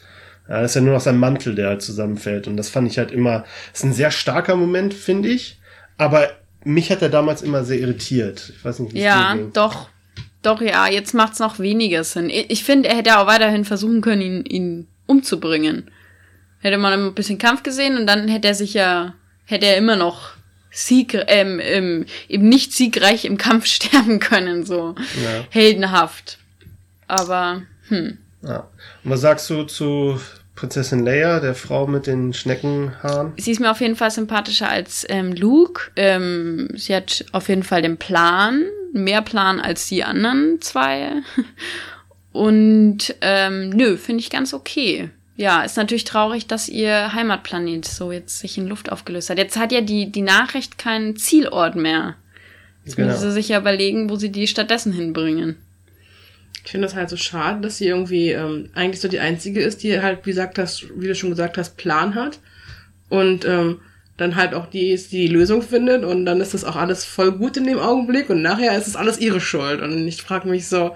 Ja, 0.50 0.60
das 0.60 0.72
ist 0.72 0.74
ja 0.74 0.80
nur 0.80 0.94
noch 0.94 1.00
sein 1.00 1.16
Mantel, 1.16 1.54
der 1.54 1.68
halt 1.68 1.80
zusammenfällt. 1.80 2.48
Und 2.48 2.56
das 2.56 2.68
fand 2.68 2.90
ich 2.90 2.98
halt 2.98 3.12
immer, 3.12 3.44
das 3.70 3.80
ist 3.80 3.84
ein 3.84 3.92
sehr 3.92 4.10
starker 4.10 4.56
Moment, 4.56 4.92
finde 4.92 5.28
ich. 5.28 5.58
Aber 5.96 6.28
mich 6.64 6.90
hat 6.90 7.02
er 7.02 7.08
damals 7.08 7.40
immer 7.42 7.64
sehr 7.64 7.78
irritiert. 7.78 8.52
Ich 8.56 8.64
weiß 8.64 8.80
nicht, 8.80 8.92
wie 8.92 8.98
es 8.98 9.04
Ja, 9.04 9.38
doch. 9.52 9.88
Doch, 10.42 10.60
ja, 10.60 10.88
jetzt 10.88 11.14
macht's 11.14 11.38
noch 11.38 11.58
weniger 11.60 12.02
Sinn. 12.02 12.30
Ich, 12.30 12.50
ich 12.50 12.64
finde, 12.64 12.88
er 12.88 12.96
hätte 12.96 13.18
auch 13.18 13.26
weiterhin 13.28 13.64
versuchen 13.64 14.00
können, 14.00 14.22
ihn, 14.22 14.44
ihn 14.44 14.88
umzubringen. 15.06 15.88
Hätte 16.58 16.78
man 16.78 16.92
ein 16.94 17.14
bisschen 17.14 17.38
Kampf 17.38 17.62
gesehen 17.62 17.96
und 17.96 18.06
dann 18.06 18.26
hätte 18.26 18.48
er 18.48 18.54
sich 18.54 18.74
ja, 18.74 19.14
hätte 19.44 19.66
er 19.66 19.76
immer 19.76 19.96
noch 19.96 20.30
Sieg, 20.72 21.14
ähm, 21.28 21.60
ähm, 21.62 22.06
eben 22.28 22.48
nicht 22.48 22.72
siegreich 22.72 23.24
im 23.24 23.36
Kampf 23.38 23.66
sterben 23.76 24.18
können, 24.18 24.64
so 24.66 24.94
Ja. 25.22 25.44
heldenhaft. 25.50 26.38
Aber, 27.06 27.62
hm. 27.88 28.18
Ja. 28.42 28.68
Und 29.04 29.10
was 29.10 29.20
sagst 29.20 29.48
du 29.50 29.64
zu 29.64 30.18
Prinzessin 30.60 31.06
Leia, 31.06 31.40
der 31.40 31.54
Frau 31.54 31.86
mit 31.86 32.06
den 32.06 32.34
Schneckenhaaren? 32.34 33.32
Sie 33.38 33.50
ist 33.50 33.60
mir 33.60 33.70
auf 33.70 33.80
jeden 33.80 33.96
Fall 33.96 34.10
sympathischer 34.10 34.68
als 34.68 35.06
ähm, 35.08 35.32
Luke. 35.32 35.90
Ähm, 35.96 36.68
sie 36.74 36.94
hat 36.94 37.24
auf 37.32 37.48
jeden 37.48 37.62
Fall 37.62 37.80
den 37.80 37.96
Plan, 37.96 38.64
mehr 38.92 39.22
Plan 39.22 39.58
als 39.58 39.88
die 39.88 40.04
anderen 40.04 40.60
zwei. 40.60 41.12
Und 42.32 43.14
ähm, 43.22 43.70
nö, 43.70 43.96
finde 43.96 44.20
ich 44.20 44.28
ganz 44.28 44.52
okay. 44.52 45.08
Ja, 45.36 45.62
ist 45.62 45.78
natürlich 45.78 46.04
traurig, 46.04 46.46
dass 46.46 46.68
ihr 46.68 47.14
Heimatplanet 47.14 47.86
so 47.86 48.12
jetzt 48.12 48.38
sich 48.40 48.58
in 48.58 48.68
Luft 48.68 48.92
aufgelöst 48.92 49.30
hat. 49.30 49.38
Jetzt 49.38 49.58
hat 49.58 49.72
ja 49.72 49.80
die, 49.80 50.12
die 50.12 50.20
Nachricht 50.20 50.76
keinen 50.76 51.16
Zielort 51.16 51.74
mehr. 51.74 52.16
Jetzt 52.84 52.96
Genau. 52.96 53.08
müssen 53.08 53.22
sie 53.22 53.32
sich 53.32 53.48
ja 53.48 53.58
überlegen, 53.60 54.10
wo 54.10 54.16
sie 54.16 54.30
die 54.30 54.46
stattdessen 54.46 54.92
hinbringen. 54.92 55.56
Ich 56.64 56.70
finde 56.70 56.86
das 56.86 56.94
halt 56.94 57.08
so 57.08 57.16
schade, 57.16 57.60
dass 57.60 57.78
sie 57.78 57.86
irgendwie 57.86 58.30
ähm, 58.30 58.68
eigentlich 58.74 59.00
so 59.00 59.08
die 59.08 59.20
einzige 59.20 59.60
ist, 59.60 59.82
die 59.82 60.00
halt, 60.00 60.26
wie 60.26 60.30
gesagt 60.30 60.58
hast, 60.58 60.86
wie 60.94 61.06
du 61.06 61.14
schon 61.14 61.30
gesagt 61.30 61.56
hast, 61.58 61.76
Plan 61.76 62.14
hat 62.14 62.38
und 63.08 63.44
ähm, 63.44 63.80
dann 64.16 64.36
halt 64.36 64.52
auch 64.52 64.66
die 64.66 64.94
die 64.96 65.08
die 65.08 65.28
Lösung 65.28 65.62
findet 65.62 66.04
und 66.04 66.26
dann 66.26 66.40
ist 66.40 66.52
das 66.52 66.64
auch 66.64 66.76
alles 66.76 67.04
voll 67.04 67.32
gut 67.32 67.56
in 67.56 67.64
dem 67.64 67.78
Augenblick 67.78 68.28
und 68.28 68.42
nachher 68.42 68.76
ist 68.76 68.86
es 68.86 68.96
alles 68.96 69.18
ihre 69.18 69.40
Schuld 69.40 69.80
und 69.80 70.06
ich 70.06 70.20
frage 70.20 70.48
mich 70.48 70.68
so, 70.68 70.94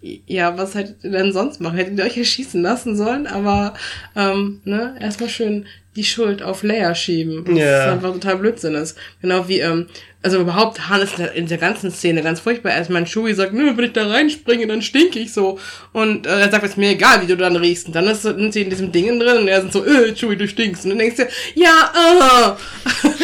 ja, 0.00 0.56
was 0.56 0.74
hättet 0.74 1.02
ihr 1.04 1.10
denn 1.10 1.32
sonst 1.32 1.60
machen? 1.60 1.76
Hättet 1.76 1.98
ihr 1.98 2.04
euch 2.04 2.16
erschießen 2.16 2.62
lassen 2.62 2.96
sollen, 2.96 3.26
aber 3.26 3.74
ähm, 4.16 4.60
ne, 4.64 4.94
erstmal 5.00 5.28
schön 5.28 5.66
die 5.96 6.04
Schuld 6.04 6.42
auf 6.42 6.62
Leia 6.62 6.94
schieben. 6.94 7.44
Das 7.44 7.58
Ja. 7.58 7.84
ist 7.86 7.92
einfach 7.92 8.12
total 8.12 8.36
Blödsinn 8.36 8.74
ist. 8.76 8.96
Genau 9.20 9.48
wie, 9.48 9.58
ähm, 9.58 9.88
also 10.22 10.40
überhaupt, 10.40 10.88
Han 10.88 11.00
ist 11.00 11.18
in 11.34 11.46
der- 11.48 11.58
ganzen 11.58 11.90
Szene 11.90 12.22
ganz 12.22 12.38
furchtbar. 12.38 12.70
Erstmal 12.72 13.04
Chewie 13.04 13.32
sagt, 13.34 13.52
nö, 13.52 13.72
wenn 13.76 13.84
ich 13.86 13.92
da 13.92 14.06
reinspringe, 14.06 14.68
dann 14.68 14.82
stinke 14.82 15.18
ich 15.18 15.32
so. 15.32 15.58
Und 15.92 16.26
äh, 16.28 16.40
er 16.40 16.50
sagt, 16.50 16.62
es 16.64 16.70
ist 16.72 16.76
mir 16.76 16.90
egal, 16.90 17.22
wie 17.22 17.26
du 17.26 17.36
dann 17.36 17.56
riechst. 17.56 17.88
Und 17.88 17.96
dann 17.96 18.06
ist, 18.06 18.22
sind 18.22 18.52
sie 18.52 18.62
in 18.62 18.70
diesem 18.70 18.92
Ding 18.92 19.06
drin 19.18 19.38
und 19.38 19.48
er 19.48 19.60
sind 19.60 19.72
so, 19.72 19.84
äh, 19.84 20.14
Chewie, 20.14 20.36
du 20.36 20.46
stinkst. 20.46 20.84
Und 20.84 20.90
dann 20.90 20.98
denkst 21.00 21.16
du, 21.16 21.26
ja, 21.60 22.56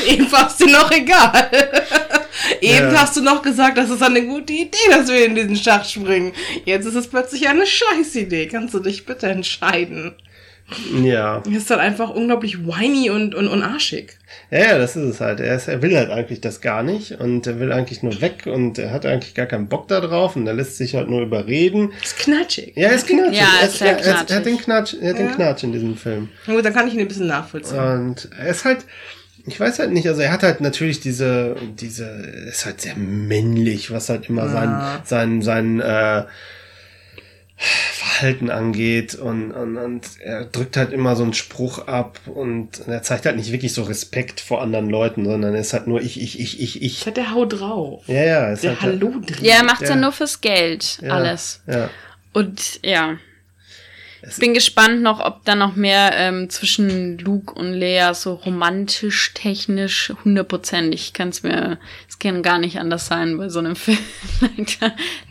äh, 0.08 0.12
eben 0.12 0.30
war 0.32 0.48
es 0.48 0.56
dir 0.56 0.66
noch 0.72 0.90
egal. 0.90 1.48
Eben 2.60 2.92
Ja. 2.92 3.00
hast 3.02 3.16
du 3.16 3.22
noch 3.22 3.42
gesagt, 3.42 3.78
das 3.78 3.90
ist 3.90 4.02
eine 4.02 4.22
gute 4.26 4.52
Idee, 4.52 4.76
dass 4.90 5.08
wir 5.08 5.24
in 5.26 5.34
diesen 5.34 5.56
Schacht 5.56 5.90
springen. 5.90 6.32
Jetzt 6.64 6.86
ist 6.86 6.94
es 6.94 7.06
plötzlich 7.08 7.48
eine 7.48 7.66
Scheißidee. 7.66 8.46
Kannst 8.48 8.74
du 8.74 8.80
dich 8.80 9.06
bitte 9.06 9.26
entscheiden? 9.28 10.12
Ja. 11.02 11.42
Ist 11.50 11.70
dann 11.70 11.78
einfach 11.78 12.08
unglaublich 12.08 12.66
whiny 12.66 13.10
und, 13.10 13.34
und, 13.34 13.48
und 13.48 13.62
arschig. 13.62 14.16
Ja, 14.50 14.58
ja, 14.60 14.78
das 14.78 14.96
ist 14.96 15.04
es 15.04 15.20
halt. 15.20 15.38
Er, 15.40 15.56
ist, 15.56 15.68
er 15.68 15.82
will 15.82 15.94
halt 15.94 16.10
eigentlich 16.10 16.40
das 16.40 16.62
gar 16.62 16.82
nicht 16.82 17.12
und 17.20 17.46
er 17.46 17.60
will 17.60 17.70
eigentlich 17.70 18.02
nur 18.02 18.18
weg 18.22 18.46
und 18.46 18.78
er 18.78 18.90
hat 18.90 19.04
eigentlich 19.04 19.34
gar 19.34 19.44
keinen 19.44 19.68
Bock 19.68 19.88
da 19.88 20.00
drauf 20.00 20.36
und 20.36 20.46
er 20.46 20.54
lässt 20.54 20.78
sich 20.78 20.94
halt 20.94 21.10
nur 21.10 21.20
überreden. 21.20 21.92
Ist 22.02 22.18
knatschig. 22.18 22.72
Ja, 22.76 22.88
er 22.88 22.94
ist 22.94 23.06
knatschig. 23.06 23.36
Ja, 23.38 23.48
er, 23.60 23.66
ist 23.68 23.80
er, 23.82 23.86
er, 23.88 23.98
er 23.98 24.18
hat 24.20 24.26
knatschig. 24.28 24.44
den 24.44 24.58
Knatsch, 24.58 24.94
er 25.00 25.10
hat 25.10 25.18
den 25.18 25.26
Ja. 25.28 25.34
Knatsch 25.34 25.62
in 25.64 25.72
diesem 25.72 25.96
Film. 25.98 26.30
Na 26.46 26.54
gut, 26.54 26.64
dann 26.64 26.72
kann 26.72 26.88
ich 26.88 26.94
ihn 26.94 27.00
ein 27.00 27.08
bisschen 27.08 27.26
nachvollziehen. 27.26 27.78
Und 27.78 28.28
er 28.38 28.46
ist 28.48 28.64
halt, 28.64 28.86
ich 29.46 29.58
weiß 29.60 29.78
halt 29.78 29.92
nicht, 29.92 30.08
also 30.08 30.20
er 30.22 30.32
hat 30.32 30.42
halt 30.42 30.60
natürlich 30.60 31.00
diese, 31.00 31.56
diese, 31.78 32.04
er 32.06 32.46
ist 32.48 32.64
halt 32.66 32.80
sehr 32.80 32.96
männlich, 32.96 33.90
was 33.90 34.08
halt 34.08 34.28
immer 34.28 34.46
Ja. 34.46 35.02
sein, 35.04 35.42
sein, 35.42 35.42
sein, 35.42 35.80
äh, 35.80 36.24
Verhalten 37.56 38.50
angeht 38.50 39.14
und, 39.14 39.52
und, 39.52 39.76
und 39.76 40.06
er 40.20 40.44
drückt 40.44 40.76
halt 40.76 40.92
immer 40.92 41.14
so 41.14 41.22
einen 41.22 41.34
Spruch 41.34 41.86
ab 41.86 42.18
und 42.26 42.86
er 42.88 43.02
zeigt 43.02 43.26
halt 43.26 43.36
nicht 43.36 43.52
wirklich 43.52 43.72
so 43.72 43.84
Respekt 43.84 44.40
vor 44.40 44.60
anderen 44.60 44.90
Leuten, 44.90 45.24
sondern 45.24 45.54
er 45.54 45.60
ist 45.60 45.72
halt 45.72 45.86
nur 45.86 46.00
ich, 46.02 46.20
ich, 46.20 46.40
ich, 46.40 46.60
ich, 46.60 46.82
ich. 46.82 47.06
hat 47.06 47.16
der 47.16 47.32
Hau 47.32 47.44
drauf. 47.46 48.02
Ja, 48.08 48.14
ja, 48.24 48.38
er 48.46 48.52
ist 48.54 48.64
Der 48.64 48.70
halt, 48.80 49.00
Hallo 49.00 49.20
drin. 49.24 49.36
Ja, 49.40 49.54
er 49.58 49.64
macht's 49.64 49.82
ja, 49.88 49.90
Ja. 49.90 49.96
nur 49.96 50.10
fürs 50.12 50.40
Geld, 50.40 50.98
ja, 51.00 51.10
alles. 51.10 51.62
Ja. 51.68 51.90
Und 52.32 52.80
ja, 52.84 53.18
Ich 54.28 54.36
bin 54.38 54.54
gespannt 54.54 55.02
noch, 55.02 55.20
ob 55.20 55.44
da 55.44 55.54
noch 55.54 55.76
mehr 55.76 56.12
ähm, 56.14 56.48
zwischen 56.48 57.18
Luke 57.18 57.54
und 57.54 57.72
Leia 57.72 58.14
so 58.14 58.34
romantisch, 58.34 59.32
technisch, 59.34 60.12
hundertprozentig. 60.24 61.00
Ich 61.00 61.12
kann 61.12 61.28
es 61.28 61.42
mir, 61.42 61.78
es 62.08 62.18
kann 62.18 62.42
gar 62.42 62.58
nicht 62.58 62.78
anders 62.78 63.06
sein 63.06 63.36
bei 63.36 63.48
so 63.48 63.58
einem 63.58 63.76
Film. 63.76 63.98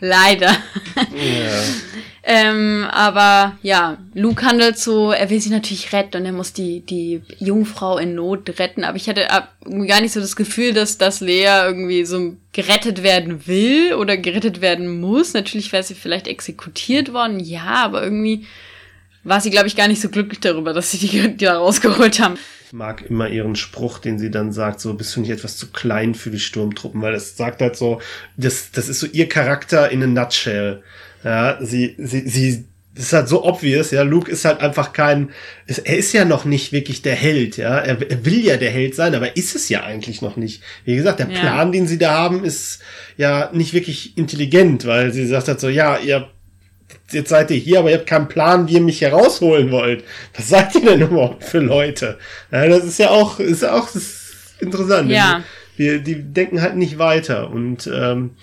Leider. 0.00 0.50
Ja. 0.50 1.62
ähm, 2.24 2.86
aber 2.90 3.58
ja, 3.62 3.98
Luke 4.14 4.44
handelt 4.44 4.78
so, 4.78 5.12
er 5.12 5.30
will 5.30 5.40
sie 5.40 5.50
natürlich 5.50 5.92
retten 5.92 6.18
und 6.18 6.26
er 6.26 6.32
muss 6.32 6.52
die, 6.52 6.80
die 6.80 7.22
Jungfrau 7.38 7.98
in 7.98 8.14
Not 8.14 8.58
retten. 8.58 8.84
Aber 8.84 8.96
ich 8.96 9.08
hatte 9.08 9.26
gar 9.86 10.00
nicht 10.00 10.12
so 10.12 10.20
das 10.20 10.36
Gefühl, 10.36 10.72
dass, 10.72 10.98
dass 10.98 11.20
Leia 11.20 11.66
irgendwie 11.66 12.04
so 12.04 12.36
gerettet 12.52 13.02
werden 13.02 13.46
will 13.46 13.94
oder 13.94 14.16
gerettet 14.16 14.60
werden 14.60 15.00
muss. 15.00 15.34
Natürlich 15.34 15.72
wäre 15.72 15.82
sie 15.82 15.94
vielleicht 15.94 16.28
exekutiert 16.28 17.12
worden, 17.12 17.40
ja, 17.40 17.84
aber 17.84 18.02
irgendwie 18.02 18.46
war 19.24 19.40
sie, 19.40 19.50
glaube 19.50 19.66
ich, 19.66 19.76
gar 19.76 19.88
nicht 19.88 20.00
so 20.00 20.08
glücklich 20.08 20.40
darüber, 20.40 20.72
dass 20.72 20.90
sie 20.90 20.98
die, 20.98 21.36
die 21.36 21.44
da 21.44 21.58
rausgeholt 21.58 22.20
haben. 22.20 22.36
Ich 22.66 22.72
mag 22.72 23.02
immer 23.08 23.28
ihren 23.28 23.56
Spruch, 23.56 23.98
den 23.98 24.18
sie 24.18 24.30
dann 24.30 24.52
sagt, 24.52 24.80
so 24.80 24.94
bist 24.94 25.16
du 25.16 25.20
nicht 25.20 25.30
etwas 25.30 25.56
zu 25.56 25.68
klein 25.68 26.14
für 26.14 26.30
die 26.30 26.40
Sturmtruppen, 26.40 27.00
weil 27.02 27.12
das 27.12 27.36
sagt 27.36 27.60
halt 27.60 27.76
so, 27.76 28.00
das, 28.36 28.70
das 28.72 28.88
ist 28.88 29.00
so 29.00 29.06
ihr 29.06 29.28
Charakter 29.28 29.90
in 29.90 30.02
a 30.02 30.06
nutshell. 30.06 30.82
Ja, 31.24 31.58
sie, 31.60 31.94
sie, 31.98 32.28
sie, 32.28 32.64
das 32.94 33.06
ist 33.06 33.12
halt 33.12 33.28
so 33.28 33.44
obvious, 33.44 33.90
ja, 33.90 34.02
Luke 34.02 34.30
ist 34.30 34.44
halt 34.44 34.60
einfach 34.60 34.92
kein, 34.92 35.30
er 35.66 35.96
ist 35.96 36.12
ja 36.12 36.24
noch 36.24 36.44
nicht 36.44 36.70
wirklich 36.70 37.02
der 37.02 37.16
Held, 37.16 37.56
ja, 37.56 37.78
er, 37.78 37.98
er 38.08 38.24
will 38.24 38.44
ja 38.44 38.56
der 38.56 38.70
Held 38.70 38.94
sein, 38.94 39.14
aber 39.14 39.36
ist 39.36 39.56
es 39.56 39.68
ja 39.68 39.82
eigentlich 39.82 40.22
noch 40.22 40.36
nicht. 40.36 40.62
Wie 40.84 40.94
gesagt, 40.94 41.18
der 41.18 41.30
ja. 41.30 41.40
Plan, 41.40 41.72
den 41.72 41.88
sie 41.88 41.98
da 41.98 42.12
haben, 42.12 42.44
ist 42.44 42.80
ja 43.16 43.50
nicht 43.52 43.72
wirklich 43.72 44.16
intelligent, 44.16 44.84
weil 44.84 45.12
sie 45.12 45.26
sagt 45.26 45.48
halt 45.48 45.60
so, 45.60 45.68
ja, 45.68 45.98
ihr 45.98 46.28
jetzt 47.10 47.28
seid 47.28 47.50
ihr 47.50 47.56
hier, 47.56 47.78
aber 47.78 47.90
ihr 47.90 47.98
habt 47.98 48.06
keinen 48.06 48.28
Plan, 48.28 48.68
wie 48.68 48.74
ihr 48.74 48.80
mich 48.80 48.98
hier 48.98 49.12
rausholen 49.12 49.70
wollt. 49.70 50.04
Was 50.34 50.48
seid 50.48 50.74
ihr 50.74 50.82
denn 50.82 51.00
überhaupt 51.00 51.44
für 51.44 51.60
Leute? 51.60 52.18
Ja, 52.50 52.66
das 52.68 52.84
ist 52.84 52.98
ja 52.98 53.10
auch, 53.10 53.38
ist 53.40 53.62
ja 53.62 53.74
auch 53.74 53.94
ist 53.94 54.54
interessant. 54.60 55.10
Ja. 55.10 55.42
Die, 55.78 56.02
die 56.02 56.22
denken 56.22 56.62
halt 56.62 56.76
nicht 56.76 56.98
weiter 56.98 57.50
und 57.50 57.90
ähm, 57.92 58.36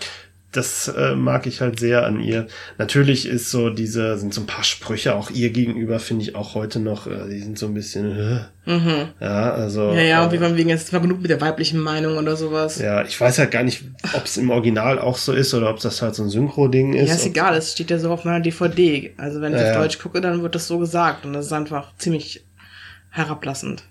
das 0.52 0.90
äh, 0.90 1.16
mag 1.16 1.48
ich 1.48 1.62
halt 1.62 1.80
sehr 1.80 2.06
an 2.06 2.20
ihr. 2.20 2.48
Natürlich 2.78 3.26
ist 3.26 3.52
so 3.52 3.70
diese, 3.70 4.18
sind 4.18 4.34
so 4.34 4.42
ein 4.42 4.48
paar 4.48 4.66
Sprüche 4.66 5.16
auch 5.16 5.30
ihr 5.30 5.50
gegenüber, 5.50 6.00
finde 6.00 6.24
ich 6.24 6.36
auch 6.36 6.56
heute 6.56 6.80
noch, 6.80 7.08
äh, 7.08 7.30
die 7.30 7.40
sind 7.40 7.58
so 7.58 7.68
ein 7.68 7.74
bisschen, 7.74 8.12
äh, 8.66 8.70
mhm. 8.70 9.10
ja, 9.22 9.54
also. 9.54 9.94
Ja, 9.94 10.02
ja, 10.02 10.26
und 10.26 10.34
wie 10.34 10.40
man 10.40 10.58
wegen, 10.58 10.70
jetzt 10.70 10.92
war 10.92 11.00
genug 11.00 11.22
mit 11.22 11.32
der 11.32 11.40
weiblichen 11.40 11.80
Meinung 11.80 12.18
oder 12.18 12.36
sowas. 12.36 12.80
Ja, 12.80 13.04
ich 13.04 13.20
weiß 13.20 13.40
halt 13.40 13.52
gar 13.52 13.64
nicht, 13.64 13.84
ob 14.14 14.26
es 14.26 14.36
im 14.36 14.50
Original 14.50 15.00
auch 15.00 15.18
so 15.18 15.32
ist 15.32 15.54
oder 15.54 15.70
ob 15.70 15.80
das 15.80 16.02
halt 16.02 16.16
so 16.16 16.24
ein 16.24 16.30
Synchro-Ding 16.30 16.94
ist. 16.94 17.08
Ja, 17.08 17.16
ist 17.16 17.26
egal, 17.26 17.56
es 17.56 17.72
steht 17.72 17.90
ja 17.90 17.98
so 17.98 18.12
auf 18.12 18.26
meiner 18.26 18.42
DVD. 18.42 19.14
Also 19.16 19.40
wenn 19.40 19.56
ich 19.56 19.62
äh, 19.62 19.72
auf 19.72 19.78
Deutsch 19.78 20.00
gucke, 20.00 20.20
dann 20.20 20.44
wird 20.44 20.56
das 20.56 20.68
so 20.68 20.80
gesagt 20.80 21.26
und 21.26 21.32
das 21.32 21.46
ist 21.46 21.54
einfach 21.54 21.96
ziemlich 21.98 22.44
herablassend. 23.12 23.84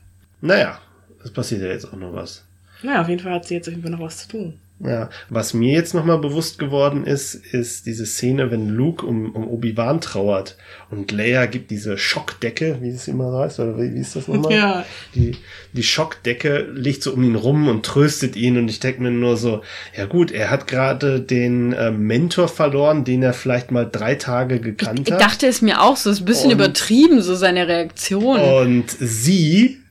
Naja, 0.43 0.79
es 1.25 1.31
passiert 1.31 1.63
ja 1.63 1.69
jetzt 1.69 1.87
auch 1.87 1.97
noch 1.97 2.13
was. 2.13 2.45
Naja, 2.83 3.01
auf 3.01 3.09
jeden 3.09 3.23
Fall 3.23 3.33
hat 3.33 3.47
sie 3.47 3.55
jetzt 3.55 3.69
auf 3.69 3.73
jeden 3.73 3.83
Fall 3.83 3.93
noch 3.93 4.01
was 4.01 4.19
zu 4.19 4.29
tun. 4.29 4.59
Ja, 4.83 5.11
was 5.29 5.53
mir 5.53 5.75
jetzt 5.75 5.93
nochmal 5.93 6.17
bewusst 6.17 6.59
geworden 6.59 7.05
ist, 7.05 7.35
ist 7.35 7.85
diese 7.85 8.07
Szene, 8.07 8.51
wenn 8.51 8.71
Luke 8.71 9.05
um, 9.05 9.35
um 9.35 9.47
Obi-Wan 9.47 10.01
trauert 10.01 10.57
und 10.91 11.13
Leia 11.13 11.45
gibt 11.45 11.71
diese 11.71 11.99
Schockdecke, 11.99 12.79
wie 12.81 12.89
es 12.89 13.07
immer 13.07 13.31
heißt, 13.41 13.61
oder 13.61 13.77
wie, 13.79 13.95
wie 13.95 14.01
ist 14.01 14.17
das 14.17 14.27
nochmal? 14.27 14.53
Ja. 14.55 14.87
Die, 15.15 15.37
die 15.75 15.83
Schockdecke 15.83 16.67
liegt 16.73 17.03
so 17.03 17.13
um 17.13 17.23
ihn 17.23 17.35
rum 17.35 17.69
und 17.69 17.85
tröstet 17.85 18.37
ihn 18.37 18.57
und 18.57 18.71
ich 18.71 18.81
denke 18.81 19.03
mir 19.03 19.11
nur 19.11 19.37
so, 19.37 19.61
ja 19.95 20.07
gut, 20.07 20.31
er 20.31 20.51
hat 20.51 20.67
gerade 20.67 21.21
den 21.21 21.75
äh, 21.75 21.91
Mentor 21.91 22.49
verloren, 22.49 23.05
den 23.05 23.23
er 23.23 23.35
vielleicht 23.35 23.71
mal 23.71 23.87
drei 23.91 24.15
Tage 24.15 24.61
gekannt 24.61 25.01
ich, 25.01 25.13
hat. 25.13 25.21
Ich 25.21 25.27
dachte 25.27 25.47
es 25.47 25.61
mir 25.61 25.83
auch 25.83 25.99
so, 25.99 26.09
ist 26.09 26.21
ein 26.21 26.25
bisschen 26.25 26.53
und, 26.53 26.59
übertrieben, 26.59 27.21
so 27.21 27.35
seine 27.35 27.69
Reaktion. 27.69 28.41
Und 28.41 28.91
sie 28.99 29.83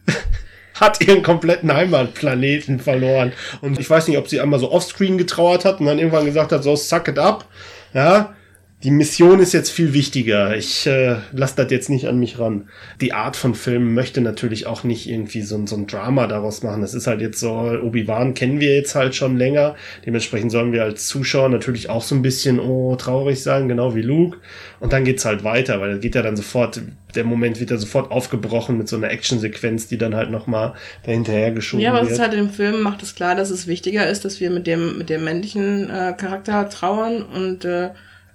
hat 0.79 1.01
ihren 1.01 1.23
kompletten 1.23 1.73
Heimatplaneten 1.73 2.79
verloren. 2.79 3.33
Und 3.61 3.79
ich 3.79 3.89
weiß 3.89 4.07
nicht, 4.07 4.17
ob 4.17 4.27
sie 4.27 4.39
einmal 4.39 4.59
so 4.59 4.71
offscreen 4.71 5.17
getrauert 5.17 5.65
hat 5.65 5.79
und 5.79 5.85
dann 5.85 5.99
irgendwann 5.99 6.25
gesagt 6.25 6.51
hat, 6.51 6.63
so 6.63 6.75
suck 6.75 7.07
it 7.07 7.19
up. 7.19 7.45
Ja, 7.93 8.33
die 8.83 8.91
Mission 8.91 9.41
ist 9.41 9.51
jetzt 9.51 9.71
viel 9.71 9.93
wichtiger. 9.93 10.55
Ich 10.55 10.87
äh, 10.87 11.17
lasse 11.33 11.55
das 11.57 11.69
jetzt 11.69 11.89
nicht 11.89 12.07
an 12.07 12.17
mich 12.17 12.39
ran. 12.39 12.69
Die 13.01 13.11
Art 13.11 13.35
von 13.35 13.53
Film 13.53 13.93
möchte 13.93 14.21
natürlich 14.21 14.67
auch 14.67 14.85
nicht 14.85 15.09
irgendwie 15.09 15.41
so, 15.41 15.65
so 15.65 15.75
ein 15.75 15.85
Drama 15.85 16.27
daraus 16.27 16.63
machen. 16.63 16.79
Das 16.79 16.93
ist 16.93 17.05
halt 17.05 17.19
jetzt 17.19 17.41
so, 17.41 17.51
Obi-Wan 17.51 18.35
kennen 18.35 18.61
wir 18.61 18.73
jetzt 18.73 18.95
halt 18.95 19.15
schon 19.15 19.35
länger. 19.35 19.75
Dementsprechend 20.05 20.53
sollen 20.53 20.71
wir 20.71 20.83
als 20.83 21.07
Zuschauer 21.07 21.49
natürlich 21.49 21.89
auch 21.89 22.01
so 22.01 22.15
ein 22.15 22.21
bisschen, 22.21 22.57
oh, 22.57 22.95
traurig 22.95 23.43
sein, 23.43 23.67
genau 23.67 23.95
wie 23.95 24.01
Luke. 24.01 24.37
Und 24.79 24.93
dann 24.93 25.03
geht's 25.03 25.25
halt 25.25 25.43
weiter, 25.43 25.81
weil 25.81 25.99
geht 25.99 26.15
ja 26.15 26.21
dann 26.21 26.37
sofort, 26.37 26.79
der 27.15 27.25
Moment 27.25 27.59
wird 27.59 27.71
ja 27.71 27.77
sofort 27.77 28.11
aufgebrochen 28.11 28.77
mit 28.77 28.87
so 28.87 28.95
einer 28.95 29.11
Actionsequenz, 29.11 29.87
die 29.87 29.97
dann 29.97 30.15
halt 30.15 30.31
nochmal 30.31 30.73
dahinterher 31.05 31.51
geschoben 31.51 31.83
wird. 31.83 31.93
Ja, 31.93 31.99
aber 31.99 32.07
es 32.07 32.13
ist 32.13 32.19
halt 32.19 32.33
im 32.33 32.49
Film 32.49 32.81
macht 32.81 33.03
es 33.03 33.13
klar, 33.13 33.35
dass 33.35 33.49
es 33.49 33.67
wichtiger 33.67 34.07
ist, 34.07 34.23
dass 34.23 34.39
wir 34.39 34.49
mit 34.51 34.67
dem, 34.67 34.97
mit 34.97 35.09
dem 35.09 35.25
männlichen 35.25 35.89
äh, 35.89 36.13
Charakter 36.17 36.69
trauern 36.69 37.23
und 37.23 37.65
äh, 37.65 37.89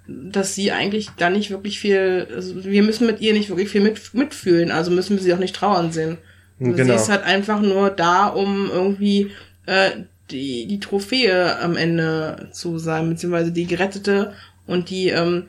dass 0.07 0.55
sie 0.55 0.73
eigentlich 0.73 1.11
da 1.17 1.31
nicht 1.31 1.51
wirklich 1.51 1.81
viel, 1.81 2.29
also 2.35 2.65
wir 2.65 2.83
müssen 2.83 3.07
mit 3.07 3.21
ihr 3.21 3.33
nicht 3.33 3.49
wirklich 3.49 3.71
viel 3.71 3.81
mit, 3.81 4.15
mitfühlen, 4.15 4.71
also 4.71 4.91
müssen 4.91 5.17
wir 5.17 5.23
sie 5.23 5.33
auch 5.33 5.39
nicht 5.39 5.57
trauern 5.57 5.93
sehen. 5.93 6.19
Also 6.61 6.73
genau. 6.73 6.85
Sie 6.85 7.03
ist 7.03 7.09
halt 7.09 7.25
einfach 7.25 7.61
nur 7.61 7.91
da, 7.91 8.27
um 8.27 8.71
irgendwie 8.71 9.31
äh, 9.67 9.91
die, 10.31 10.67
die 10.67 10.81
Trophäe 10.81 11.59
am 11.61 11.77
Ende 11.77 12.49
zu 12.53 12.79
sein, 12.79 13.09
beziehungsweise 13.09 13.53
die 13.53 13.67
gerettete 13.67 14.35
und 14.67 14.91
die, 14.91 15.09
ähm, 15.09 15.45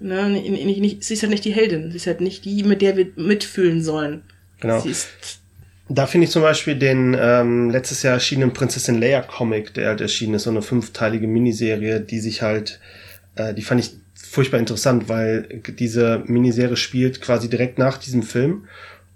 ne, 0.00 0.28
nicht, 0.28 0.64
nicht, 0.64 0.80
nicht, 0.80 1.04
sie 1.04 1.14
ist 1.14 1.22
halt 1.22 1.30
nicht 1.30 1.44
die 1.44 1.52
Heldin, 1.52 1.90
sie 1.90 1.96
ist 1.96 2.06
halt 2.06 2.20
nicht 2.20 2.44
die, 2.44 2.62
mit 2.64 2.82
der 2.82 2.96
wir 2.96 3.08
mitfühlen 3.16 3.82
sollen. 3.82 4.22
Genau. 4.60 4.80
Sie 4.80 4.90
ist 4.90 5.08
da 5.88 6.06
finde 6.06 6.26
ich 6.26 6.30
zum 6.30 6.42
Beispiel 6.42 6.76
den 6.76 7.16
ähm, 7.18 7.70
letztes 7.70 8.02
Jahr 8.02 8.14
erschienenen 8.14 8.52
Prinzessin 8.52 9.00
Leia 9.00 9.20
Comic, 9.20 9.74
der 9.74 9.88
halt 9.88 10.00
erschienen 10.00 10.34
ist, 10.34 10.44
so 10.44 10.50
eine 10.50 10.62
fünfteilige 10.62 11.26
Miniserie, 11.26 12.00
die 12.00 12.20
sich 12.20 12.40
halt 12.40 12.80
äh, 13.36 13.54
die 13.54 13.62
fand 13.62 13.80
ich 13.80 13.92
furchtbar 14.14 14.58
interessant, 14.58 15.08
weil 15.08 15.62
diese 15.78 16.22
Miniserie 16.26 16.76
spielt 16.76 17.20
quasi 17.20 17.48
direkt 17.48 17.78
nach 17.78 17.98
diesem 17.98 18.22
Film 18.22 18.66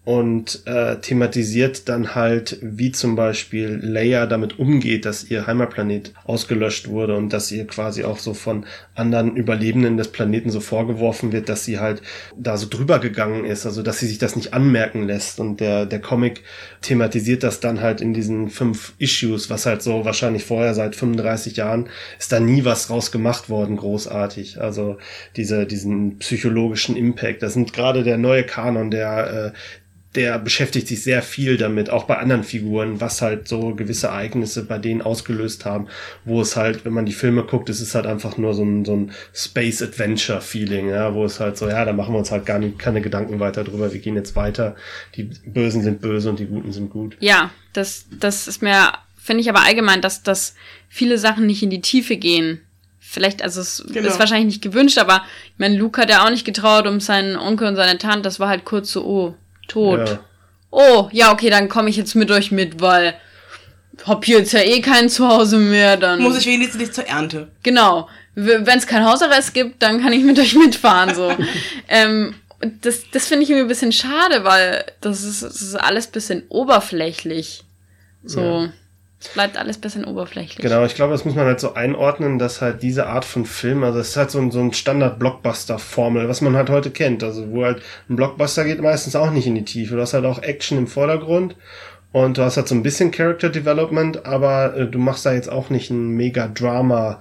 und 0.07 0.62
äh, 0.66 1.00
thematisiert 1.00 1.88
dann 1.88 2.14
halt, 2.14 2.59
wie 2.62 2.92
zum 2.92 3.16
Beispiel 3.16 3.80
Leia 3.82 4.26
damit 4.26 4.57
umgeht, 4.57 5.04
dass 5.04 5.28
ihr 5.28 5.48
Heimatplanet 5.48 6.12
ausgelöscht 6.22 6.86
wurde 6.86 7.16
und 7.16 7.32
dass 7.32 7.50
ihr 7.50 7.66
quasi 7.66 8.04
auch 8.04 8.20
so 8.20 8.32
von 8.32 8.66
anderen 8.94 9.34
Überlebenden 9.34 9.96
des 9.96 10.12
Planeten 10.12 10.50
so 10.50 10.61
vorgeworfen 10.61 11.32
wird, 11.32 11.48
dass 11.48 11.64
sie 11.64 11.80
halt 11.80 12.02
da 12.38 12.57
so 12.57 12.68
drüber 12.70 13.00
gegangen 13.00 13.44
ist, 13.44 13.66
also 13.66 13.82
dass 13.82 13.98
sie 13.98 14.07
sich 14.07 14.18
das 14.18 14.36
nicht 14.36 14.54
anmerken 14.54 15.02
lässt. 15.02 15.40
Und 15.40 15.59
der, 15.59 15.86
der 15.86 16.00
Comic 16.00 16.44
thematisiert 16.82 17.42
das 17.42 17.59
dann 17.59 17.80
halt 17.80 18.00
in 18.00 18.14
diesen 18.14 18.48
fünf 18.48 18.94
Issues, 18.98 19.50
was 19.50 19.66
halt 19.66 19.82
so 19.82 20.04
wahrscheinlich 20.04 20.44
vorher 20.44 20.74
seit 20.74 20.94
35 20.94 21.57
Jahren 21.57 21.88
ist 22.16 22.30
da 22.30 22.38
nie 22.38 22.64
was 22.64 22.90
raus 22.90 23.11
gemacht 23.11 23.48
worden, 23.48 23.76
großartig. 23.76 24.61
Also 24.61 24.98
diese, 25.34 25.66
diesen 25.66 26.18
psychologischen 26.18 26.94
Impact. 26.94 27.42
Das 27.42 27.54
sind 27.54 27.72
gerade 27.72 28.04
der 28.04 28.18
neue 28.18 28.44
Kanon, 28.44 28.92
der 28.92 29.52
äh, 29.52 29.59
der 30.16 30.38
beschäftigt 30.38 30.88
sich 30.88 31.02
sehr 31.02 31.22
viel 31.22 31.58
damit, 31.58 31.90
auch 31.90 32.04
bei 32.04 32.16
anderen 32.16 32.42
Figuren, 32.42 33.00
was 33.00 33.20
halt 33.20 33.46
so 33.46 33.74
gewisse 33.74 34.08
Ereignisse 34.08 34.64
bei 34.64 34.78
denen 34.78 35.02
ausgelöst 35.02 35.64
haben, 35.66 35.88
wo 36.24 36.40
es 36.40 36.56
halt, 36.56 36.84
wenn 36.84 36.94
man 36.94 37.06
die 37.06 37.12
Filme 37.12 37.44
guckt, 37.44 37.68
es 37.68 37.80
ist 37.80 37.94
halt 37.94 38.06
einfach 38.06 38.38
nur 38.38 38.54
so 38.54 38.64
ein, 38.64 38.84
so 38.84 38.96
ein 38.96 39.12
Space 39.34 39.82
Adventure 39.82 40.40
Feeling, 40.40 40.88
ja, 40.88 41.14
wo 41.14 41.24
es 41.24 41.38
halt 41.38 41.58
so, 41.58 41.68
ja, 41.68 41.84
da 41.84 41.92
machen 41.92 42.14
wir 42.14 42.18
uns 42.18 42.30
halt 42.30 42.46
gar 42.46 42.58
nicht, 42.58 42.78
keine 42.78 43.02
Gedanken 43.02 43.38
weiter 43.38 43.62
drüber, 43.62 43.92
wir 43.92 44.00
gehen 44.00 44.16
jetzt 44.16 44.34
weiter, 44.34 44.74
die 45.14 45.24
Bösen 45.24 45.82
sind 45.82 46.00
böse 46.00 46.30
und 46.30 46.38
die 46.38 46.46
Guten 46.46 46.72
sind 46.72 46.90
gut. 46.90 47.16
Ja, 47.20 47.50
das, 47.74 48.06
das 48.18 48.48
ist 48.48 48.62
mir, 48.62 48.92
finde 49.16 49.42
ich 49.42 49.50
aber 49.50 49.62
allgemein, 49.62 50.00
dass, 50.00 50.22
dass 50.22 50.54
viele 50.88 51.18
Sachen 51.18 51.46
nicht 51.46 51.62
in 51.62 51.70
die 51.70 51.82
Tiefe 51.82 52.16
gehen. 52.16 52.62
Vielleicht, 52.98 53.42
also 53.42 53.60
es 53.60 53.84
genau. 53.92 54.08
ist 54.08 54.18
wahrscheinlich 54.18 54.46
nicht 54.46 54.62
gewünscht, 54.62 54.98
aber 54.98 55.22
ich 55.52 55.58
meine, 55.58 55.76
Luke 55.76 56.00
hat 56.00 56.10
ja 56.10 56.24
auch 56.24 56.30
nicht 56.30 56.44
getraut 56.44 56.86
um 56.86 57.00
seinen 57.00 57.36
Onkel 57.36 57.68
und 57.68 57.76
seine 57.76 57.98
Tante, 57.98 58.22
das 58.22 58.40
war 58.40 58.48
halt 58.48 58.64
kurz 58.64 58.90
so, 58.90 59.04
oh, 59.04 59.34
Tot. 59.68 60.08
Ja. 60.08 60.18
Oh, 60.70 61.08
ja, 61.12 61.32
okay, 61.32 61.50
dann 61.50 61.68
komme 61.68 61.88
ich 61.88 61.96
jetzt 61.96 62.14
mit 62.14 62.30
euch 62.30 62.52
mit, 62.52 62.80
weil 62.80 63.14
hab 64.04 64.24
hier 64.24 64.38
jetzt 64.38 64.52
ja 64.52 64.60
eh 64.60 64.80
kein 64.80 65.08
Zuhause 65.08 65.58
mehr, 65.58 65.96
dann. 65.96 66.20
Muss 66.20 66.38
ich 66.38 66.46
wenigstens 66.46 66.80
nicht 66.80 66.94
zur 66.94 67.06
Ernte. 67.06 67.48
Genau. 67.62 68.08
Wenn 68.34 68.66
es 68.66 68.86
kein 68.86 69.04
Hausarrest 69.04 69.54
gibt, 69.54 69.82
dann 69.82 70.02
kann 70.02 70.12
ich 70.12 70.22
mit 70.22 70.38
euch 70.38 70.54
mitfahren, 70.54 71.14
so. 71.14 71.34
ähm, 71.88 72.34
das 72.82 73.04
das 73.10 73.26
finde 73.26 73.44
ich 73.44 73.50
irgendwie 73.50 73.64
ein 73.64 73.68
bisschen 73.68 73.92
schade, 73.92 74.44
weil 74.44 74.84
das 75.00 75.22
ist, 75.22 75.42
das 75.42 75.62
ist 75.62 75.74
alles 75.74 76.08
bisschen 76.08 76.42
oberflächlich. 76.48 77.64
So. 78.24 78.40
Ja. 78.40 78.72
Es 79.27 79.35
bleibt 79.35 79.57
alles 79.57 79.79
bisschen 79.79 80.05
oberflächlich. 80.05 80.59
Genau, 80.59 80.85
ich 80.85 80.95
glaube, 80.95 81.12
das 81.12 81.24
muss 81.24 81.35
man 81.35 81.47
halt 81.47 81.61
so 81.61 81.74
einordnen, 81.74 82.39
dass 82.39 82.61
halt 82.61 82.83
diese 82.83 83.07
Art 83.07 83.24
von 83.24 83.45
Film, 83.45 83.85
also 83.85 83.99
es 83.99 84.11
ist 84.11 84.16
halt 84.16 84.31
so 84.31 84.39
ein, 84.39 84.51
so 84.51 84.61
ein 84.61 84.72
Standard-Blockbuster-Formel, 84.72 86.29
was 86.29 86.41
man 86.41 86.57
halt 86.57 86.70
heute 86.70 86.91
kennt. 86.91 87.22
Also 87.22 87.51
wo 87.51 87.64
halt 87.64 87.83
ein 88.09 88.16
Blockbuster 88.16 88.64
geht 88.64 88.81
meistens 88.81 89.16
auch 89.16 89.31
nicht 89.31 89.47
in 89.47 89.55
die 89.55 89.64
Tiefe. 89.64 89.97
Du 89.97 90.01
hast 90.01 90.14
halt 90.14 90.24
auch 90.24 90.43
Action 90.43 90.79
im 90.79 90.87
Vordergrund 90.87 91.57
und 92.12 92.39
du 92.39 92.43
hast 92.43 92.57
halt 92.57 92.68
so 92.68 92.74
ein 92.74 92.83
bisschen 92.83 93.11
Character 93.11 93.49
Development, 93.49 94.24
aber 94.27 94.77
äh, 94.77 94.87
du 94.87 94.99
machst 94.99 95.27
da 95.27 95.33
jetzt 95.33 95.51
auch 95.51 95.70
nicht 95.70 95.91
ein 95.91 96.09
mega 96.11 96.49
Drama 96.49 97.18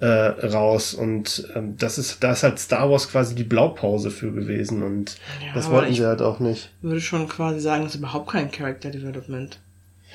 äh, 0.00 0.06
raus. 0.06 0.92
Und 0.94 1.48
ähm, 1.54 1.76
das 1.78 1.98
ist, 1.98 2.22
da 2.22 2.32
ist 2.32 2.42
halt 2.42 2.58
Star 2.58 2.90
Wars 2.90 3.08
quasi 3.10 3.34
die 3.34 3.44
Blaupause 3.44 4.10
für 4.10 4.32
gewesen. 4.32 4.82
Und 4.82 5.16
Ja, 5.44 5.54
das 5.54 5.70
wollten 5.70 5.92
ich- 5.92 5.98
sie 5.98 6.06
halt 6.06 6.20
auch 6.20 6.40
nicht. 6.40 6.70
würde 6.82 7.00
schon 7.00 7.28
quasi 7.28 7.60
sagen, 7.60 7.84
das 7.84 7.94
ist 7.94 8.00
überhaupt 8.00 8.30
kein 8.30 8.50
Character 8.50 8.90
Development. 8.90 9.58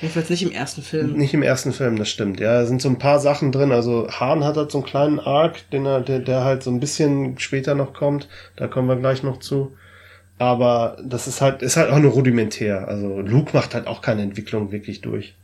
Jedenfalls 0.00 0.30
nicht 0.30 0.42
im 0.42 0.52
ersten 0.52 0.82
Film. 0.82 1.12
Nicht 1.12 1.34
im 1.34 1.42
ersten 1.42 1.72
Film, 1.72 1.96
das 1.96 2.08
stimmt. 2.08 2.40
Ja, 2.40 2.54
da 2.60 2.66
sind 2.66 2.80
so 2.80 2.88
ein 2.88 2.98
paar 2.98 3.20
Sachen 3.20 3.52
drin. 3.52 3.70
Also 3.72 4.08
Hahn 4.10 4.44
hat 4.44 4.56
halt 4.56 4.70
so 4.70 4.78
einen 4.78 4.86
kleinen 4.86 5.20
Arc, 5.20 5.68
den 5.70 5.84
er, 5.84 6.00
der, 6.00 6.20
der 6.20 6.44
halt 6.44 6.62
so 6.62 6.70
ein 6.70 6.80
bisschen 6.80 7.38
später 7.38 7.74
noch 7.74 7.92
kommt. 7.92 8.28
Da 8.56 8.66
kommen 8.66 8.88
wir 8.88 8.96
gleich 8.96 9.22
noch 9.22 9.38
zu. 9.40 9.72
Aber 10.38 10.96
das 11.04 11.26
ist 11.26 11.42
halt, 11.42 11.60
ist 11.60 11.76
halt 11.76 11.90
auch 11.90 11.98
nur 11.98 12.12
rudimentär. 12.12 12.88
Also 12.88 13.20
Luke 13.20 13.50
macht 13.52 13.74
halt 13.74 13.86
auch 13.86 14.00
keine 14.00 14.22
Entwicklung 14.22 14.72
wirklich 14.72 15.02
durch. 15.02 15.34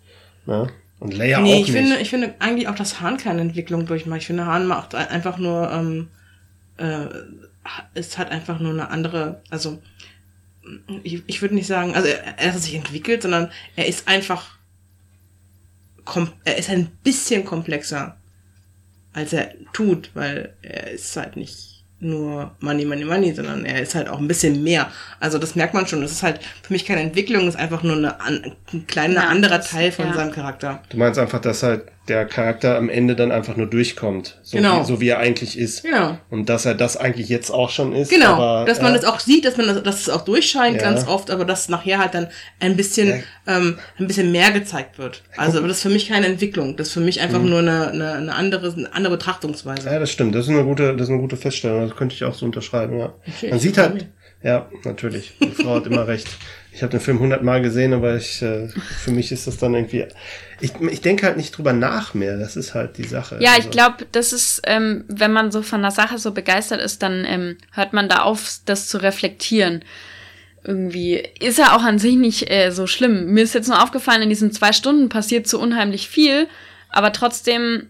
Ne? 0.47 0.69
Und 1.01 1.15
Leia 1.15 1.41
nee, 1.41 1.53
auch 1.53 1.61
ich 1.61 1.67
nicht. 1.69 1.77
finde, 1.77 1.97
ich 1.99 2.09
finde 2.09 2.35
eigentlich 2.39 2.69
auch, 2.69 2.75
dass 2.75 3.01
Hahn 3.03 3.19
keine 3.19 3.43
Entwicklung 3.43 3.85
durchmacht. 3.85 4.21
Ich 4.23 4.27
finde, 4.27 4.47
Hahn 4.47 4.67
macht 4.67 4.95
ein- 4.95 5.09
einfach 5.09 5.37
nur, 5.37 5.71
ähm, 5.71 6.09
äh, 6.79 7.07
ist 7.95 8.17
halt 8.17 8.31
einfach 8.31 8.59
nur 8.61 8.73
eine 8.73 8.89
andere, 8.91 9.43
also 9.51 9.83
ich, 11.03 11.23
ich 11.27 11.43
würde 11.43 11.55
nicht 11.55 11.67
sagen, 11.67 11.95
also 11.95 12.09
er, 12.09 12.39
er 12.39 12.53
hat 12.53 12.61
sich 12.61 12.75
entwickelt, 12.75 13.23
sondern 13.23 13.51
er 13.77 13.87
ist 13.87 14.09
einfach, 14.09 14.59
kom 16.05 16.33
er 16.45 16.57
ist 16.59 16.71
ein 16.71 16.87
bisschen 17.03 17.45
komplexer, 17.45 18.17
als 19.13 19.33
er 19.33 19.53
tut, 19.73 20.11
weil 20.15 20.55
er 20.63 20.91
ist 20.91 21.17
halt 21.17 21.37
nicht 21.37 21.85
nur 21.99 22.55
Money, 22.61 22.85
Money, 22.85 23.05
Money, 23.05 23.35
sondern 23.35 23.65
er 23.65 23.81
ist 23.81 23.95
halt 23.95 24.09
auch 24.09 24.19
ein 24.19 24.29
bisschen 24.29 24.63
mehr. 24.63 24.93
Also 25.19 25.39
das 25.39 25.55
merkt 25.55 25.73
man 25.73 25.87
schon. 25.87 26.03
Das 26.03 26.13
ist 26.13 26.23
halt 26.23 26.41
für 26.63 26.73
mich 26.73 26.85
keine 26.85 27.01
Entwicklung, 27.01 27.47
das 27.47 27.55
ist 27.55 27.61
einfach 27.61 27.83
nur 27.83 27.97
eine, 27.97 28.21
ein 28.21 28.55
kleiner 28.87 29.23
Ja, 29.23 29.29
anderer 29.29 29.61
Teil 29.63 29.93
von 29.93 30.07
ja. 30.07 30.15
seinem 30.15 30.33
Charakter. 30.33 30.83
Du 30.91 30.99
meinst 30.99 31.19
einfach, 31.19 31.41
dass 31.41 31.63
halt 31.63 31.91
der 32.09 32.25
Charakter 32.27 32.77
am 32.77 32.89
Ende 32.89 33.17
dann 33.17 33.33
einfach 33.33 33.57
nur 33.57 33.67
durchkommt. 33.67 34.39
So, 34.43 34.57
Genau. 34.57 34.81
wie, 34.81 34.85
so 34.87 35.01
wie 35.01 35.09
er 35.09 35.19
eigentlich 35.19 35.59
ist. 35.59 35.83
Genau. 35.83 36.19
Und 36.31 36.49
dass 36.49 36.65
er 36.65 36.75
das 36.75 36.97
eigentlich 36.97 37.29
jetzt 37.29 37.51
auch 37.51 37.71
schon 37.71 37.93
ist. 37.95 38.11
Genau, 38.11 38.35
aber, 38.35 38.65
dass 38.67 38.81
man 38.81 38.93
ja, 38.93 38.99
das 39.01 39.05
auch 39.09 39.21
sieht, 39.21 39.45
dass 39.45 39.57
man 39.57 39.67
das, 39.67 39.83
dass 39.83 40.01
es 40.03 40.09
auch 40.09 40.23
durchscheint 40.25 40.77
Ja. 40.77 40.83
ganz 40.91 41.07
oft, 41.07 41.31
aber 41.31 41.45
dass 41.45 41.69
nachher 41.69 41.99
halt 41.99 42.15
dann 42.15 42.29
ein 42.61 42.77
bisschen, 42.77 43.23
ähm, 43.47 43.79
ein 43.99 44.07
bisschen 44.07 44.33
mehr 44.33 44.51
gezeigt 44.53 44.99
wird. 44.99 45.23
Also, 45.37 45.59
aber 45.59 45.69
das 45.69 45.79
ist 45.79 45.83
für 45.83 45.89
mich 45.91 46.09
keine 46.09 46.27
Entwicklung. 46.27 46.77
Das 46.77 46.89
ist 46.89 46.93
für 46.95 47.01
mich 47.01 47.21
einfach 47.21 47.41
Mhm. 47.41 47.51
nur 47.51 47.59
eine, 47.61 47.89
eine, 47.91 48.13
eine 48.13 48.35
andere, 48.35 48.73
eine 48.73 48.93
andere 48.95 49.17
Betrachtungsweise. 49.17 49.89
Ja, 49.91 49.99
das 49.99 50.11
stimmt. 50.11 50.35
Das 50.35 50.47
ist 50.47 50.51
eine 50.53 50.65
gute, 50.65 50.93
das 50.95 51.03
ist 51.09 51.11
eine 51.13 51.21
gute 51.21 51.37
Feststellung. 51.37 51.87
Das 51.89 51.97
könnte 51.97 52.15
ich 52.15 52.25
auch 52.25 52.35
so 52.35 52.47
unterschreiben, 52.47 52.99
ja. 52.99 53.13
Okay, 53.27 53.51
Man 53.51 53.59
sieht 53.59 53.79
halt, 53.79 53.95
mich. 53.95 54.07
Ja, 54.43 54.69
natürlich. 54.85 55.33
Die 55.41 55.51
Frau 55.51 55.77
hat 55.77 55.87
immer 55.87 56.07
recht. 56.07 56.29
Ich 56.73 56.83
habe 56.83 56.91
den 56.91 57.01
Film 57.01 57.19
hundertmal 57.21 57.63
gesehen, 57.63 57.95
aber 57.95 58.17
ich, 58.17 58.43
äh, 58.43 58.69
für 58.69 59.11
mich 59.11 59.33
ist 59.33 59.47
das 59.47 59.57
dann 59.57 59.75
irgendwie, 59.75 60.07
ich, 60.61 60.73
ich 60.91 61.01
denke 61.01 61.27
halt 61.27 61.37
nicht 61.39 61.57
drüber 61.57 61.73
nach 61.73 62.13
mehr. 62.15 62.37
Das 62.39 62.55
ist 62.55 62.75
halt 62.75 62.99
die 62.99 63.07
Sache. 63.07 63.37
Ja, 63.41 63.53
ich 63.53 63.57
Also, 63.67 63.71
glaube, 63.71 64.07
das 64.13 64.33
ist, 64.33 64.61
ähm, 64.65 65.05
wenn 65.09 65.33
man 65.33 65.51
so 65.51 65.63
von 65.63 65.81
der 65.81 65.91
Sache 65.91 66.19
so 66.19 66.33
begeistert 66.33 66.81
ist, 66.83 67.03
dann 67.03 67.25
ähm, 67.27 67.57
hört 67.73 67.93
man 67.95 68.09
da 68.09 68.23
auf, 68.23 68.59
das 68.67 68.89
zu 68.89 68.99
reflektieren. 68.99 69.83
Irgendwie 70.65 71.23
ist 71.41 71.59
ja 71.59 71.77
auch 71.77 71.83
an 71.83 71.99
sich 71.99 72.17
nicht 72.17 72.51
äh, 72.51 72.71
so 72.73 72.87
schlimm. 72.87 73.33
Mir 73.33 73.45
ist 73.45 73.55
jetzt 73.55 73.69
nur 73.69 73.83
aufgefallen, 73.83 74.23
in 74.23 74.29
diesen 74.29 74.53
zwei 74.53 74.73
Stunden 74.73 75.09
passiert 75.09 75.47
so 75.47 75.59
unheimlich 75.59 76.09
viel, 76.09 76.47
aber 76.91 77.13
trotzdem 77.13 77.89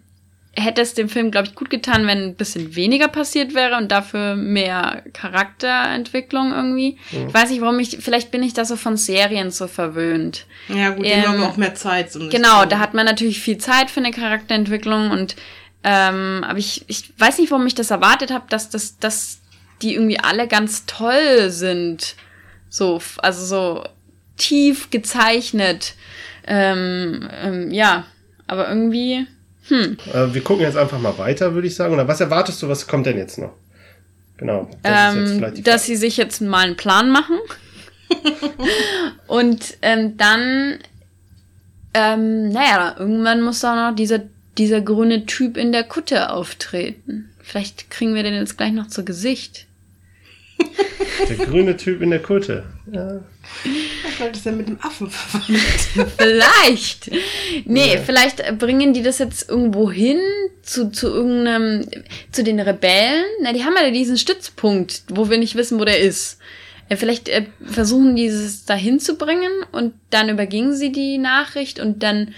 hätte 0.56 0.80
es 0.80 0.94
dem 0.94 1.08
Film, 1.08 1.30
glaube 1.30 1.48
ich, 1.48 1.54
gut 1.54 1.70
getan, 1.70 2.06
wenn 2.06 2.18
ein 2.18 2.34
bisschen 2.34 2.74
weniger 2.74 3.08
passiert 3.08 3.54
wäre 3.54 3.76
und 3.76 3.92
dafür 3.92 4.36
mehr 4.36 5.02
Charakterentwicklung 5.12 6.52
irgendwie. 6.52 6.98
Ich 7.10 7.34
weiß 7.34 7.50
nicht, 7.50 7.60
warum 7.60 7.78
ich, 7.78 7.98
vielleicht 8.00 8.30
bin 8.30 8.42
ich 8.42 8.54
da 8.54 8.64
so 8.64 8.76
von 8.76 8.96
Serien 8.96 9.50
so 9.50 9.66
verwöhnt. 9.66 10.46
Ja, 10.68 10.90
gut, 10.90 11.04
die 11.04 11.10
Ähm, 11.10 11.26
haben 11.26 11.42
aber 11.42 11.52
auch 11.52 11.56
mehr 11.56 11.74
Zeit. 11.74 12.14
Um 12.16 12.30
Genau, 12.30 12.64
da 12.64 12.78
hat 12.78 12.94
man 12.94 13.04
natürlich 13.04 13.40
viel 13.40 13.58
Zeit 13.58 13.90
für 13.90 14.00
eine 14.00 14.12
Charakterentwicklung 14.12 15.10
und 15.10 15.36
ähm, 15.84 16.42
aber 16.44 16.58
ich, 16.58 16.84
ich 16.88 17.12
weiß 17.18 17.38
nicht, 17.38 17.50
warum 17.50 17.66
ich 17.66 17.74
das 17.74 17.90
erwartet 17.90 18.32
habe, 18.32 18.46
dass 18.48 18.70
das, 18.70 18.98
dass 18.98 19.40
die 19.82 19.94
irgendwie 19.94 20.18
alle 20.18 20.48
ganz 20.48 20.86
toll 20.86 21.50
sind. 21.50 22.16
So, 22.68 23.00
also 23.18 23.44
so 23.44 23.84
tief 24.36 24.90
gezeichnet. 24.90 25.94
Ähm, 26.46 27.28
ähm, 27.42 27.70
ja, 27.70 28.04
aber 28.46 28.68
irgendwie. 28.68 29.26
Äh, 30.12 30.34
wir 30.34 30.42
gucken 30.42 30.64
jetzt 30.64 30.76
einfach 30.76 30.98
mal 30.98 31.16
weiter, 31.18 31.54
würde 31.54 31.66
ich 31.66 31.74
sagen. 31.74 31.94
Oder 31.94 32.08
was 32.08 32.20
erwartest 32.20 32.62
du, 32.62 32.68
was 32.68 32.86
kommt 32.86 33.06
denn 33.06 33.18
jetzt 33.18 33.38
noch? 33.38 33.52
Genau. 34.36 34.68
Das 34.82 35.14
ist 35.14 35.40
jetzt 35.40 35.58
ähm, 35.58 35.64
dass 35.64 35.84
sie 35.84 35.96
sich 35.96 36.16
jetzt 36.16 36.40
mal 36.40 36.66
einen 36.66 36.76
Plan 36.76 37.10
machen. 37.10 37.38
und 39.26 39.78
ähm, 39.82 40.16
dann, 40.16 40.78
ähm, 41.94 42.50
naja, 42.50 42.96
irgendwann 42.98 43.42
muss 43.42 43.60
da 43.60 43.90
noch 43.90 43.96
dieser, 43.96 44.20
dieser 44.58 44.80
grüne 44.80 45.26
Typ 45.26 45.56
in 45.56 45.72
der 45.72 45.84
Kutte 45.84 46.30
auftreten. 46.30 47.30
Vielleicht 47.42 47.90
kriegen 47.90 48.14
wir 48.14 48.22
den 48.22 48.34
jetzt 48.34 48.58
gleich 48.58 48.72
noch 48.72 48.88
zu 48.88 49.04
Gesicht. 49.04 49.66
Der 51.28 51.46
grüne 51.46 51.76
Typ 51.76 52.02
in 52.02 52.10
der 52.10 52.20
Kutte. 52.22 52.64
Ja. 52.92 53.20
Vielleicht 54.16 54.36
ist 54.36 54.46
er 54.46 54.52
mit 54.52 54.68
dem 54.68 54.78
Affen 54.80 55.08
verwandt. 55.10 56.10
Vielleicht. 56.18 57.10
Nee, 57.64 57.94
Ja. 57.94 58.00
vielleicht 58.00 58.58
bringen 58.58 58.92
die 58.92 59.02
das 59.02 59.18
jetzt 59.18 59.48
irgendwo 59.48 59.90
hin 59.90 60.18
zu, 60.62 60.90
zu 60.90 61.08
irgendeinem, 61.08 61.86
zu 62.32 62.44
den 62.44 62.60
Rebellen. 62.60 63.24
Na, 63.42 63.52
die 63.52 63.64
haben 63.64 63.74
ja 63.80 63.90
diesen 63.90 64.18
Stützpunkt, 64.18 65.04
wo 65.08 65.28
wir 65.30 65.38
nicht 65.38 65.54
wissen, 65.56 65.80
wo 65.80 65.84
der 65.84 65.98
ist. 66.00 66.38
Äh, 66.88 66.96
Vielleicht 66.96 67.28
äh, 67.28 67.46
versuchen 67.64 68.14
die 68.14 68.26
es 68.26 68.64
dahin 68.64 69.00
zu 69.00 69.16
bringen 69.16 69.52
und 69.72 69.94
dann 70.10 70.28
übergingen 70.28 70.74
sie 70.74 70.92
die 70.92 71.18
Nachricht 71.18 71.80
und 71.80 72.02
dann 72.02 72.34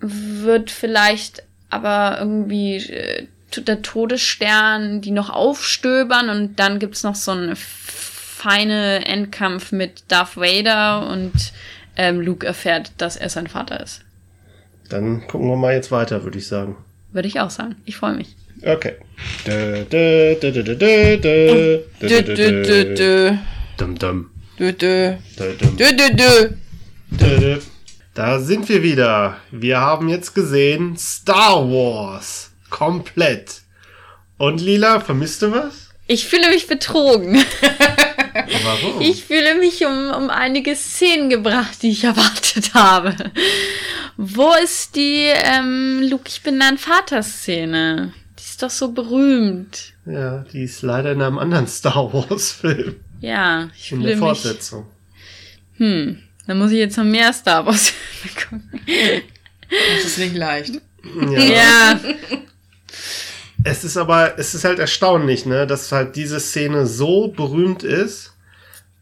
wird 0.00 0.70
vielleicht 0.70 1.42
aber 1.70 2.16
irgendwie 2.20 2.76
äh, 2.76 3.26
der 3.60 3.82
Todesstern 3.82 5.00
die 5.00 5.10
noch 5.10 5.30
aufstöbern 5.30 6.28
und 6.28 6.56
dann 6.56 6.78
gibt's 6.78 7.02
noch 7.02 7.14
so 7.14 7.32
einen 7.32 7.56
feine 7.56 9.06
Endkampf 9.06 9.72
mit 9.72 10.04
Darth 10.08 10.36
Vader 10.36 11.08
und 11.08 11.32
ähm, 11.96 12.20
Luke 12.20 12.46
erfährt, 12.46 12.92
dass 12.98 13.16
er 13.16 13.28
sein 13.28 13.46
Vater 13.46 13.80
ist. 13.80 14.02
Dann 14.88 15.26
gucken 15.26 15.48
wir 15.48 15.56
mal 15.56 15.74
jetzt 15.74 15.90
weiter, 15.90 16.22
würde 16.22 16.38
ich 16.38 16.46
sagen. 16.46 16.76
Würde 17.12 17.28
ich 17.28 17.40
auch 17.40 17.50
sagen. 17.50 17.76
Ich 17.84 17.96
freue 17.96 18.14
mich. 18.14 18.36
Okay. 18.62 18.94
Dö, 19.46 19.84
dö, 19.84 20.34
dö, 20.40 20.52
dö, 20.52 20.62
dö, 20.62 20.76
dö, 20.76 21.16
dö, 21.18 21.78
Dö, 22.00 22.22
dö, 22.22 22.62
dö, 22.62 22.94
dö. 22.94 23.32
Dum, 23.78 23.98
dum. 23.98 24.30
Dö, 24.58 24.72
dö. 24.72 25.14
Dö, 25.38 25.54
dum. 25.58 25.76
Dö, 25.76 25.92
dö, 25.96 26.08
dö. 26.14 26.50
Dö, 27.10 27.40
dö. 27.40 27.58
Da 28.14 28.38
sind 28.38 28.68
wir 28.68 28.82
wieder. 28.82 29.36
Wir 29.50 29.80
haben 29.80 30.08
jetzt 30.08 30.34
gesehen 30.34 30.96
Star 30.96 31.68
Wars. 31.68 32.50
Komplett. 32.76 33.62
Und 34.36 34.60
Lila, 34.60 35.00
vermisst 35.00 35.40
du 35.40 35.50
was? 35.50 35.88
Ich 36.06 36.26
fühle 36.26 36.50
mich 36.50 36.66
betrogen. 36.66 37.42
Warum? 38.64 39.00
Ich 39.00 39.24
fühle 39.24 39.54
mich 39.54 39.86
um, 39.86 40.10
um 40.10 40.28
einige 40.28 40.76
Szenen 40.76 41.30
gebracht, 41.30 41.82
die 41.82 41.90
ich 41.90 42.04
erwartet 42.04 42.74
habe. 42.74 43.14
Wo 44.18 44.52
ist 44.62 44.94
die 44.94 45.24
ähm, 45.24 46.02
Luke, 46.02 46.24
ich 46.28 46.42
bin 46.42 46.60
dein 46.60 46.76
Vater-Szene? 46.76 48.12
Die 48.38 48.42
ist 48.44 48.62
doch 48.62 48.68
so 48.70 48.92
berühmt. 48.92 49.94
ja, 50.04 50.44
die 50.52 50.64
ist 50.64 50.82
leider 50.82 51.12
in 51.12 51.22
einem 51.22 51.38
anderen 51.38 51.66
Star 51.78 52.12
Wars-Film. 52.12 52.96
Ja, 53.22 53.70
ich 53.74 53.90
In 53.90 53.98
fühle 54.02 54.08
der 54.08 54.16
mich. 54.16 54.24
Fortsetzung. 54.24 54.86
Hm, 55.78 56.22
dann 56.46 56.58
muss 56.58 56.72
ich 56.72 56.78
jetzt 56.78 56.98
noch 56.98 57.04
mehr 57.04 57.32
Star 57.32 57.64
Wars 57.64 57.94
gucken. 58.22 58.70
Das 59.96 60.04
ist 60.04 60.18
nicht 60.18 60.34
leicht. 60.36 60.74
Ja. 61.32 61.40
Ja, 61.40 62.00
Es 63.64 63.84
ist 63.84 63.96
aber, 63.96 64.38
es 64.38 64.54
ist 64.54 64.64
halt 64.64 64.78
erstaunlich, 64.78 65.46
ne, 65.46 65.66
dass 65.66 65.90
halt 65.92 66.16
diese 66.16 66.40
Szene 66.40 66.86
so 66.86 67.28
berühmt 67.28 67.82
ist, 67.82 68.34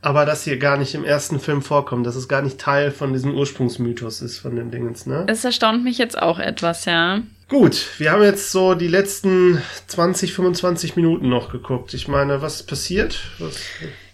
aber 0.01 0.25
dass 0.27 0.45
hier 0.45 0.59
gar 0.59 0.77
nicht 0.77 0.95
im 0.95 1.05
ersten 1.05 1.41
Film 1.41 1.63
vorkommt, 1.63 2.07
dass 2.07 2.15
es 2.15 2.29
gar 2.29 2.43
nicht 2.43 2.59
Teil 2.59 2.91
von 2.91 3.13
diesem 3.13 3.35
Ursprungsmythos 3.35 4.21
ist 4.21 4.39
von 4.39 4.57
den 4.57 4.71
Dingens, 4.71 5.07
ne? 5.07 5.25
es 5.29 5.45
erstaunt 5.45 5.83
mich 5.83 5.99
jetzt 5.99 6.21
auch 6.21 6.39
etwas, 6.39 6.85
ja. 6.85 7.23
Gut, 7.49 7.89
wir 7.99 8.11
haben 8.13 8.23
jetzt 8.23 8.53
so 8.53 8.75
die 8.75 8.89
letzten 8.89 9.61
20, 9.87 10.33
25 10.33 10.97
Minuten 10.97 11.29
noch 11.29 11.53
geguckt. 11.53 11.93
Ich 11.93 12.09
meine, 12.09 12.41
was 12.41 12.57
ist 12.57 12.67
passiert? 12.67 13.21
Was, 13.39 13.57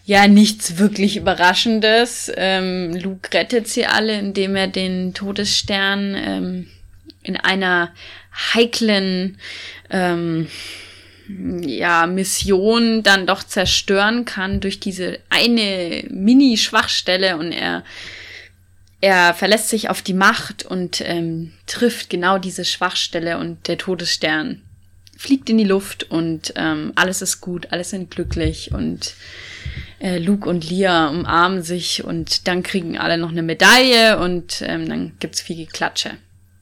Ja, 0.04 0.26
nichts 0.26 0.78
wirklich 0.78 1.16
Überraschendes. 1.16 2.30
Ähm, 2.34 2.96
Luke 2.96 3.32
rettet 3.32 3.68
sie 3.68 3.86
alle, 3.86 4.18
indem 4.18 4.56
er 4.56 4.66
den 4.66 5.14
Todesstern 5.14 6.14
ähm, 6.16 6.66
in 7.22 7.36
einer 7.36 7.92
heiklen 8.32 9.38
ähm, 9.90 10.46
ja, 11.62 12.06
Mission 12.06 13.02
dann 13.02 13.26
doch 13.26 13.42
zerstören 13.42 14.24
kann 14.24 14.60
durch 14.60 14.80
diese 14.80 15.18
eine 15.28 16.04
Mini-Schwachstelle 16.08 17.36
und 17.36 17.52
er 17.52 17.84
er 19.02 19.32
verlässt 19.32 19.70
sich 19.70 19.88
auf 19.88 20.02
die 20.02 20.12
Macht 20.14 20.64
und 20.64 21.00
ähm, 21.00 21.52
trifft 21.66 22.10
genau 22.10 22.36
diese 22.36 22.66
Schwachstelle 22.66 23.38
und 23.38 23.66
der 23.66 23.78
Todesstern 23.78 24.60
fliegt 25.16 25.48
in 25.48 25.58
die 25.58 25.64
Luft 25.64 26.10
und 26.10 26.52
ähm, 26.56 26.92
alles 26.96 27.22
ist 27.22 27.40
gut, 27.40 27.68
alles 27.70 27.90
sind 27.90 28.10
glücklich 28.10 28.72
und 28.72 29.14
äh, 30.00 30.18
Luke 30.18 30.48
und 30.48 30.70
Leia 30.70 31.08
umarmen 31.08 31.62
sich 31.62 32.04
und 32.04 32.46
dann 32.46 32.62
kriegen 32.62 32.98
alle 32.98 33.18
noch 33.18 33.30
eine 33.30 33.42
Medaille 33.42 34.18
und 34.18 34.62
ähm, 34.62 34.88
dann 34.88 35.12
gibt's 35.18 35.40
viel 35.40 35.56
Geklatsche. 35.56 36.12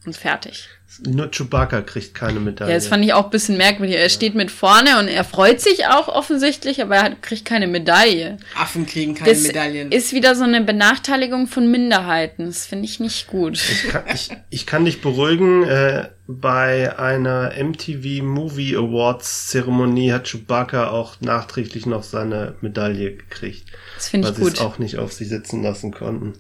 und 0.07 0.17
fertig. 0.17 0.69
Nur 1.07 1.31
Chewbacca 1.31 1.83
kriegt 1.83 2.15
keine 2.15 2.41
Medaille. 2.41 2.71
Ja, 2.73 2.77
das 2.77 2.89
fand 2.89 3.05
ich 3.05 3.13
auch 3.13 3.25
ein 3.27 3.31
bisschen 3.31 3.57
merkwürdig. 3.59 3.97
Er 3.97 4.09
steht 4.09 4.35
mit 4.35 4.51
vorne 4.51 4.99
und 4.99 5.09
er 5.09 5.23
freut 5.23 5.61
sich 5.61 5.87
auch 5.87 6.09
offensichtlich, 6.09 6.81
aber 6.83 6.97
er 6.97 7.03
hat, 7.03 7.23
kriegt 7.23 7.45
keine 7.45 7.67
Medaille. 7.67 8.39
Affen 8.57 8.87
kriegen 8.87 9.15
keine 9.15 9.31
Das 9.31 9.43
Medaillen. 9.43 9.93
ist 9.93 10.13
wieder 10.15 10.35
so 10.35 10.45
eine 10.45 10.63
Benachteiligung 10.63 11.47
von 11.47 11.71
Minderheiten. 11.71 12.47
Das 12.47 12.67
finde 12.67 12.87
ich 12.87 13.01
nicht 13.01 13.27
gut. 13.27 13.59
Ich 13.59 13.89
kann, 13.91 14.03
ich, 14.13 14.31
ich 14.51 14.67
kann 14.67 14.87
dich 14.87 15.01
beruhigen, 15.03 15.63
äh, 15.65 16.09
bei 16.27 16.99
einer 16.99 17.53
MTV 17.59 18.23
Movie 18.23 18.77
Awards 18.77 19.47
Zeremonie 19.49 20.13
hat 20.13 20.27
Chewbacca 20.29 20.89
auch 20.91 21.21
nachträglich 21.21 21.87
noch 21.87 22.03
seine 22.03 22.55
Medaille 22.61 23.15
gekriegt. 23.15 23.69
Das 23.97 24.09
finde 24.09 24.27
Weil 24.29 24.33
ich 24.33 24.39
sie 24.39 24.45
es 24.45 24.55
gut. 24.55 24.61
auch 24.61 24.79
nicht 24.79 24.99
auf 24.99 25.13
sich 25.13 25.29
sitzen 25.29 25.63
lassen 25.63 25.91
konnten. 25.93 26.35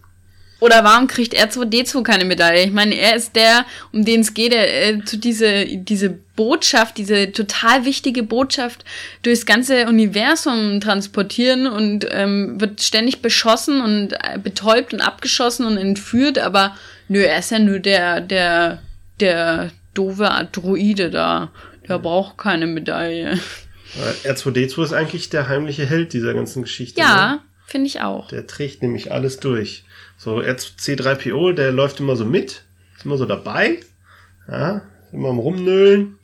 Oder 0.61 0.83
warum 0.83 1.07
kriegt 1.07 1.37
R2D2 1.37 2.03
keine 2.03 2.25
Medaille? 2.25 2.65
Ich 2.65 2.73
meine, 2.73 2.97
er 2.97 3.15
ist 3.15 3.37
der, 3.37 3.65
um 3.93 4.05
den 4.05 4.21
es 4.21 4.35
geht, 4.35 4.53
der 4.53 4.89
äh, 4.89 5.05
zu 5.05 5.17
diese, 5.17 5.67
diese 5.67 6.11
Botschaft, 6.11 6.99
diese 6.99 7.31
total 7.31 7.85
wichtige 7.85 8.25
Botschaft 8.25 8.85
durchs 9.23 9.47
ganze 9.47 9.87
Universum 9.87 10.81
transportieren 10.81 11.69
und 11.69 12.07
ähm, 12.11 12.61
wird 12.61 12.83
ständig 12.83 13.23
beschossen 13.23 13.81
und 13.81 14.13
äh, 14.15 14.39
betäubt 14.43 14.93
und 14.93 15.01
abgeschossen 15.01 15.65
und 15.65 15.77
entführt, 15.77 16.39
aber 16.39 16.77
nö, 17.09 17.21
er 17.21 17.39
ist 17.39 17.53
ja 17.53 17.61
nur 17.61 17.79
der, 17.79 18.21
der, 18.21 18.83
der 19.21 19.71
doofe 19.95 20.31
Androide 20.31 21.11
da. 21.11 21.51
Der 21.89 21.99
braucht 21.99 22.37
keine 22.37 22.67
Medaille. 22.67 23.39
Weil 23.95 24.35
R2D2 24.35 24.85
ist 24.85 24.93
eigentlich 24.93 25.31
der 25.31 25.49
heimliche 25.49 25.87
Held 25.87 26.13
dieser 26.13 26.35
ganzen 26.35 26.63
Geschichte. 26.63 27.01
Ne? 27.01 27.07
Ja, 27.07 27.43
finde 27.67 27.87
ich 27.87 28.01
auch. 28.03 28.29
Der 28.29 28.47
trägt 28.47 28.83
nämlich 28.83 29.11
alles 29.13 29.41
durch. 29.41 29.85
So, 30.19 30.41
R2C3PO, 30.41 31.53
der 31.53 31.71
läuft 31.73 32.01
immer 32.01 32.17
so 32.17 32.25
mit, 32.25 32.65
ist 32.97 33.05
immer 33.07 33.17
so 33.17 33.25
dabei, 33.25 33.79
ja, 34.51 34.83
immer 35.13 35.29
am 35.31 35.39
Rumnölen. 35.39 36.17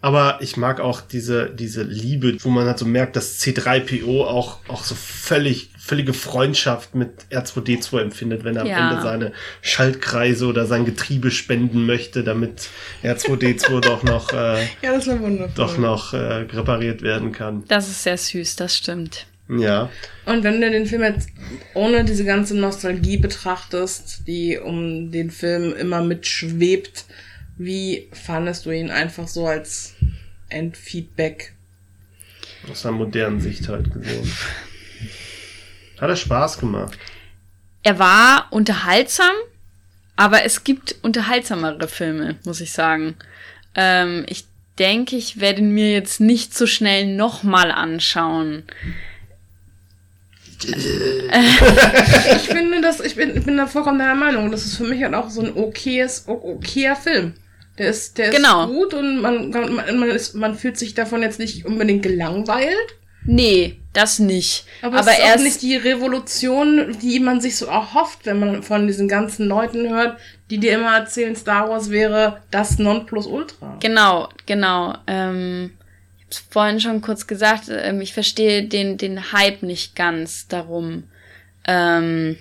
Aber 0.00 0.38
ich 0.40 0.56
mag 0.56 0.80
auch 0.80 1.00
diese, 1.00 1.50
diese 1.50 1.82
Liebe, 1.82 2.36
wo 2.44 2.50
man 2.50 2.66
halt 2.66 2.78
so 2.78 2.84
merkt, 2.86 3.16
dass 3.16 3.40
C3PO 3.40 4.22
auch, 4.24 4.60
auch 4.68 4.84
so 4.84 4.94
völlig, 4.94 5.70
völlige 5.76 6.14
Freundschaft 6.14 6.94
mit 6.94 7.10
R2D2 7.32 8.00
empfindet, 8.02 8.44
wenn 8.44 8.56
er 8.56 8.64
Ja. 8.66 8.76
am 8.76 8.92
Ende 8.92 9.02
seine 9.02 9.32
Schaltkreise 9.60 10.46
oder 10.46 10.66
sein 10.66 10.84
Getriebe 10.84 11.32
spenden 11.32 11.84
möchte, 11.84 12.22
damit 12.22 12.70
R2D2 13.02 13.80
doch 13.82 14.04
noch, 14.04 14.32
äh, 14.32 14.62
ja, 14.82 14.98
doch 15.56 15.78
noch 15.78 16.12
äh, 16.14 16.16
repariert 16.16 17.02
werden 17.02 17.32
kann. 17.32 17.64
Das 17.66 17.88
ist 17.88 18.04
sehr 18.04 18.16
süß, 18.16 18.54
das 18.54 18.76
stimmt. 18.76 19.26
Ja. 19.48 19.90
Und 20.26 20.44
wenn 20.44 20.60
du 20.60 20.70
den 20.70 20.86
Film 20.86 21.02
jetzt 21.02 21.30
ohne 21.74 22.04
diese 22.04 22.24
ganze 22.24 22.56
Nostalgie 22.56 23.16
betrachtest, 23.16 24.26
die 24.26 24.58
um 24.58 25.10
den 25.10 25.30
Film 25.30 25.74
immer 25.74 26.02
mitschwebt, 26.02 27.06
wie 27.56 28.08
fandest 28.12 28.66
du 28.66 28.70
ihn 28.70 28.90
einfach 28.90 29.26
so 29.26 29.46
als 29.46 29.94
Endfeedback? 30.48 31.54
Aus 32.70 32.84
einer 32.84 32.96
modernen 32.96 33.40
Sicht 33.40 33.68
halt 33.68 33.92
gesehen. 33.92 34.30
Hat 35.98 36.10
er 36.10 36.16
Spaß 36.16 36.58
gemacht. 36.58 36.98
Er 37.82 37.98
war 37.98 38.48
unterhaltsam, 38.50 39.34
aber 40.16 40.44
es 40.44 40.62
gibt 40.62 40.96
unterhaltsamere 41.02 41.88
Filme, 41.88 42.36
muss 42.44 42.60
ich 42.60 42.72
sagen. 42.72 43.16
Ähm, 43.74 44.24
ich 44.28 44.44
denke, 44.78 45.16
ich 45.16 45.40
werde 45.40 45.60
ihn 45.60 45.72
mir 45.72 45.92
jetzt 45.92 46.20
nicht 46.20 46.54
so 46.54 46.66
schnell 46.66 47.06
nochmal 47.06 47.70
anschauen. 47.70 48.64
Ich 50.64 52.48
finde 52.48 52.80
das, 52.80 53.00
ich 53.00 53.16
bin, 53.16 53.36
ich 53.36 53.44
bin 53.44 53.56
da 53.56 53.66
vollkommen 53.66 53.98
deiner 53.98 54.14
Meinung. 54.14 54.50
Das 54.50 54.64
ist 54.64 54.76
für 54.76 54.84
mich 54.84 55.02
halt 55.02 55.14
auch 55.14 55.30
so 55.30 55.40
ein 55.42 55.56
okayes, 55.56 56.24
okayer 56.26 56.96
Film. 56.96 57.34
Der 57.78 57.90
ist, 57.90 58.18
der 58.18 58.30
Genau. 58.30 58.62
ist 58.64 58.68
gut 58.68 58.94
und 58.94 59.20
man, 59.20 59.50
man, 59.50 59.74
man, 59.98 60.10
ist, 60.10 60.34
man 60.34 60.56
fühlt 60.56 60.76
sich 60.76 60.94
davon 60.94 61.22
jetzt 61.22 61.38
nicht 61.38 61.64
unbedingt 61.64 62.02
gelangweilt. 62.02 62.74
Nee, 63.24 63.78
das 63.92 64.18
nicht. 64.18 64.64
Aber, 64.82 64.98
Aber, 64.98 65.10
es 65.10 65.18
ist 65.18 65.22
er 65.24 65.30
auch 65.32 65.36
ist 65.36 65.42
nicht 65.44 65.62
die 65.62 65.76
Revolution, 65.76 66.96
die 67.02 67.20
man 67.20 67.40
sich 67.40 67.56
so 67.56 67.66
erhofft, 67.66 68.20
wenn 68.24 68.40
man 68.40 68.62
von 68.62 68.86
diesen 68.86 69.06
ganzen 69.06 69.46
Leuten 69.46 69.88
hört, 69.90 70.18
die 70.50 70.58
dir 70.58 70.74
immer 70.76 70.96
erzählen, 70.96 71.36
Star 71.36 71.68
Wars 71.68 71.90
wäre 71.90 72.40
das 72.50 72.78
Nonplusultra. 72.78 73.76
Genau, 73.80 74.28
genau. 74.46 74.94
Ähm, 75.06 75.72
vorhin 76.50 76.80
schon 76.80 77.00
kurz 77.00 77.26
gesagt, 77.26 77.64
ähm, 77.70 78.00
ich 78.00 78.12
verstehe 78.12 78.64
den, 78.64 78.96
den 78.98 79.32
Hype 79.32 79.62
nicht 79.62 79.96
ganz 79.96 80.48
darum. 80.48 81.04
Ähm, 81.66 82.36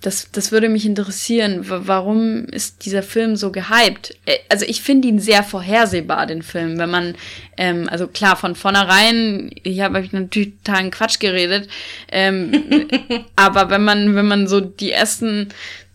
das, 0.00 0.30
das 0.30 0.52
würde 0.52 0.68
mich 0.68 0.86
interessieren. 0.86 1.64
Warum 1.66 2.44
ist 2.46 2.84
dieser 2.84 3.02
Film 3.02 3.34
so 3.36 3.50
gehypt? 3.50 4.16
Äh, 4.26 4.38
Also 4.48 4.64
ich 4.66 4.82
finde 4.82 5.08
ihn 5.08 5.18
sehr 5.18 5.42
vorhersehbar, 5.42 6.26
den 6.26 6.42
Film. 6.42 6.78
Wenn 6.78 6.90
man, 6.90 7.14
ähm, 7.56 7.88
also 7.90 8.06
klar, 8.06 8.36
von 8.36 8.54
vornherein, 8.54 9.50
ich 9.62 9.80
habe 9.80 9.98
hab 9.98 10.04
ich 10.04 10.12
natürlich 10.12 10.54
totalen 10.62 10.90
Quatsch 10.90 11.18
geredet, 11.18 11.68
ähm, 12.12 12.88
aber 13.36 13.70
wenn 13.70 13.82
man, 13.82 14.14
wenn 14.14 14.26
man 14.26 14.46
so 14.46 14.60
die 14.60 14.92
ersten 14.92 15.48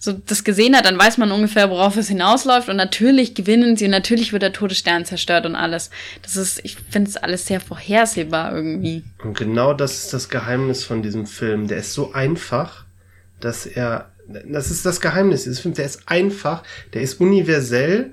so 0.04 0.12
das 0.12 0.44
gesehen 0.44 0.76
hat, 0.76 0.86
dann 0.86 1.00
weiß 1.00 1.18
man 1.18 1.32
ungefähr, 1.32 1.70
worauf 1.70 1.96
es 1.96 2.10
hinausläuft. 2.10 2.68
Und 2.68 2.76
natürlich 2.76 3.36
gewinnen 3.36 3.78
sie 3.78 3.86
und 3.86 3.92
natürlich 3.92 4.34
wird 4.34 4.44
der 4.44 4.52
Todesstern 4.52 5.06
zerstört 5.06 5.46
und 5.46 5.56
alles. 5.56 5.92
Das 6.24 6.36
ist, 6.36 6.60
ich 6.66 6.76
finde 6.76 7.10
es 7.10 7.16
alles 7.16 7.46
sehr 7.46 7.62
vorhersehbar 7.62 8.54
irgendwie. 8.54 9.06
Und 9.24 9.38
genau 9.38 9.74
das 9.74 10.04
ist 10.04 10.14
das 10.14 10.28
Geheimnis 10.28 10.84
von 10.84 11.02
diesem 11.04 11.26
Film. 11.26 11.70
Der 11.70 11.78
ist 11.78 11.94
so 11.94 12.12
einfach, 12.12 12.83
dass 13.44 13.66
er, 13.66 14.12
das 14.28 14.72
ist 14.72 14.86
das 14.86 15.02
Geheimnis 15.02 15.44
dieses 15.44 15.60
Films. 15.60 15.78
Der 15.78 15.86
ist 15.86 16.04
einfach, 16.08 16.64
der 16.94 17.02
ist 17.02 17.20
universell, 17.20 18.12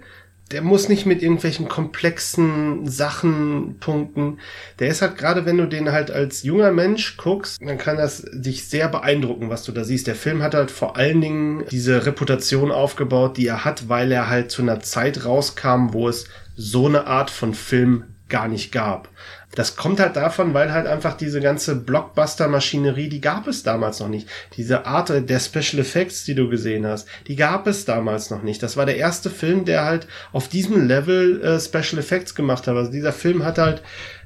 der 0.51 0.63
muss 0.63 0.89
nicht 0.89 1.07
mit 1.07 1.23
irgendwelchen 1.23 1.69
komplexen 1.69 2.89
Sachen 2.89 3.77
punkten. 3.79 4.39
Der 4.81 4.89
ist 4.89 5.01
halt 5.01 5.17
gerade, 5.17 5.47
wenn 5.47 5.59
du 5.59 5.67
den 5.67 5.93
halt 5.93 6.11
als 6.11 6.43
junger 6.43 6.73
Mensch 6.73 7.17
guckst, 7.17 7.63
dann 7.63 7.79
kann 7.79 7.97
das 7.97 8.27
dich 8.33 8.69
sehr 8.69 8.89
beeindrucken, 8.89 9.49
was 9.49 9.63
du 9.63 9.71
da 9.71 9.85
siehst. 9.85 10.09
Der 10.09 10.17
Film 10.17 10.43
hat 10.43 10.55
halt 10.55 10.73
vor 10.73 10.97
allen 10.97 11.21
Dingen 11.21 11.65
diese 11.71 12.05
Reputation 12.05 12.73
aufgebaut, 12.73 13.37
die 13.37 13.47
er 13.47 13.65
hat, 13.65 13.89
weil 13.89 14.11
er 14.11 14.29
halt 14.29 14.51
zu 14.51 14.63
einer 14.63 14.81
Zeit 14.81 15.25
rauskam, 15.25 15.93
wo 15.93 16.09
es 16.09 16.27
so 16.57 16.87
eine 16.87 17.07
Art 17.07 17.31
von 17.31 17.55
Film 17.55 18.05
gar 18.29 18.49
nicht 18.49 18.73
gab. 18.73 19.09
Das 19.55 19.75
kommt 19.75 19.99
halt 19.99 20.15
davon, 20.15 20.55
weil 20.55 20.73
halt 20.73 20.87
einfach 20.87 21.17
diese 21.17 21.41
ganze 21.41 21.75
Blockbuster-Maschinerie, 21.75 23.09
die 23.09 23.21
gab 23.21 23.49
es 23.49 23.63
damals 23.63 23.99
noch 23.99 24.09
nicht. 24.09 24.29
Diese 24.57 24.87
Art 24.87 25.11
der 25.11 25.41
Special 25.41 25.81
Effects, 25.81 26.25
die 26.25 26.37
du 26.37 26.49
gesehen 26.49 26.87
hast, 26.87 27.09
die 27.27 27.37
gab 27.37 27.67
es 27.67 27.85
damals 27.85 28.31
noch 28.31 28.43
nicht. 28.43 28.63
Das 28.63 28.77
war 28.77 28.87
der 28.87 28.97
erste 28.97 29.29
Film, 29.29 29.65
der 29.65 29.85
halt 29.85 30.07
auf 30.33 30.49
diesem 30.49 30.87
Level 30.87 31.43
äh, 31.43 31.61
Special 31.61 31.99
Effects 31.99 32.35
gemacht 32.35 32.67
hat. 32.67 32.77
Also 32.77 32.93
dieser 32.93 33.13
Film 33.13 33.45
hat 33.45 33.59
halt 33.59 33.83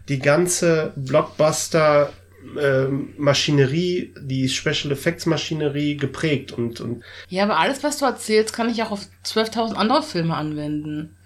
die 0.09 0.19
ganze 0.19 0.93
Blockbuster 0.97 2.13
ähm, 2.61 3.15
Maschinerie, 3.17 4.13
die 4.21 4.49
Special 4.49 4.93
Effects 4.93 5.27
Maschinerie 5.27 5.97
geprägt 5.97 6.53
und, 6.53 6.81
und 6.81 7.03
Ja, 7.29 7.45
aber 7.45 7.59
alles, 7.59 7.83
was 7.83 7.99
du 7.99 8.05
erzählst, 8.05 8.55
kann 8.55 8.69
ich 8.69 8.83
auch 8.83 8.91
auf 8.91 9.07
12.000 9.25 9.75
andere 9.75 10.03
Filme 10.03 10.35
anwenden. 10.35 11.17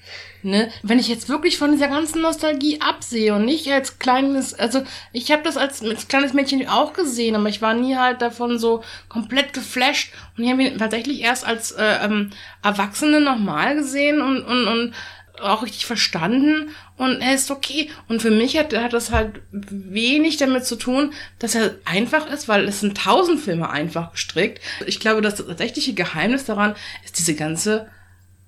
Ne? 0.43 0.71
Wenn 0.83 1.01
ich 1.01 1.09
jetzt 1.09 1.29
wirklich 1.29 1.59
von 1.59 1.73
dieser 1.73 1.89
ganzen 1.89 2.23
Nostalgie 2.23 2.81
absehe 2.81 3.35
und 3.35 3.45
nicht 3.45 3.67
als 3.73 3.99
kleines, 3.99 4.55
also 4.55 4.83
ich 5.13 5.33
habe 5.33 5.43
das 5.43 5.57
als, 5.57 5.83
als 5.83 6.07
kleines 6.07 6.33
Mädchen 6.33 6.69
auch 6.69 6.93
gesehen, 6.93 7.35
aber 7.35 7.49
ich 7.49 7.61
war 7.61 7.75
nie 7.75 7.97
halt 7.97 8.23
davon 8.23 8.59
so 8.59 8.85
komplett 9.09 9.53
geflasht 9.53 10.13
und 10.37 10.45
ich 10.45 10.51
habe 10.51 10.63
ihn 10.63 10.79
tatsächlich 10.79 11.23
erst 11.23 11.45
als 11.45 11.73
äh, 11.73 12.05
ähm, 12.05 12.31
Erwachsene 12.63 13.21
nochmal 13.21 13.75
gesehen 13.75 14.21
und, 14.21 14.43
und, 14.45 14.69
und 14.69 14.95
auch 15.41 15.63
richtig 15.63 15.87
verstanden 15.87 16.71
und 16.97 17.21
er 17.21 17.35
ist 17.35 17.51
okay. 17.51 17.91
Und 18.09 18.23
für 18.23 18.31
mich 18.31 18.57
hat, 18.57 18.77
hat 18.77 18.93
das 18.93 19.11
halt 19.11 19.41
wenig 19.51 20.37
damit 20.37 20.67
zu 20.67 20.77
tun, 20.77 21.13
dass 21.39 21.55
er 21.55 21.77
einfach 21.85 22.31
ist, 22.31 22.49
weil 22.49 22.67
es 22.69 22.81
sind 22.81 22.97
tausend 22.97 23.41
Filme 23.41 23.71
einfach 23.71 24.13
gestrickt. 24.13 24.61
Ich 24.87 25.01
glaube, 25.01 25.21
das 25.21 25.37
tatsächliche 25.37 25.95
Geheimnis 25.95 26.45
daran 26.45 26.75
ist 27.05 27.19
diese 27.19 27.35
ganze 27.35 27.89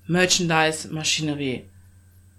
Merchandise-Maschinerie. 0.07 1.65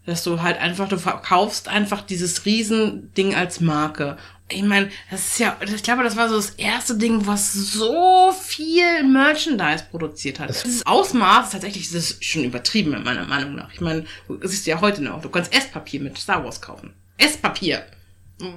Dass 0.04 0.24
du 0.24 0.42
halt 0.42 0.58
einfach, 0.58 0.88
du 0.88 0.98
verkaufst 0.98 1.68
einfach 1.68 2.02
dieses 2.02 2.44
Riesending 2.44 3.34
als 3.34 3.60
Marke. 3.60 4.16
Ich 4.48 4.62
meine, 4.62 4.90
das 5.10 5.28
ist 5.28 5.38
ja, 5.38 5.56
ich 5.60 5.82
glaube, 5.82 6.02
das 6.02 6.16
war 6.16 6.28
so 6.28 6.36
das 6.36 6.50
erste 6.50 6.96
Ding, 6.96 7.26
was 7.26 7.52
so 7.52 8.32
viel 8.32 9.04
Merchandise 9.04 9.84
produziert 9.90 10.40
hat. 10.40 10.50
Dieses 10.50 10.84
Ausmaß 10.84 11.50
tatsächlich 11.50 11.90
das 11.90 12.10
ist 12.10 12.24
schon 12.24 12.44
übertrieben, 12.44 12.90
meiner 13.02 13.26
Meinung 13.26 13.54
nach. 13.54 13.72
Ich 13.72 13.80
meine, 13.80 14.04
du 14.28 14.38
siehst 14.42 14.66
ja 14.66 14.80
heute 14.80 15.02
noch, 15.02 15.22
du 15.22 15.28
kannst 15.28 15.54
Esspapier 15.54 16.00
mit 16.00 16.18
Star 16.18 16.44
Wars 16.44 16.60
kaufen. 16.60 16.92
Esspapier. 17.16 17.84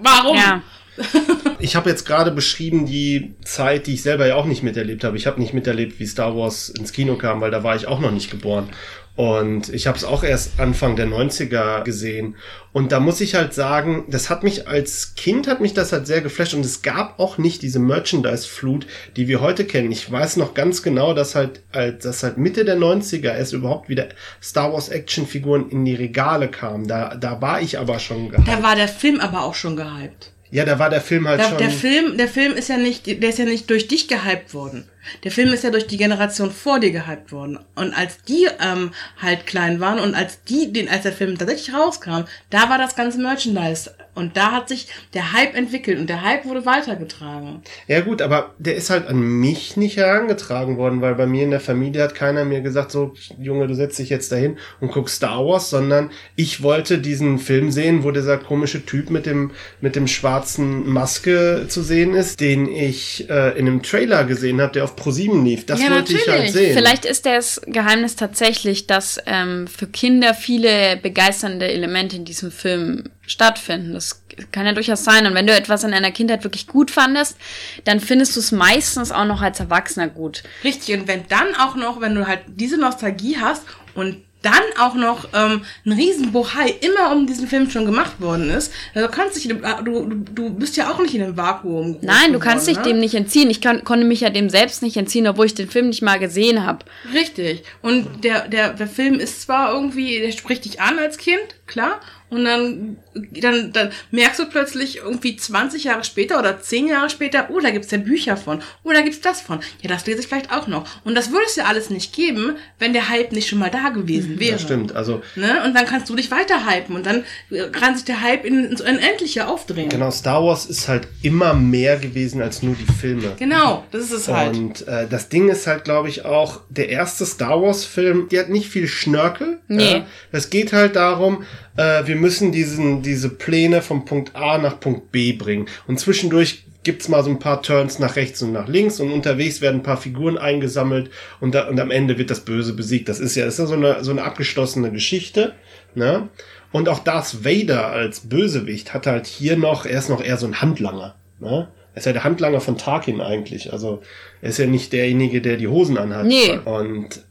Warum? 0.01 0.35
Ja. 0.35 0.63
Ich 1.59 1.75
habe 1.75 1.89
jetzt 1.89 2.05
gerade 2.05 2.31
beschrieben 2.31 2.85
die 2.85 3.33
Zeit, 3.43 3.87
die 3.87 3.93
ich 3.93 4.03
selber 4.03 4.27
ja 4.27 4.35
auch 4.35 4.45
nicht 4.45 4.61
miterlebt 4.61 5.03
habe. 5.03 5.17
Ich 5.17 5.25
habe 5.25 5.39
nicht 5.39 5.53
miterlebt, 5.53 5.99
wie 5.99 6.05
Star 6.05 6.35
Wars 6.35 6.69
ins 6.69 6.91
Kino 6.91 7.15
kam, 7.15 7.41
weil 7.41 7.49
da 7.49 7.63
war 7.63 7.75
ich 7.75 7.87
auch 7.87 7.99
noch 7.99 8.11
nicht 8.11 8.29
geboren. 8.29 8.69
Und 9.15 9.69
ich 9.69 9.87
habe 9.87 9.97
es 9.97 10.03
auch 10.03 10.23
erst 10.23 10.59
Anfang 10.59 10.97
der 10.97 11.07
90er 11.07 11.83
gesehen. 11.83 12.35
Und 12.73 12.91
da 12.91 12.99
muss 12.99 13.21
ich 13.21 13.35
halt 13.35 13.53
sagen, 13.53 14.03
das 14.09 14.29
hat 14.29 14.43
mich 14.43 14.67
als 14.67 15.15
Kind 15.15 15.47
hat 15.47 15.61
mich 15.61 15.73
das 15.73 15.93
halt 15.93 16.05
sehr 16.05 16.19
geflasht 16.19 16.53
und 16.53 16.65
es 16.65 16.81
gab 16.81 17.17
auch 17.17 17.37
nicht 17.37 17.61
diese 17.61 17.79
Merchandise-Flut, 17.79 18.85
die 19.15 19.29
wir 19.29 19.39
heute 19.39 19.63
kennen. 19.63 19.89
Ich 19.93 20.11
weiß 20.11 20.35
noch 20.35 20.53
ganz 20.53 20.83
genau, 20.83 21.13
dass 21.13 21.33
halt, 21.33 21.61
dass 21.71 22.23
halt 22.23 22.37
Mitte 22.37 22.65
der 22.65 22.77
90er 22.77 23.33
erst 23.33 23.53
überhaupt 23.53 23.87
wieder 23.87 24.09
Star 24.43 24.73
Wars 24.73 24.89
Actionfiguren 24.89 25.69
in 25.69 25.85
die 25.85 25.95
Regale 25.95 26.49
kamen. 26.49 26.85
Da, 26.85 27.15
da 27.15 27.41
war 27.41 27.61
ich 27.61 27.79
aber 27.79 27.99
schon 27.99 28.29
gehypt. 28.29 28.49
Da 28.49 28.61
war 28.61 28.75
der 28.75 28.89
Film 28.89 29.21
aber 29.21 29.43
auch 29.43 29.55
schon 29.55 29.77
gehypt. 29.77 30.33
Ja, 30.51 30.65
da 30.65 30.77
war 30.77 30.89
der 30.89 31.01
Film 31.01 31.27
halt 31.27 31.39
da, 31.39 31.49
schon. 31.49 31.57
Der 31.57 31.69
Film, 31.69 32.17
der 32.17 32.27
Film 32.27 32.53
ist 32.53 32.69
ja 32.69 32.77
nicht, 32.77 33.07
der 33.07 33.29
ist 33.29 33.39
ja 33.39 33.45
nicht 33.45 33.69
durch 33.69 33.87
dich 33.87 34.07
gehypt 34.07 34.53
worden. 34.53 34.85
Der 35.23 35.31
Film 35.31 35.53
ist 35.53 35.63
ja 35.63 35.71
durch 35.71 35.87
die 35.87 35.97
Generation 35.97 36.51
vor 36.51 36.79
dir 36.79 36.91
gehypt 36.91 37.31
worden. 37.31 37.59
Und 37.75 37.93
als 37.93 38.21
die 38.23 38.47
ähm, 38.59 38.91
halt 39.21 39.45
klein 39.45 39.79
waren 39.79 39.99
und 39.99 40.15
als 40.15 40.43
die, 40.43 40.71
den, 40.71 40.89
als 40.89 41.03
der 41.03 41.13
Film 41.13 41.37
tatsächlich 41.37 41.73
rauskam, 41.73 42.23
da 42.49 42.69
war 42.69 42.77
das 42.77 42.95
ganze 42.95 43.19
Merchandise. 43.19 43.91
Und 44.15 44.37
da 44.37 44.53
hat 44.53 44.69
sich 44.69 44.87
der 45.13 45.33
Hype 45.33 45.55
entwickelt 45.55 45.99
und 45.99 46.09
der 46.09 46.23
Hype 46.23 46.45
wurde 46.45 46.65
weitergetragen. 46.65 47.61
Ja 47.87 47.99
gut, 47.99 48.21
aber 48.21 48.55
der 48.57 48.75
ist 48.75 48.89
halt 48.89 49.07
an 49.07 49.19
mich 49.19 49.75
nicht 49.75 49.97
herangetragen 49.97 50.77
worden, 50.77 51.01
weil 51.01 51.15
bei 51.15 51.27
mir 51.27 51.43
in 51.43 51.51
der 51.51 51.59
Familie 51.59 52.01
hat 52.01 52.15
keiner 52.15 52.45
mir 52.45 52.61
gesagt, 52.61 52.91
so 52.91 53.13
Junge, 53.37 53.67
du 53.67 53.75
setzt 53.75 53.99
dich 53.99 54.09
jetzt 54.09 54.31
dahin 54.31 54.57
und 54.79 54.91
guckst 54.91 55.17
Star 55.17 55.45
Wars, 55.45 55.69
sondern 55.69 56.11
ich 56.37 56.63
wollte 56.63 56.97
diesen 56.97 57.39
Film 57.39 57.71
sehen, 57.71 58.03
wo 58.03 58.11
dieser 58.11 58.37
komische 58.37 58.85
Typ 58.85 59.09
mit 59.09 59.25
dem 59.25 59.51
mit 59.81 59.95
dem 59.97 60.07
schwarzen 60.07 60.87
Maske 60.87 61.65
zu 61.67 61.81
sehen 61.81 62.13
ist, 62.13 62.39
den 62.39 62.67
ich 62.67 63.29
äh, 63.29 63.57
in 63.57 63.67
einem 63.67 63.83
Trailer 63.83 64.23
gesehen 64.23 64.61
habe, 64.61 64.71
der 64.71 64.85
auf 64.85 64.95
Pro7 64.95 65.43
lief. 65.43 65.65
Das 65.65 65.81
ja, 65.81 65.89
wollte 65.89 66.13
natürlich. 66.13 66.27
ich 66.27 66.31
halt 66.31 66.51
sehen. 66.51 66.77
Vielleicht 66.77 67.05
ist 67.05 67.25
das 67.25 67.61
Geheimnis 67.65 68.15
tatsächlich, 68.15 68.87
dass 68.87 69.19
ähm, 69.25 69.67
für 69.67 69.87
Kinder 69.87 70.33
viele 70.33 70.97
begeisternde 70.97 71.67
Elemente 71.67 72.15
in 72.15 72.25
diesem 72.25 72.51
Film 72.51 73.03
stattfinden. 73.27 73.93
Das 73.93 74.23
kann 74.51 74.65
ja 74.65 74.73
durchaus 74.73 75.03
sein. 75.03 75.25
Und 75.25 75.33
wenn 75.33 75.47
du 75.47 75.53
etwas 75.53 75.83
in 75.83 75.91
deiner 75.91 76.11
Kindheit 76.11 76.43
wirklich 76.43 76.67
gut 76.67 76.91
fandest, 76.91 77.37
dann 77.83 77.99
findest 77.99 78.35
du 78.35 78.39
es 78.39 78.51
meistens 78.51 79.11
auch 79.11 79.25
noch 79.25 79.41
als 79.41 79.59
Erwachsener 79.59 80.07
gut. 80.07 80.43
Richtig. 80.63 80.99
Und 80.99 81.07
wenn 81.07 81.27
dann 81.27 81.55
auch 81.55 81.75
noch, 81.75 82.01
wenn 82.01 82.15
du 82.15 82.27
halt 82.27 82.41
diese 82.47 82.77
Nostalgie 82.77 83.37
hast 83.39 83.63
und 83.93 84.17
dann 84.45 84.53
auch 84.79 84.93
noch 84.93 85.29
ähm, 85.33 85.63
ein 85.85 85.91
Riesenbohai 85.91 86.75
immer 86.81 87.11
um 87.11 87.25
diesen 87.25 87.47
Film 87.47 87.69
schon 87.71 87.85
gemacht 87.85 88.21
worden 88.21 88.51
ist. 88.51 88.71
Also 88.93 89.09
kannst 89.09 89.35
dich, 89.35 89.47
du, 89.47 89.55
du, 89.55 90.05
du 90.05 90.49
bist 90.51 90.77
ja 90.77 90.91
auch 90.91 90.99
nicht 90.99 91.15
in 91.15 91.23
einem 91.23 91.35
Vakuum. 91.35 91.97
Nein, 92.01 92.31
du 92.31 92.37
kannst 92.37 92.67
dich 92.67 92.77
ne? 92.77 92.83
dem 92.83 92.99
nicht 92.99 93.15
entziehen. 93.15 93.49
Ich 93.49 93.59
kann, 93.59 93.83
konnte 93.83 94.05
mich 94.05 94.21
ja 94.21 94.29
dem 94.29 94.51
selbst 94.51 94.83
nicht 94.83 94.97
entziehen, 94.97 95.25
obwohl 95.25 95.47
ich 95.47 95.55
den 95.55 95.69
Film 95.69 95.87
nicht 95.87 96.03
mal 96.03 96.19
gesehen 96.19 96.63
habe. 96.63 96.85
Richtig. 97.11 97.63
Und 97.81 98.23
der, 98.23 98.47
der, 98.47 98.73
der 98.73 98.87
Film 98.87 99.15
ist 99.15 99.41
zwar 99.41 99.73
irgendwie, 99.73 100.19
der 100.19 100.31
spricht 100.31 100.65
dich 100.65 100.79
an 100.79 100.99
als 100.99 101.17
Kind, 101.17 101.55
klar, 101.65 101.99
und 102.35 102.45
dann, 102.45 102.97
dann, 103.13 103.71
dann 103.71 103.91
merkst 104.11 104.39
du 104.39 104.45
plötzlich 104.45 104.97
irgendwie 104.97 105.37
20 105.37 105.85
Jahre 105.85 106.03
später 106.03 106.37
oder 106.37 106.59
10 106.59 106.87
Jahre 106.87 107.09
später, 107.09 107.49
oh, 107.49 107.59
da 107.59 107.69
gibt's 107.69 107.91
ja 107.91 107.97
Bücher 107.97 108.37
von, 108.37 108.61
oh, 108.83 108.91
da 108.91 109.01
gibt's 109.01 109.21
das 109.21 109.41
von. 109.41 109.59
Ja, 109.81 109.89
das 109.89 110.05
lese 110.05 110.19
ich 110.19 110.27
vielleicht 110.27 110.51
auch 110.51 110.67
noch. 110.67 110.85
Und 111.03 111.15
das 111.15 111.31
würde 111.31 111.45
es 111.47 111.55
ja 111.55 111.65
alles 111.65 111.89
nicht 111.89 112.13
geben, 112.13 112.57
wenn 112.77 112.93
der 112.93 113.09
Hype 113.09 113.31
nicht 113.31 113.47
schon 113.47 113.59
mal 113.59 113.69
da 113.69 113.89
gewesen 113.89 114.39
wäre. 114.39 114.53
Das 114.53 114.63
stimmt, 114.63 114.95
also. 114.95 115.21
Ne? 115.35 115.63
Und 115.65 115.75
dann 115.75 115.85
kannst 115.85 116.09
du 116.09 116.15
dich 116.15 116.29
weiter 116.29 116.65
hypen 116.69 116.95
und 116.95 117.05
dann 117.05 117.23
kann 117.71 117.95
sich 117.95 118.05
der 118.05 118.21
Hype 118.21 118.45
in, 118.45 118.65
ins 118.65 118.81
Unendliche 118.81 119.47
aufdrehen. 119.47 119.89
Genau, 119.89 120.11
Star 120.11 120.43
Wars 120.43 120.65
ist 120.65 120.87
halt 120.87 121.07
immer 121.21 121.53
mehr 121.53 121.97
gewesen 121.97 122.41
als 122.41 122.61
nur 122.63 122.75
die 122.75 122.91
Filme. 122.91 123.33
Genau, 123.39 123.85
das 123.91 124.03
ist 124.03 124.11
es 124.11 124.27
halt. 124.27 124.57
Und 124.57 124.87
äh, 124.87 125.07
das 125.07 125.29
Ding 125.29 125.49
ist 125.49 125.67
halt, 125.67 125.83
glaube 125.85 126.09
ich, 126.09 126.25
auch, 126.25 126.61
der 126.69 126.89
erste 126.89 127.25
Star 127.25 127.61
Wars-Film, 127.61 128.27
die 128.29 128.39
hat 128.39 128.49
nicht 128.49 128.67
viel 128.67 128.87
Schnörkel. 128.87 129.59
Nee. 129.67 130.03
Es 130.31 130.49
geht 130.49 130.73
halt 130.73 130.95
darum, 130.95 131.43
äh, 131.77 132.05
wir 132.05 132.15
müssen 132.15 132.51
diesen, 132.51 133.01
diese 133.01 133.29
Pläne 133.29 133.81
vom 133.81 134.05
Punkt 134.05 134.35
A 134.35 134.57
nach 134.57 134.79
Punkt 134.79 135.11
B 135.11 135.33
bringen. 135.33 135.67
Und 135.87 135.99
zwischendurch 135.99 136.65
gibt's 136.83 137.09
mal 137.09 137.23
so 137.23 137.29
ein 137.29 137.39
paar 137.39 137.61
Turns 137.61 137.99
nach 137.99 138.15
rechts 138.15 138.41
und 138.41 138.53
nach 138.53 138.67
links 138.67 138.99
und 138.99 139.11
unterwegs 139.11 139.59
werden 139.59 139.77
ein 139.77 139.83
paar 139.83 139.97
Figuren 139.97 140.37
eingesammelt 140.37 141.09
und, 141.41 141.55
da, 141.55 141.67
und 141.67 141.79
am 141.79 141.91
Ende 141.91 142.17
wird 142.17 142.29
das 142.29 142.41
Böse 142.41 142.73
besiegt. 142.73 143.09
Das 143.09 143.19
ist 143.19 143.35
ja, 143.35 143.45
ist 143.45 143.59
ja 143.59 143.65
so, 143.65 143.73
eine, 143.73 144.03
so 144.03 144.11
eine 144.11 144.23
abgeschlossene 144.23 144.91
Geschichte. 144.91 145.53
Ne? 145.95 146.29
Und 146.71 146.87
auch 146.87 146.99
Darth 146.99 147.43
Vader 147.43 147.87
als 147.87 148.21
Bösewicht 148.21 148.93
hat 148.93 149.07
halt 149.07 149.27
hier 149.27 149.57
noch, 149.57 149.85
er 149.85 149.97
ist 149.97 150.09
noch 150.09 150.23
eher 150.23 150.37
so 150.37 150.45
ein 150.45 150.61
Handlanger. 150.61 151.15
Ne? 151.39 151.67
Er 151.93 151.97
ist 151.97 152.05
ja 152.05 152.13
der 152.13 152.23
Handlanger 152.23 152.61
von 152.61 152.77
Tarkin 152.77 153.19
eigentlich. 153.19 153.73
Also 153.73 154.01
er 154.41 154.49
ist 154.49 154.59
ja 154.59 154.67
nicht 154.67 154.93
derjenige, 154.93 155.41
der 155.41 155.57
die 155.57 155.67
Hosen 155.67 155.97
anhat. 155.97 156.25
Nee. 156.25 156.59
Und 156.65 157.21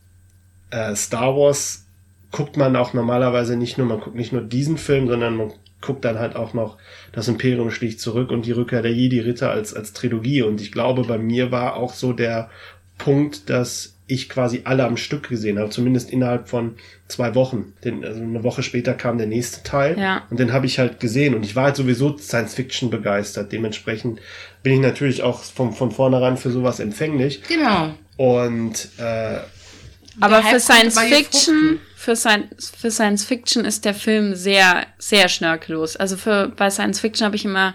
äh, 0.70 0.96
Star 0.96 1.36
Wars 1.36 1.83
guckt 2.34 2.56
man 2.56 2.74
auch 2.74 2.94
normalerweise 2.94 3.56
nicht 3.56 3.78
nur, 3.78 3.86
man 3.86 4.00
guckt 4.00 4.16
nicht 4.16 4.32
nur 4.32 4.42
diesen 4.42 4.76
Film, 4.76 5.06
sondern 5.06 5.36
man 5.36 5.52
guckt 5.80 6.04
dann 6.04 6.18
halt 6.18 6.34
auch 6.34 6.52
noch 6.52 6.78
das 7.12 7.28
Imperium 7.28 7.70
schlicht 7.70 8.00
zurück 8.00 8.32
und 8.32 8.44
die 8.44 8.50
Rückkehr 8.50 8.82
der 8.82 8.92
Jedi-Ritter 8.92 9.52
als, 9.52 9.72
als 9.72 9.92
Trilogie. 9.92 10.42
Und 10.42 10.60
ich 10.60 10.72
glaube, 10.72 11.04
bei 11.04 11.16
mir 11.16 11.52
war 11.52 11.76
auch 11.76 11.92
so 11.92 12.12
der 12.12 12.50
Punkt, 12.98 13.50
dass 13.50 13.94
ich 14.08 14.28
quasi 14.28 14.62
alle 14.64 14.84
am 14.84 14.96
Stück 14.96 15.28
gesehen 15.28 15.60
habe, 15.60 15.70
zumindest 15.70 16.10
innerhalb 16.10 16.48
von 16.48 16.74
zwei 17.06 17.36
Wochen. 17.36 17.72
Den, 17.84 18.04
also 18.04 18.20
eine 18.20 18.42
Woche 18.42 18.64
später 18.64 18.94
kam 18.94 19.16
der 19.16 19.28
nächste 19.28 19.62
Teil 19.62 19.96
ja. 19.96 20.24
und 20.28 20.40
den 20.40 20.52
habe 20.52 20.66
ich 20.66 20.80
halt 20.80 20.98
gesehen 20.98 21.36
und 21.36 21.44
ich 21.44 21.54
war 21.54 21.66
halt 21.66 21.76
sowieso 21.76 22.18
Science 22.18 22.54
Fiction 22.54 22.90
begeistert. 22.90 23.52
Dementsprechend 23.52 24.18
bin 24.64 24.72
ich 24.72 24.80
natürlich 24.80 25.22
auch 25.22 25.44
von, 25.44 25.72
von 25.72 25.92
vornherein 25.92 26.36
für 26.36 26.50
sowas 26.50 26.80
empfänglich. 26.80 27.42
Genau. 27.46 27.94
Und 28.16 28.88
äh, 28.98 29.38
aber 30.20 30.42
für 30.42 30.58
Science 30.60 30.98
Fiction 30.98 31.78
für, 32.04 32.16
Science, 32.16 32.72
für 32.78 32.90
Science 32.90 33.24
Fiction 33.24 33.64
ist 33.64 33.84
der 33.84 33.94
Film 33.94 34.34
sehr, 34.34 34.86
sehr 34.98 35.28
schnörkellos. 35.28 35.96
Also 35.96 36.16
für, 36.16 36.48
bei 36.48 36.70
Science 36.70 37.00
Fiction 37.00 37.24
habe 37.24 37.36
ich 37.36 37.44
immer. 37.44 37.74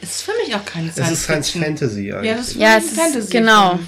Es 0.00 0.16
ist 0.16 0.22
für 0.22 0.32
mich 0.44 0.54
auch 0.54 0.64
keine 0.64 0.90
Science 0.90 0.94
Fiction. 0.94 1.12
Es 1.12 1.18
ist 1.18 1.24
Science 1.24 1.50
Fantasy 1.50 2.12
eigentlich. 2.12 2.30
Ja, 2.30 2.36
das 2.36 2.48
ist 2.48 2.56
ja, 2.56 2.76
es 2.76 2.90
Fantasy. 2.90 3.18
Ist, 3.18 3.30
genau. 3.30 3.78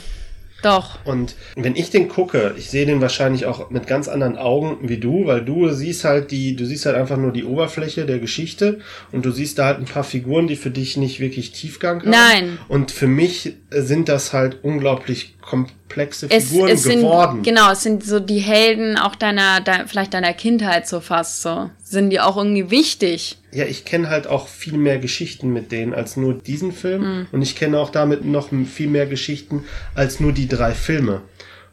Doch. 0.64 0.98
Und 1.04 1.34
wenn 1.56 1.76
ich 1.76 1.90
den 1.90 2.08
gucke, 2.08 2.54
ich 2.56 2.70
sehe 2.70 2.86
den 2.86 3.02
wahrscheinlich 3.02 3.44
auch 3.44 3.68
mit 3.68 3.86
ganz 3.86 4.08
anderen 4.08 4.38
Augen 4.38 4.88
wie 4.88 4.96
du, 4.96 5.26
weil 5.26 5.44
du 5.44 5.70
siehst 5.70 6.04
halt 6.04 6.30
die, 6.30 6.56
du 6.56 6.64
siehst 6.64 6.86
halt 6.86 6.96
einfach 6.96 7.18
nur 7.18 7.32
die 7.32 7.44
Oberfläche 7.44 8.06
der 8.06 8.18
Geschichte 8.18 8.80
und 9.12 9.26
du 9.26 9.30
siehst 9.30 9.58
da 9.58 9.66
halt 9.66 9.78
ein 9.78 9.84
paar 9.84 10.04
Figuren, 10.04 10.46
die 10.46 10.56
für 10.56 10.70
dich 10.70 10.96
nicht 10.96 11.20
wirklich 11.20 11.52
Tiefgang 11.52 12.00
haben. 12.00 12.10
Nein. 12.10 12.58
Und 12.68 12.92
für 12.92 13.06
mich 13.06 13.56
sind 13.68 14.08
das 14.08 14.32
halt 14.32 14.64
unglaublich 14.64 15.33
komplexe 15.44 16.28
Figuren 16.28 16.70
es, 16.70 16.86
es 16.86 16.92
geworden. 16.92 17.34
Sind, 17.36 17.42
genau, 17.44 17.72
es 17.72 17.82
sind 17.82 18.04
so 18.04 18.18
die 18.18 18.38
Helden 18.38 18.96
auch 18.96 19.14
deiner, 19.14 19.60
de, 19.60 19.86
vielleicht 19.86 20.14
deiner 20.14 20.32
Kindheit 20.32 20.88
so 20.88 21.00
fast 21.00 21.42
so. 21.42 21.70
Sind 21.82 22.10
die 22.10 22.20
auch 22.20 22.36
irgendwie 22.36 22.70
wichtig? 22.70 23.38
Ja, 23.52 23.64
ich 23.64 23.84
kenne 23.84 24.08
halt 24.08 24.26
auch 24.26 24.48
viel 24.48 24.78
mehr 24.78 24.98
Geschichten 24.98 25.52
mit 25.52 25.70
denen 25.70 25.94
als 25.94 26.16
nur 26.16 26.34
diesen 26.34 26.72
Film. 26.72 27.02
Mhm. 27.02 27.26
Und 27.32 27.42
ich 27.42 27.56
kenne 27.56 27.78
auch 27.78 27.90
damit 27.90 28.24
noch 28.24 28.48
viel 28.66 28.88
mehr 28.88 29.06
Geschichten 29.06 29.64
als 29.94 30.18
nur 30.18 30.32
die 30.32 30.48
drei 30.48 30.72
Filme. 30.72 31.22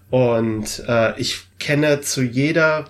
Und 0.09 0.83
äh, 0.87 1.19
ich 1.19 1.39
kenne 1.57 2.01
zu 2.01 2.21
jeder 2.21 2.85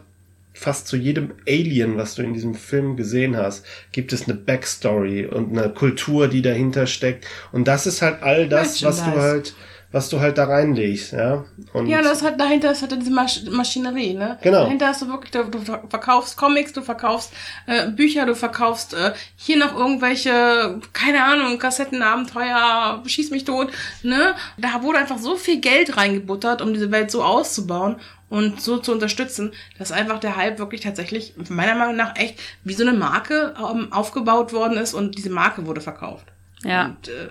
fast 0.54 0.88
zu 0.88 0.96
jedem 0.96 1.32
Alien, 1.48 1.98
was 1.98 2.14
du 2.14 2.22
in 2.22 2.34
diesem 2.34 2.54
Film 2.54 2.96
gesehen 2.96 3.36
hast, 3.36 3.66
gibt 3.92 4.14
es 4.14 4.26
eine 4.26 4.36
Backstory 4.36 5.26
und 5.26 5.58
eine 5.58 5.74
Kultur, 5.74 6.28
die 6.28 6.44
dahinter 6.44 6.86
steckt. 6.86 7.26
Und 7.52 7.68
das 7.68 7.88
ist 7.88 8.04
halt 8.04 8.22
all 8.22 8.48
das, 8.48 8.84
was 8.84 9.04
du 9.04 9.12
halt 9.12 9.56
was 9.92 10.10
du 10.10 10.20
halt 10.20 10.38
da 10.38 10.46
reinlegst, 10.46 11.14
ja. 11.14 11.44
Und 11.74 11.88
ja, 11.88 12.02
das 12.02 12.24
hat 12.24 12.40
dahinter 12.40 12.72
ist 12.72 12.82
halt 12.82 12.94
diese 12.94 13.12
Masch 13.12 13.44
Maschinerie, 13.50 14.14
ne? 14.14 14.38
Genau. 14.42 14.64
Dahinter 14.64 14.88
hast 14.88 15.02
du 15.02 15.08
wirklich, 15.10 15.32
du, 15.32 15.44
du 15.44 15.60
verkaufst 15.60 16.38
Comics, 16.38 16.72
du 16.72 16.82
verkaufst 16.82 17.34
äh, 17.68 17.90
Bücher, 17.90 18.26
du 18.26 18.36
verkaufst 18.36 18.94
äh, 18.94 19.14
hier 19.36 19.58
noch 19.58 19.76
irgendwelche, 19.76 20.80
keine 20.94 21.24
Ahnung, 21.24 21.58
Kassettenabenteuer, 21.60 23.04
schieß 23.06 23.32
mich 23.32 23.44
tot, 23.44 23.72
ne? 24.04 24.34
Da 24.58 24.82
wurde 24.82 25.00
einfach 25.00 25.18
so 25.18 25.36
viel 25.36 25.60
Geld 25.60 25.98
reingebuttert, 25.98 26.62
um 26.62 26.74
diese 26.74 26.92
Welt 26.92 27.12
so 27.12 27.24
auszubauen 27.24 27.98
und 28.30 28.62
so 28.62 28.78
zu 28.78 28.94
unterstützen, 28.94 29.52
dass 29.78 29.92
einfach 29.92 30.20
der 30.20 30.38
Hype 30.38 30.58
wirklich 30.58 30.80
tatsächlich 30.82 31.34
meiner 31.50 31.76
Meinung 31.76 31.98
nach 31.98 32.16
echt 32.16 32.40
wie 32.64 32.74
so 32.74 32.88
eine 32.88 32.98
Marke 32.98 33.54
ähm, 33.60 33.92
aufgebaut 33.92 34.54
worden 34.54 34.78
ist 34.78 34.94
und 34.94 35.18
diese 35.18 35.30
Marke 35.30 35.66
wurde 35.68 35.82
verkauft. 35.82 36.28
Ja. 36.64 36.86
Und, 36.86 37.10
äh, 37.10 37.30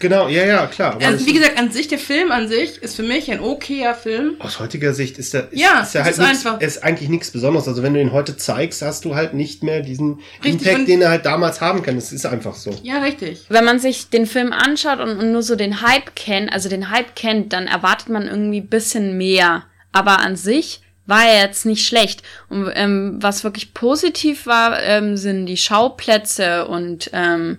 Genau, 0.00 0.28
ja, 0.28 0.44
ja, 0.44 0.66
klar. 0.66 0.98
Also, 1.02 1.26
wie 1.26 1.32
gesagt, 1.32 1.58
an 1.58 1.70
sich, 1.70 1.88
der 1.88 1.98
Film 1.98 2.30
an 2.30 2.48
sich 2.48 2.82
ist 2.82 2.96
für 2.96 3.02
mich 3.02 3.30
ein 3.30 3.40
okayer 3.40 3.94
Film. 3.94 4.36
Aus 4.38 4.60
heutiger 4.60 4.94
Sicht 4.94 5.18
ist 5.18 5.34
der, 5.34 5.52
ist, 5.52 5.60
ja, 5.60 5.80
ist 5.80 5.94
der 5.94 6.04
halt 6.04 6.12
ist 6.12 6.18
nix, 6.18 6.46
einfach. 6.46 6.60
ist 6.60 6.84
eigentlich 6.84 7.08
nichts 7.08 7.30
Besonderes. 7.30 7.68
Also 7.68 7.82
wenn 7.82 7.94
du 7.94 8.00
ihn 8.00 8.12
heute 8.12 8.36
zeigst, 8.36 8.82
hast 8.82 9.04
du 9.04 9.14
halt 9.14 9.34
nicht 9.34 9.62
mehr 9.62 9.80
diesen 9.80 10.20
richtig, 10.44 10.66
Impact, 10.68 10.88
den 10.88 11.02
er 11.02 11.10
halt 11.10 11.26
damals 11.26 11.60
haben 11.60 11.82
kann. 11.82 11.96
Das 11.96 12.12
ist 12.12 12.26
einfach 12.26 12.54
so. 12.54 12.74
Ja, 12.82 13.00
richtig. 13.00 13.46
Wenn 13.48 13.64
man 13.64 13.78
sich 13.78 14.10
den 14.10 14.26
Film 14.26 14.52
anschaut 14.52 15.00
und, 15.00 15.18
und 15.18 15.32
nur 15.32 15.42
so 15.42 15.56
den 15.56 15.82
Hype 15.82 16.14
kennt, 16.14 16.52
also 16.52 16.68
den 16.68 16.90
Hype 16.90 17.16
kennt, 17.16 17.52
dann 17.52 17.66
erwartet 17.66 18.08
man 18.08 18.28
irgendwie 18.28 18.60
bisschen 18.60 19.16
mehr. 19.16 19.64
Aber 19.92 20.20
an 20.20 20.36
sich 20.36 20.82
war 21.06 21.24
er 21.24 21.42
jetzt 21.42 21.66
nicht 21.66 21.86
schlecht. 21.86 22.22
Und 22.48 22.70
ähm, 22.74 23.16
was 23.20 23.42
wirklich 23.42 23.74
positiv 23.74 24.46
war, 24.46 24.80
ähm, 24.82 25.16
sind 25.16 25.46
die 25.46 25.56
Schauplätze 25.56 26.68
und 26.68 27.10
ähm, 27.14 27.58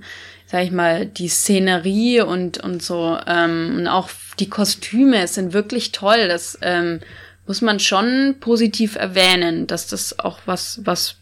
sag 0.51 0.63
ich 0.63 0.71
mal, 0.71 1.05
die 1.05 1.27
Szenerie 1.27 2.21
und, 2.21 2.57
und 2.57 2.81
so, 2.81 3.17
ähm, 3.27 3.75
und 3.77 3.87
auch 3.87 4.09
die 4.39 4.49
Kostüme 4.49 5.27
sind 5.27 5.53
wirklich 5.53 5.91
toll. 5.91 6.27
Das 6.27 6.57
ähm, 6.63 7.01
muss 7.45 7.61
man 7.61 7.79
schon 7.79 8.35
positiv 8.39 8.95
erwähnen, 8.95 9.67
dass 9.67 9.85
das 9.85 10.17
auch 10.17 10.39
was, 10.47 10.81
was, 10.85 11.17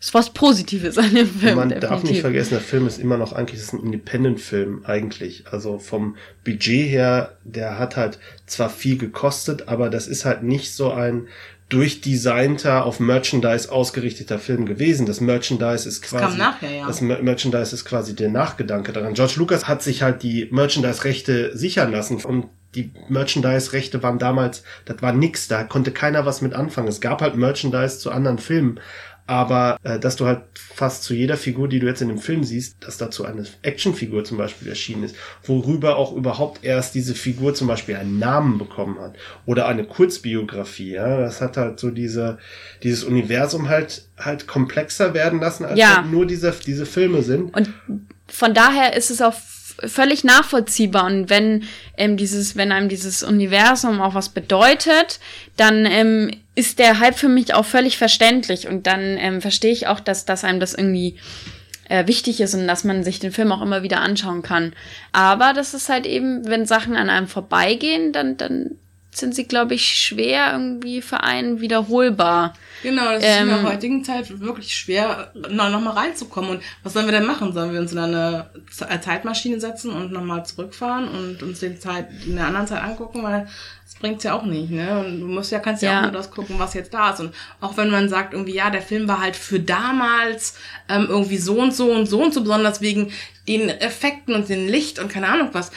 ist 0.00 0.14
was 0.14 0.30
Positives 0.30 0.96
an 0.96 1.14
dem 1.14 1.28
Film. 1.28 1.56
Man 1.56 1.68
definitiv. 1.68 1.90
darf 1.90 2.02
nicht 2.02 2.20
vergessen, 2.22 2.54
der 2.54 2.60
Film 2.60 2.86
ist 2.86 2.98
immer 2.98 3.18
noch 3.18 3.34
eigentlich 3.34 3.60
ist 3.60 3.74
ein 3.74 3.82
Independent-Film 3.82 4.86
eigentlich. 4.86 5.44
Also 5.50 5.78
vom 5.78 6.16
Budget 6.42 6.88
her, 6.88 7.36
der 7.44 7.78
hat 7.78 7.96
halt 7.98 8.18
zwar 8.46 8.70
viel 8.70 8.96
gekostet, 8.96 9.68
aber 9.68 9.90
das 9.90 10.06
ist 10.08 10.24
halt 10.24 10.44
nicht 10.44 10.72
so 10.72 10.92
ein 10.92 11.28
durchdesignter, 11.72 12.84
auf 12.84 13.00
Merchandise 13.00 13.72
ausgerichteter 13.72 14.38
Film 14.38 14.66
gewesen. 14.66 15.06
Das 15.06 15.20
Merchandise 15.20 15.88
ist 15.88 16.02
quasi, 16.02 16.24
das, 16.24 16.36
nachher, 16.36 16.70
ja. 16.70 16.86
das 16.86 17.00
Merchandise 17.00 17.74
ist 17.74 17.84
quasi 17.84 18.14
der 18.14 18.28
Nachgedanke 18.28 18.92
daran. 18.92 19.14
George 19.14 19.34
Lucas 19.36 19.68
hat 19.68 19.82
sich 19.82 20.02
halt 20.02 20.22
die 20.22 20.48
Merchandise-Rechte 20.50 21.56
sichern 21.56 21.90
lassen 21.90 22.22
und 22.24 22.46
die 22.74 22.92
Merchandise-Rechte 23.08 24.02
waren 24.02 24.18
damals, 24.18 24.62
das 24.84 25.00
war 25.02 25.12
nix, 25.12 25.48
da 25.48 25.64
konnte 25.64 25.92
keiner 25.92 26.24
was 26.26 26.40
mit 26.40 26.54
anfangen. 26.54 26.88
Es 26.88 27.00
gab 27.00 27.20
halt 27.20 27.36
Merchandise 27.36 27.98
zu 27.98 28.10
anderen 28.10 28.38
Filmen, 28.38 28.80
aber 29.32 29.78
äh, 29.82 29.98
dass 29.98 30.16
du 30.16 30.26
halt 30.26 30.42
fast 30.54 31.04
zu 31.04 31.14
jeder 31.14 31.38
Figur, 31.38 31.66
die 31.66 31.80
du 31.80 31.86
jetzt 31.86 32.02
in 32.02 32.08
dem 32.08 32.18
Film 32.18 32.44
siehst, 32.44 32.76
dass 32.80 32.98
dazu 32.98 33.24
eine 33.24 33.46
Actionfigur 33.62 34.24
zum 34.24 34.36
Beispiel 34.36 34.68
erschienen 34.68 35.04
ist, 35.04 35.16
worüber 35.42 35.96
auch 35.96 36.14
überhaupt 36.14 36.62
erst 36.64 36.94
diese 36.94 37.14
Figur 37.14 37.54
zum 37.54 37.66
Beispiel 37.66 37.96
einen 37.96 38.18
Namen 38.18 38.58
bekommen 38.58 39.00
hat 39.00 39.14
oder 39.46 39.68
eine 39.68 39.84
Kurzbiografie. 39.84 40.92
Ja, 40.92 41.18
das 41.18 41.40
hat 41.40 41.56
halt 41.56 41.80
so 41.80 41.90
diese 41.90 42.38
dieses 42.82 43.04
Universum 43.04 43.70
halt 43.70 44.06
halt 44.18 44.46
komplexer 44.46 45.14
werden 45.14 45.40
lassen, 45.40 45.64
als 45.64 45.78
ja. 45.78 46.02
halt 46.02 46.10
nur 46.10 46.26
diese 46.26 46.52
diese 46.66 46.84
Filme 46.84 47.22
sind. 47.22 47.56
Und 47.56 47.72
von 48.28 48.52
daher 48.52 48.94
ist 48.94 49.10
es 49.10 49.22
auch 49.22 49.34
völlig 49.86 50.24
nachvollziehbar. 50.24 51.06
Und 51.06 51.30
wenn 51.30 51.64
ähm, 51.96 52.16
dieses, 52.16 52.56
wenn 52.56 52.72
einem 52.72 52.88
dieses 52.88 53.22
Universum 53.22 54.00
auch 54.00 54.14
was 54.14 54.30
bedeutet, 54.30 55.20
dann 55.56 55.86
ähm, 55.86 56.30
ist 56.54 56.78
der 56.78 57.00
Hype 57.00 57.16
für 57.16 57.28
mich 57.28 57.54
auch 57.54 57.64
völlig 57.64 57.98
verständlich. 57.98 58.68
Und 58.68 58.86
dann 58.86 59.16
ähm, 59.18 59.40
verstehe 59.40 59.72
ich 59.72 59.86
auch, 59.86 60.00
dass, 60.00 60.24
dass 60.24 60.44
einem 60.44 60.60
das 60.60 60.74
irgendwie 60.74 61.16
äh, 61.88 62.06
wichtig 62.06 62.40
ist 62.40 62.54
und 62.54 62.66
dass 62.66 62.84
man 62.84 63.04
sich 63.04 63.18
den 63.20 63.32
Film 63.32 63.52
auch 63.52 63.62
immer 63.62 63.82
wieder 63.82 64.00
anschauen 64.00 64.42
kann. 64.42 64.72
Aber 65.12 65.52
das 65.52 65.74
ist 65.74 65.88
halt 65.88 66.06
eben, 66.06 66.46
wenn 66.46 66.66
Sachen 66.66 66.96
an 66.96 67.10
einem 67.10 67.28
vorbeigehen, 67.28 68.12
dann, 68.12 68.36
dann 68.36 68.78
sind 69.14 69.34
sie, 69.34 69.44
glaube 69.44 69.74
ich, 69.74 69.86
schwer 69.86 70.52
irgendwie 70.52 71.02
für 71.02 71.22
einen 71.22 71.60
wiederholbar. 71.60 72.54
Genau, 72.82 73.04
das 73.04 73.22
ähm, 73.22 73.30
ist 73.30 73.40
in 73.40 73.48
der 73.48 73.58
ähm, 73.58 73.66
heutigen 73.66 74.04
Zeit 74.04 74.40
wirklich 74.40 74.74
schwer, 74.74 75.30
noch, 75.50 75.70
noch 75.70 75.80
mal 75.80 75.90
reinzukommen. 75.90 76.52
Und 76.52 76.62
was 76.82 76.94
sollen 76.94 77.06
wir 77.06 77.12
denn 77.12 77.26
machen? 77.26 77.52
Sollen 77.52 77.72
wir 77.72 77.80
uns 77.80 77.92
in 77.92 77.98
eine 77.98 78.50
äh, 78.88 79.00
Zeitmaschine 79.00 79.60
setzen 79.60 79.92
und 79.92 80.12
nochmal 80.12 80.46
zurückfahren 80.46 81.08
und 81.08 81.42
uns 81.42 81.60
den 81.60 81.78
Zeit 81.78 82.08
in 82.26 82.36
der 82.36 82.46
anderen 82.46 82.66
Zeit 82.66 82.82
angucken? 82.82 83.22
Weil 83.22 83.48
das 83.84 83.94
bringt's 83.96 84.24
ja 84.24 84.32
auch 84.32 84.44
nicht, 84.44 84.70
ne? 84.70 85.00
Und 85.00 85.20
du 85.20 85.26
musst 85.26 85.52
ja, 85.52 85.58
kannst 85.58 85.82
ja, 85.82 85.92
ja, 85.92 85.98
auch 85.98 86.02
nur 86.04 86.12
das 86.12 86.30
gucken, 86.30 86.58
was 86.58 86.72
jetzt 86.72 86.94
da 86.94 87.10
ist. 87.10 87.20
Und 87.20 87.34
auch 87.60 87.76
wenn 87.76 87.90
man 87.90 88.08
sagt, 88.08 88.32
irgendwie, 88.32 88.54
ja, 88.54 88.70
der 88.70 88.82
Film 88.82 89.06
war 89.08 89.20
halt 89.20 89.36
für 89.36 89.60
damals 89.60 90.56
ähm, 90.88 91.06
irgendwie 91.08 91.38
so 91.38 91.58
und 91.58 91.74
so 91.74 91.92
und 91.92 92.06
so 92.06 92.22
und 92.22 92.32
so, 92.32 92.40
besonders 92.40 92.80
wegen 92.80 93.12
den 93.46 93.68
Effekten 93.68 94.34
und 94.34 94.48
den 94.48 94.68
Licht 94.68 94.98
und 94.98 95.10
keine 95.10 95.28
Ahnung 95.28 95.48
was 95.52 95.72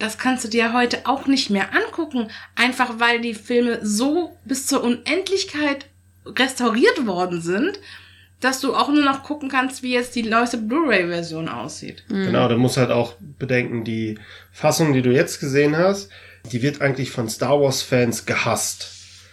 das 0.00 0.18
kannst 0.18 0.44
du 0.44 0.48
dir 0.48 0.72
heute 0.72 1.06
auch 1.06 1.26
nicht 1.26 1.50
mehr 1.50 1.68
angucken, 1.74 2.28
einfach 2.56 2.98
weil 2.98 3.20
die 3.20 3.34
Filme 3.34 3.78
so 3.82 4.36
bis 4.44 4.66
zur 4.66 4.82
Unendlichkeit 4.82 5.86
restauriert 6.26 7.06
worden 7.06 7.40
sind, 7.40 7.78
dass 8.40 8.60
du 8.60 8.74
auch 8.74 8.88
nur 8.88 9.04
noch 9.04 9.22
gucken 9.22 9.50
kannst, 9.50 9.82
wie 9.82 9.92
jetzt 9.92 10.16
die 10.16 10.22
neueste 10.22 10.56
Blu-ray-Version 10.56 11.48
aussieht. 11.48 12.02
Mhm. 12.08 12.24
Genau, 12.26 12.48
du 12.48 12.56
musst 12.56 12.78
halt 12.78 12.90
auch 12.90 13.14
bedenken, 13.38 13.84
die 13.84 14.18
Fassung, 14.50 14.94
die 14.94 15.02
du 15.02 15.12
jetzt 15.12 15.38
gesehen 15.40 15.76
hast, 15.76 16.08
die 16.50 16.62
wird 16.62 16.80
eigentlich 16.80 17.10
von 17.10 17.28
Star 17.28 17.60
Wars-Fans 17.60 18.24
gehasst, 18.24 18.88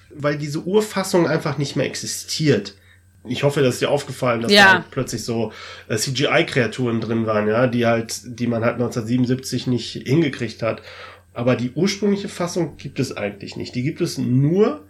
weil 0.09 0.37
diese 0.37 0.59
Urfassung 0.59 1.27
einfach 1.27 1.57
nicht 1.57 1.77
mehr 1.77 1.85
existiert 1.85 2.75
ich 3.29 3.43
hoffe, 3.43 3.61
dass 3.61 3.79
dir 3.79 3.89
aufgefallen, 3.89 4.41
dass 4.41 4.51
ja. 4.51 4.65
da 4.65 4.73
halt 4.73 4.91
plötzlich 4.91 5.23
so 5.23 5.51
äh, 5.87 5.97
CGI-Kreaturen 5.97 7.01
drin 7.01 7.25
waren, 7.25 7.47
ja, 7.47 7.67
die 7.67 7.85
halt, 7.85 8.21
die 8.25 8.47
man 8.47 8.63
halt 8.63 8.75
1977 8.75 9.67
nicht 9.67 9.93
hingekriegt 10.05 10.61
hat. 10.61 10.81
Aber 11.33 11.55
die 11.55 11.71
ursprüngliche 11.71 12.29
Fassung 12.29 12.77
gibt 12.77 12.99
es 12.99 13.15
eigentlich 13.15 13.57
nicht. 13.57 13.75
Die 13.75 13.83
gibt 13.83 14.01
es 14.01 14.17
nur 14.17 14.85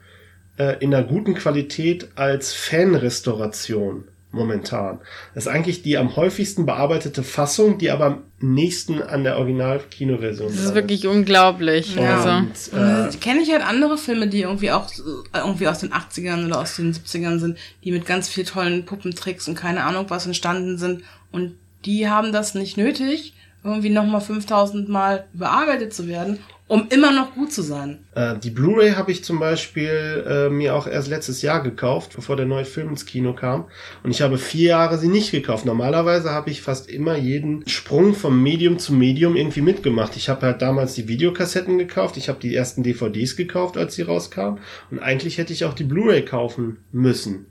äh, 0.57 0.77
in 0.79 0.93
einer 0.93 1.05
guten 1.05 1.33
Qualität 1.33 2.09
als 2.15 2.53
Fanrestauration 2.53 4.05
momentan. 4.37 4.99
Das 5.33 5.45
ist 5.45 5.51
eigentlich 5.51 5.81
die 5.81 5.97
am 5.97 6.15
häufigsten 6.15 6.65
bearbeitete 6.65 7.23
Fassung, 7.23 7.77
die 7.77 7.91
aber 7.91 8.05
am 8.05 8.23
nächsten 8.39 9.01
an 9.01 9.23
der 9.23 9.37
Original-Kinoversion 9.37 10.47
ist. 10.47 10.57
Das 10.57 10.65
ist 10.65 10.75
wirklich 10.75 11.07
unglaublich. 11.07 11.95
Ja. 11.95 12.17
Also. 12.17 12.75
Äh, 12.77 13.17
Kenne 13.19 13.41
ich 13.41 13.51
halt 13.51 13.63
andere 13.63 13.97
Filme, 13.97 14.27
die 14.27 14.41
irgendwie 14.41 14.71
auch 14.71 14.89
irgendwie 15.33 15.67
aus 15.67 15.79
den 15.79 15.91
80ern 15.91 16.45
oder 16.45 16.59
aus 16.59 16.75
den 16.75 16.93
70ern 16.93 17.39
sind, 17.39 17.57
die 17.83 17.91
mit 17.91 18.05
ganz 18.05 18.29
viel 18.29 18.45
tollen 18.45 18.85
Puppentricks 18.85 19.47
und 19.47 19.55
keine 19.55 19.83
Ahnung 19.83 20.05
was 20.09 20.25
entstanden 20.25 20.77
sind 20.77 21.03
und 21.31 21.55
die 21.85 22.09
haben 22.09 22.31
das 22.31 22.53
nicht 22.53 22.77
nötig, 22.77 23.33
irgendwie 23.67 23.89
nochmal 23.89 24.21
5000 24.21 24.89
Mal 24.89 25.25
überarbeitet 25.33 25.93
zu 25.93 26.07
werden 26.07 26.39
um 26.67 26.87
immer 26.89 27.13
noch 27.13 27.33
gut 27.33 27.53
zu 27.53 27.61
sein. 27.61 27.99
Äh, 28.13 28.37
die 28.39 28.49
Blu-ray 28.49 28.91
habe 28.91 29.11
ich 29.11 29.23
zum 29.23 29.39
Beispiel 29.39 30.25
äh, 30.27 30.49
mir 30.49 30.75
auch 30.75 30.85
erst 30.85 31.07
letztes 31.07 31.41
Jahr 31.41 31.63
gekauft, 31.63 32.11
bevor 32.15 32.35
der 32.35 32.45
neue 32.45 32.65
Film 32.65 32.89
ins 32.89 33.05
Kino 33.05 33.33
kam. 33.33 33.65
Und 34.03 34.11
ich 34.11 34.21
habe 34.21 34.37
vier 34.37 34.69
Jahre 34.69 34.97
sie 34.97 35.07
nicht 35.07 35.31
gekauft. 35.31 35.65
Normalerweise 35.65 36.31
habe 36.31 36.49
ich 36.49 36.61
fast 36.61 36.89
immer 36.89 37.15
jeden 37.15 37.65
Sprung 37.67 38.13
vom 38.13 38.43
Medium 38.43 38.79
zu 38.79 38.93
Medium 38.93 39.37
irgendwie 39.37 39.61
mitgemacht. 39.61 40.17
Ich 40.17 40.27
habe 40.27 40.45
halt 40.45 40.61
damals 40.61 40.93
die 40.93 41.07
Videokassetten 41.07 41.77
gekauft. 41.77 42.17
Ich 42.17 42.27
habe 42.27 42.39
die 42.39 42.53
ersten 42.53 42.83
DVDs 42.83 43.37
gekauft, 43.37 43.77
als 43.77 43.95
sie 43.95 44.01
rauskamen. 44.01 44.59
Und 44.91 44.99
eigentlich 44.99 45.37
hätte 45.37 45.53
ich 45.53 45.63
auch 45.63 45.73
die 45.73 45.85
Blu-ray 45.85 46.25
kaufen 46.25 46.79
müssen 46.91 47.45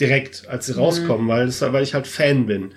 direkt, 0.00 0.48
als 0.48 0.66
sie 0.66 0.72
mhm. 0.72 0.78
rauskommen, 0.78 1.28
weil, 1.28 1.46
das, 1.46 1.60
weil 1.60 1.82
ich 1.82 1.94
halt 1.94 2.06
Fan 2.06 2.46
bin. 2.46 2.72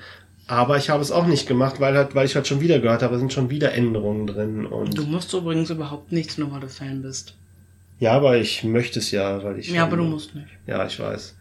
Aber 0.47 0.77
ich 0.77 0.89
habe 0.89 1.01
es 1.01 1.11
auch 1.11 1.25
nicht 1.25 1.47
gemacht, 1.47 1.79
weil 1.79 1.95
halt, 1.95 2.15
weil 2.15 2.25
ich 2.25 2.35
halt 2.35 2.47
schon 2.47 2.59
wieder 2.59 2.79
gehört 2.79 3.01
habe, 3.01 3.17
sind 3.17 3.31
schon 3.31 3.49
wieder 3.49 3.73
Änderungen 3.73 4.27
drin. 4.27 4.65
Und 4.65 4.97
du 4.97 5.03
musst 5.03 5.33
übrigens 5.33 5.69
überhaupt 5.69 6.11
nichts, 6.11 6.37
nur 6.37 6.51
weil 6.51 6.59
du 6.59 6.67
Fan 6.67 7.01
bist. 7.01 7.35
Ja, 7.99 8.11
aber 8.11 8.37
ich 8.37 8.63
möchte 8.63 8.99
es 8.99 9.11
ja, 9.11 9.43
weil 9.43 9.59
ich. 9.59 9.69
Ja, 9.69 9.83
aber 9.83 9.97
du 9.97 10.03
musst 10.03 10.35
nicht. 10.35 10.47
Ja, 10.67 10.85
ich 10.85 10.99
weiß. 10.99 11.35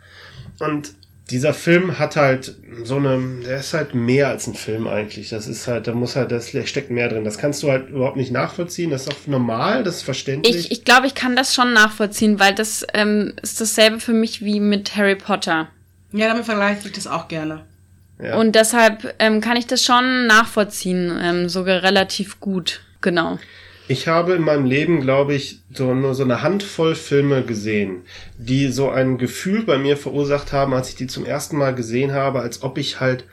Und 0.60 0.94
dieser 1.30 1.54
Film 1.54 1.98
hat 1.98 2.16
halt 2.16 2.54
so 2.84 2.96
eine, 2.96 3.18
der 3.44 3.58
ist 3.58 3.74
halt 3.74 3.94
mehr 3.94 4.28
als 4.28 4.46
ein 4.46 4.54
Film 4.54 4.86
eigentlich. 4.86 5.30
Das 5.30 5.48
ist 5.48 5.66
halt, 5.66 5.86
da 5.86 5.94
muss 5.94 6.14
halt, 6.14 6.30
das 6.30 6.50
steckt 6.50 6.90
mehr 6.90 7.08
drin. 7.08 7.24
Das 7.24 7.38
kannst 7.38 7.62
du 7.62 7.70
halt 7.70 7.88
überhaupt 7.88 8.16
nicht 8.16 8.30
nachvollziehen. 8.30 8.90
Das 8.90 9.06
ist 9.06 9.12
auch 9.12 9.26
normal, 9.26 9.82
das 9.82 9.96
ist 9.96 10.02
verständlich. 10.02 10.56
Ich, 10.56 10.70
ich 10.70 10.84
glaube, 10.84 11.06
ich 11.06 11.14
kann 11.14 11.34
das 11.34 11.54
schon 11.54 11.72
nachvollziehen, 11.72 12.38
weil 12.38 12.54
das 12.54 12.86
ähm, 12.92 13.32
ist 13.42 13.60
dasselbe 13.60 13.98
für 13.98 14.12
mich 14.12 14.44
wie 14.44 14.60
mit 14.60 14.94
Harry 14.94 15.16
Potter. 15.16 15.68
Ja, 16.12 16.28
damit 16.28 16.44
vergleiche 16.44 16.86
ich 16.86 16.92
das 16.92 17.06
auch 17.06 17.28
gerne. 17.28 17.64
Ja. 18.20 18.38
Und 18.38 18.54
deshalb 18.54 19.14
ähm, 19.18 19.40
kann 19.40 19.56
ich 19.56 19.66
das 19.66 19.84
schon 19.84 20.26
nachvollziehen, 20.26 21.18
ähm, 21.20 21.48
sogar 21.48 21.82
relativ 21.82 22.40
gut. 22.40 22.80
Genau. 23.00 23.38
Ich 23.88 24.06
habe 24.06 24.34
in 24.34 24.42
meinem 24.42 24.64
Leben, 24.64 25.00
glaube 25.00 25.34
ich, 25.34 25.60
so 25.72 25.94
nur 25.94 26.14
so 26.14 26.22
eine 26.22 26.42
Handvoll 26.42 26.94
Filme 26.94 27.42
gesehen, 27.42 28.02
die 28.38 28.68
so 28.68 28.90
ein 28.90 29.18
Gefühl 29.18 29.64
bei 29.64 29.76
mir 29.76 29.96
verursacht 29.96 30.52
haben, 30.52 30.72
als 30.72 30.88
ich 30.88 30.94
die 30.94 31.08
zum 31.08 31.26
ersten 31.26 31.56
Mal 31.56 31.74
gesehen 31.74 32.12
habe, 32.12 32.40
als 32.40 32.62
ob 32.62 32.78
ich 32.78 33.00
halt 33.00 33.24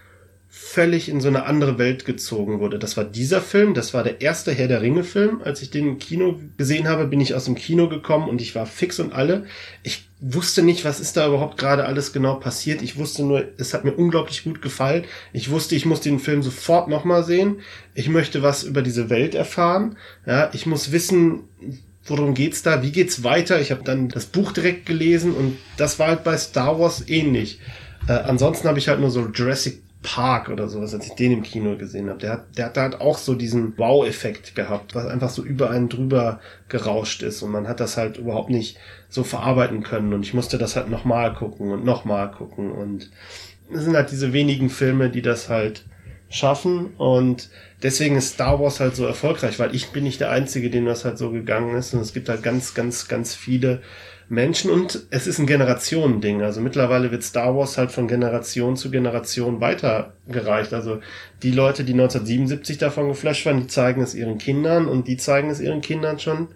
völlig 0.52 1.10
in 1.10 1.22
so 1.22 1.28
eine 1.28 1.46
andere 1.46 1.78
Welt 1.78 2.06
gezogen 2.06 2.60
wurde. 2.60 2.80
Das 2.80 2.98
war 2.98 3.04
dieser 3.04 3.40
Film, 3.40 3.76
das 3.76 3.94
war 3.94 4.04
der 4.04 4.22
erste 4.22 4.52
Herr 4.52 4.68
der 4.68 4.82
Ringe 4.82 5.04
Film. 5.04 5.42
Als 5.44 5.62
ich 5.62 5.70
den 5.70 5.88
im 5.88 6.00
Kino 6.00 6.40
gesehen 6.58 6.88
habe, 6.88 7.06
bin 7.06 7.22
ich 7.22 7.36
aus 7.36 7.46
dem 7.46 7.54
Kino 7.54 7.88
gekommen 7.88 8.28
und 8.28 8.42
ich 8.42 8.56
war 8.56 8.66
fix 8.66 9.00
und 9.00 9.14
alle. 9.14 9.46
Ich 9.84 10.10
wusste 10.20 10.64
nicht, 10.64 10.86
was 10.86 11.00
ist 11.00 11.16
da 11.16 11.28
überhaupt 11.28 11.58
gerade 11.58 11.86
alles 11.86 12.14
genau 12.14 12.36
passiert. 12.36 12.82
Ich 12.82 12.98
wusste 12.98 13.24
nur, 13.24 13.46
es 13.58 13.76
hat 13.76 13.86
mir 13.86 13.94
unglaublich 13.94 14.44
gut 14.44 14.62
gefallen. 14.62 15.06
Ich 15.34 15.52
wusste, 15.52 15.76
ich 15.76 15.86
muss 15.86 16.02
den 16.02 16.20
Film 16.20 16.42
sofort 16.42 16.88
nochmal 16.88 17.24
sehen. 17.24 17.58
Ich 17.94 18.10
möchte 18.10 18.42
was 18.42 18.64
über 18.64 18.82
diese 18.82 19.12
Welt 19.12 19.36
erfahren. 19.36 19.98
Ja, 20.26 20.50
ich 20.54 20.66
muss 20.66 20.92
wissen, 20.92 21.44
worum 22.06 22.34
geht's 22.34 22.64
da, 22.64 22.82
wie 22.82 22.92
geht's 22.92 23.24
weiter. 23.24 23.62
Ich 23.62 23.70
habe 23.70 23.84
dann 23.84 24.10
das 24.10 24.26
Buch 24.26 24.52
direkt 24.52 24.88
gelesen 24.88 25.34
und 25.34 25.58
das 25.78 26.00
war 26.00 26.08
halt 26.08 26.24
bei 26.24 26.36
Star 26.38 26.80
Wars 26.80 27.08
ähnlich. 27.08 27.60
Äh, 28.08 28.14
ansonsten 28.14 28.68
habe 28.68 28.80
ich 28.80 28.88
halt 28.88 29.00
nur 29.00 29.12
so 29.12 29.28
Jurassic 29.28 29.84
Park 30.02 30.48
oder 30.48 30.70
sowas, 30.70 30.94
als 30.94 31.08
ich 31.08 31.14
den 31.14 31.34
im 31.34 31.44
Kino 31.44 31.76
gesehen 31.78 32.10
habe. 32.10 32.20
Der 32.20 32.32
hat, 32.32 32.58
der 32.58 32.66
hat 32.68 32.78
da 32.78 32.82
halt 32.84 33.02
auch 33.02 33.18
so 33.18 33.36
diesen 33.36 33.78
Wow-Effekt 33.78 34.56
gehabt, 34.56 34.96
was 34.96 35.06
einfach 35.06 35.30
so 35.30 35.44
über 35.44 35.70
einen 35.70 35.90
drüber 35.90 36.40
gerauscht 36.70 37.22
ist 37.22 37.42
und 37.42 37.52
man 37.52 37.68
hat 37.68 37.82
das 37.82 37.98
halt 37.98 38.18
überhaupt 38.18 38.50
nicht 38.50 38.78
so 39.10 39.24
verarbeiten 39.24 39.84
können 39.84 40.14
und 40.14 40.24
ich 40.24 40.34
musste 40.34 40.58
das 40.58 40.76
halt 40.76 40.90
nochmal 40.90 41.34
gucken 41.34 41.72
und 41.72 41.84
nochmal 41.84 42.32
gucken 42.32 42.72
und 42.72 43.12
es 43.74 43.84
sind 43.84 43.96
halt 43.96 44.12
diese 44.12 44.32
wenigen 44.32 44.70
Filme, 44.70 45.10
die 45.10 45.22
das 45.22 45.50
halt 45.50 45.86
schaffen 46.30 46.94
und 46.98 47.50
deswegen 47.84 48.16
ist 48.16 48.36
Star 48.36 48.60
Wars 48.60 48.80
halt 48.80 48.96
so 48.96 49.06
erfolgreich, 49.06 49.60
weil 49.60 49.76
ich 49.76 49.90
bin 49.90 50.04
nicht 50.04 50.22
der 50.22 50.32
Einzige, 50.32 50.70
dem 50.70 50.86
das 50.86 51.04
halt 51.04 51.18
so 51.18 51.32
gegangen 51.32 51.76
ist 51.76 51.94
und 51.94 52.00
es 52.00 52.14
gibt 52.14 52.30
halt 52.30 52.44
ganz, 52.44 52.74
ganz, 52.74 53.08
ganz 53.08 53.36
viele 53.36 53.82
Menschen 54.30 54.70
und 54.70 55.08
es 55.10 55.26
ist 55.26 55.40
ein 55.40 55.48
Generationending. 55.48 56.44
Also 56.44 56.62
mittlerweile 56.62 57.10
wird 57.10 57.24
Star 57.24 57.56
Wars 57.56 57.80
halt 57.80 57.92
von 57.92 58.08
Generation 58.08 58.78
zu 58.78 58.92
Generation 58.92 59.60
weitergereicht. 59.60 60.72
Also 60.72 61.02
die 61.42 61.52
Leute, 61.52 61.84
die 61.84 61.94
1977 61.94 62.78
davon 62.78 63.08
geflasht 63.08 63.48
waren, 63.48 63.62
die 63.62 63.68
zeigen 63.68 64.04
es 64.04 64.14
ihren 64.14 64.38
Kindern 64.38 64.88
und 64.88 65.08
die 65.08 65.18
zeigen 65.18 65.50
es 65.50 65.60
ihren 65.60 65.82
Kindern 65.82 66.20
schon 66.20 66.50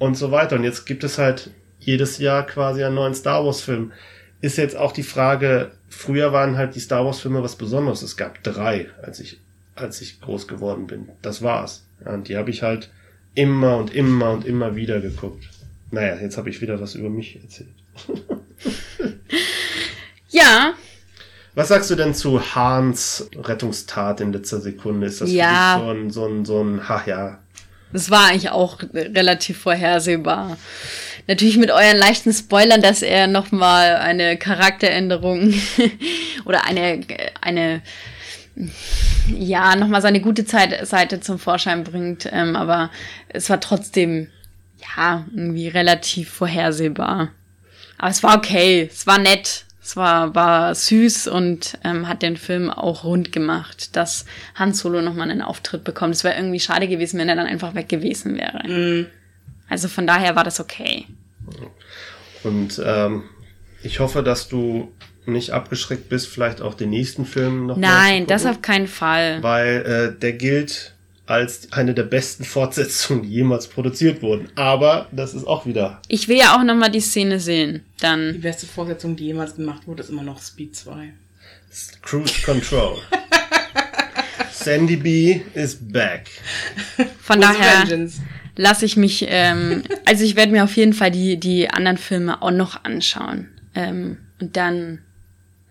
und 0.00 0.16
so 0.16 0.32
weiter. 0.32 0.56
Und 0.56 0.64
jetzt 0.64 0.86
gibt 0.86 1.04
es 1.04 1.16
halt 1.16 1.50
jedes 1.78 2.18
Jahr 2.18 2.44
quasi 2.44 2.82
einen 2.82 2.96
neuen 2.96 3.14
Star 3.14 3.44
Wars 3.44 3.60
Film. 3.60 3.92
Ist 4.40 4.58
jetzt 4.58 4.76
auch 4.76 4.90
die 4.90 5.04
Frage, 5.04 5.70
früher 5.88 6.32
waren 6.32 6.56
halt 6.56 6.74
die 6.74 6.80
Star 6.80 7.04
Wars 7.04 7.20
Filme 7.20 7.44
was 7.44 7.54
Besonderes. 7.54 8.02
Es 8.02 8.16
gab 8.16 8.42
drei, 8.42 8.88
als 9.00 9.20
ich, 9.20 9.38
als 9.76 10.00
ich 10.00 10.20
groß 10.20 10.48
geworden 10.48 10.88
bin. 10.88 11.08
Das 11.22 11.42
war's. 11.42 11.86
Und 12.04 12.26
die 12.26 12.36
habe 12.36 12.50
ich 12.50 12.64
halt 12.64 12.90
immer 13.36 13.76
und 13.76 13.94
immer 13.94 14.32
und 14.32 14.44
immer 14.44 14.74
wieder 14.74 15.00
geguckt. 15.00 15.48
Naja, 15.94 16.16
jetzt 16.20 16.36
habe 16.36 16.50
ich 16.50 16.60
wieder 16.60 16.80
was 16.80 16.94
über 16.96 17.08
mich 17.08 17.38
erzählt. 17.40 17.70
Ja, 20.30 20.74
Was 21.54 21.68
sagst 21.68 21.88
du 21.90 21.94
denn 21.94 22.12
zu 22.12 22.54
Hans 22.56 23.28
Rettungstat 23.36 24.20
in 24.20 24.32
letzter 24.32 24.60
Sekunde? 24.60 25.06
Ist 25.06 25.20
das 25.20 25.30
Ja. 25.30 25.80
so 25.80 25.90
ein, 25.90 26.10
so 26.10 26.26
ein, 26.26 26.44
so 26.44 26.60
ein, 26.62 26.80
ach 26.86 27.06
ja, 27.06 27.38
das 27.92 28.10
war 28.10 28.26
eigentlich 28.26 28.50
auch 28.50 28.80
relativ 28.92 29.58
vorhersehbar. 29.58 30.56
Natürlich 31.28 31.56
mit 31.56 31.70
euren 31.70 31.96
leichten 31.96 32.32
Spoilern, 32.32 32.82
dass 32.82 33.02
er 33.02 33.28
nochmal 33.28 33.94
eine 33.94 34.36
Charakteränderung 34.36 35.54
oder 36.44 36.66
eine, 36.66 37.02
eine, 37.40 37.82
ja, 39.28 39.76
nochmal 39.76 40.02
seine 40.02 40.20
gute 40.20 40.44
Zeit, 40.44 40.84
Seite 40.88 41.20
zum 41.20 41.38
Vorschein 41.38 41.84
bringt. 41.84 42.28
Ähm, 42.32 42.56
aber 42.56 42.90
es 43.28 43.48
war 43.48 43.60
trotzdem, 43.60 44.26
ja, 44.96 45.26
irgendwie 45.34 45.68
relativ 45.68 46.30
vorhersehbar. 46.30 47.30
Aber 47.98 48.10
es 48.10 48.22
war 48.22 48.36
okay, 48.36 48.88
es 48.90 49.06
war 49.06 49.18
nett, 49.18 49.64
es 49.82 49.96
war, 49.96 50.34
war 50.34 50.74
süß 50.74 51.28
und 51.28 51.78
ähm, 51.84 52.08
hat 52.08 52.22
den 52.22 52.36
Film 52.36 52.70
auch 52.70 53.04
rund 53.04 53.32
gemacht, 53.32 53.94
dass 53.96 54.24
Han 54.54 54.72
Solo 54.72 55.02
nochmal 55.02 55.30
einen 55.30 55.42
Auftritt 55.42 55.84
bekommt. 55.84 56.14
Es 56.14 56.24
wäre 56.24 56.36
irgendwie 56.36 56.60
schade 56.60 56.88
gewesen, 56.88 57.18
wenn 57.18 57.28
er 57.28 57.36
dann 57.36 57.46
einfach 57.46 57.74
weg 57.74 57.88
gewesen 57.88 58.36
wäre. 58.36 59.06
Also 59.68 59.88
von 59.88 60.06
daher 60.06 60.36
war 60.36 60.44
das 60.44 60.60
okay. 60.60 61.06
Und 62.42 62.80
ähm, 62.84 63.24
ich 63.82 64.00
hoffe, 64.00 64.22
dass 64.22 64.48
du 64.48 64.92
nicht 65.26 65.50
abgeschreckt 65.50 66.08
bist, 66.08 66.28
vielleicht 66.28 66.60
auch 66.60 66.74
den 66.74 66.90
nächsten 66.90 67.24
Film 67.24 67.66
noch 67.66 67.76
mal 67.76 67.86
Nein, 67.86 68.26
das 68.26 68.46
auf 68.46 68.62
keinen 68.62 68.88
Fall. 68.88 69.42
weil 69.42 70.14
äh, 70.16 70.18
der 70.18 70.32
gilt 70.34 70.93
als 71.26 71.72
eine 71.72 71.94
der 71.94 72.02
besten 72.02 72.44
Fortsetzungen, 72.44 73.22
die 73.22 73.30
jemals 73.30 73.66
produziert 73.66 74.22
wurden. 74.22 74.48
Aber 74.56 75.08
das 75.10 75.34
ist 75.34 75.46
auch 75.46 75.66
wieder 75.66 76.00
Ich 76.08 76.28
will 76.28 76.36
ja 76.36 76.56
auch 76.56 76.62
nochmal 76.62 76.90
die 76.90 77.00
Szene 77.00 77.40
sehen. 77.40 77.84
Dann 78.00 78.32
Die 78.34 78.38
beste 78.38 78.66
Vorsetzung, 78.66 79.16
die 79.16 79.26
jemals 79.26 79.56
gemacht 79.56 79.86
wurde, 79.86 80.02
ist 80.02 80.10
immer 80.10 80.22
noch 80.22 80.40
Speed 80.40 80.76
2. 80.76 81.12
Cruise 82.02 82.42
Control. 82.44 82.98
Sandy 84.52 84.96
B 84.96 85.40
is 85.54 85.76
back. 85.80 86.28
von 87.20 87.38
With 87.38 87.46
daher 87.46 88.08
lasse 88.56 88.84
ich 88.84 88.96
mich, 88.96 89.26
ähm, 89.28 89.82
also 90.04 90.24
ich 90.24 90.36
werde 90.36 90.52
mir 90.52 90.64
auf 90.64 90.76
jeden 90.76 90.92
Fall 90.92 91.10
die, 91.10 91.38
die 91.38 91.68
anderen 91.68 91.98
Filme 91.98 92.40
auch 92.42 92.50
noch 92.50 92.84
anschauen. 92.84 93.48
Ähm, 93.74 94.18
und 94.40 94.56
dann 94.56 95.00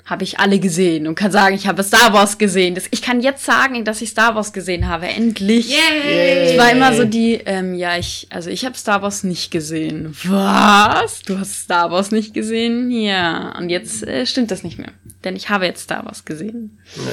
habe 0.06 0.24
ich 0.24 0.40
alle 0.40 0.60
gesehen 0.60 1.08
und 1.08 1.16
kann 1.16 1.32
sagen, 1.32 1.56
ich 1.56 1.66
habe 1.66 1.82
Star 1.82 2.12
Wars 2.12 2.38
gesehen. 2.38 2.76
Das, 2.76 2.86
ich 2.92 3.02
kann 3.02 3.22
jetzt 3.22 3.46
sagen, 3.46 3.86
dass 3.86 4.02
ich 4.02 4.10
Star 4.10 4.36
Wars 4.36 4.52
gesehen 4.52 4.90
habe. 4.90 5.08
Endlich. 5.08 5.70
Yay! 5.70 6.52
Ich 6.52 6.58
war 6.58 6.72
immer 6.72 6.94
so 6.94 7.06
die, 7.06 7.36
ähm, 7.46 7.74
ja, 7.74 7.98
ich, 7.98 8.28
also 8.30 8.50
ich 8.50 8.66
habe 8.66 8.78
Star 8.78 9.02
Wars 9.02 9.24
nicht 9.24 9.50
gesehen. 9.50 10.14
Was? 10.26 11.22
Du 11.22 11.40
hast 11.40 11.54
Star 11.54 11.90
Wars 11.90 12.12
nicht 12.12 12.34
gesehen? 12.34 12.92
Ja. 12.92 13.58
Und 13.58 13.70
jetzt 13.70 14.06
äh, 14.06 14.26
stimmt 14.26 14.52
das 14.52 14.64
nicht 14.64 14.78
mehr. 14.78 14.92
Denn 15.24 15.38
ich 15.38 15.50
habe 15.50 15.66
jetzt 15.66 15.84
Star 15.84 16.06
Wars 16.06 16.26
gesehen. 16.26 16.80
Ja, 16.98 17.04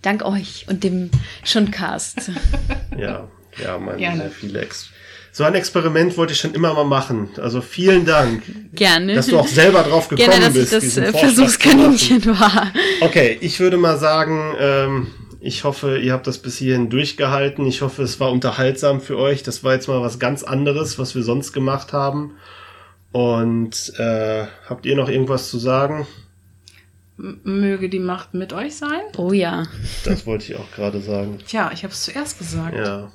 Dank 0.00 0.24
euch 0.24 0.66
und 0.68 0.82
dem 0.82 1.10
Schundcast. 1.44 2.30
ja, 2.98 3.28
ja, 3.62 3.78
man, 3.78 3.98
Gerne. 3.98 4.22
sehr 4.22 4.30
viele 4.30 4.60
Ex 4.62 4.90
So 5.36 5.42
ein 5.42 5.56
Experiment 5.56 6.16
wollte 6.16 6.32
ich 6.32 6.38
schon 6.38 6.54
immer 6.54 6.72
mal 6.74 6.84
machen. 6.84 7.28
Also 7.38 7.60
vielen 7.60 8.04
Dank, 8.06 8.44
Gerne. 8.72 9.16
dass 9.16 9.26
du 9.26 9.36
auch 9.36 9.48
selber 9.48 9.82
drauf 9.82 10.06
gekommen 10.08 10.30
Gerne, 10.30 10.46
dass 10.46 10.54
ich 10.54 10.60
bist. 10.60 10.72
das 10.74 10.82
diesen 10.84 11.02
äh. 11.02 11.12
Versuchskaninchen 11.12 12.24
war. 12.26 12.72
Okay, 13.00 13.36
ich 13.40 13.58
würde 13.58 13.76
mal 13.76 13.98
sagen, 13.98 14.54
ähm, 14.60 15.06
ich 15.40 15.64
hoffe, 15.64 15.98
ihr 15.98 16.12
habt 16.12 16.28
das 16.28 16.38
bis 16.38 16.56
hierhin 16.58 16.88
durchgehalten. 16.88 17.66
Ich 17.66 17.82
hoffe, 17.82 18.02
es 18.04 18.20
war 18.20 18.30
unterhaltsam 18.30 19.00
für 19.00 19.18
euch. 19.18 19.42
Das 19.42 19.64
war 19.64 19.74
jetzt 19.74 19.88
mal 19.88 20.00
was 20.00 20.20
ganz 20.20 20.44
anderes, 20.44 21.00
was 21.00 21.16
wir 21.16 21.24
sonst 21.24 21.52
gemacht 21.52 21.92
haben. 21.92 22.34
Und 23.10 23.92
äh, 23.98 24.46
habt 24.68 24.86
ihr 24.86 24.94
noch 24.94 25.08
irgendwas 25.08 25.50
zu 25.50 25.58
sagen? 25.58 26.06
M- 27.18 27.40
Möge 27.42 27.88
die 27.88 27.98
Macht 27.98 28.34
mit 28.34 28.52
euch 28.52 28.76
sein? 28.76 29.00
Oh 29.16 29.32
ja. 29.32 29.64
Das 30.04 30.26
wollte 30.26 30.44
ich 30.52 30.56
auch 30.58 30.70
gerade 30.76 31.00
sagen. 31.00 31.38
Tja, 31.46 31.72
ich 31.74 31.82
habe 31.82 31.92
es 31.92 32.02
zuerst 32.04 32.38
gesagt. 32.38 32.76
Ja. 32.76 33.10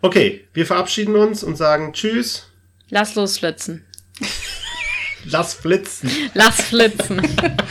Okay, 0.00 0.46
wir 0.52 0.66
verabschieden 0.66 1.16
uns 1.16 1.42
und 1.42 1.56
sagen 1.56 1.92
Tschüss. 1.92 2.46
Lass 2.90 3.14
losflitzen. 3.14 3.84
Lass 5.24 5.54
flitzen. 5.54 6.10
Lass 6.34 6.62
flitzen. 6.62 7.20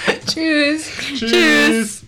Tschüss. 0.28 0.90
Tschüss. 1.16 2.04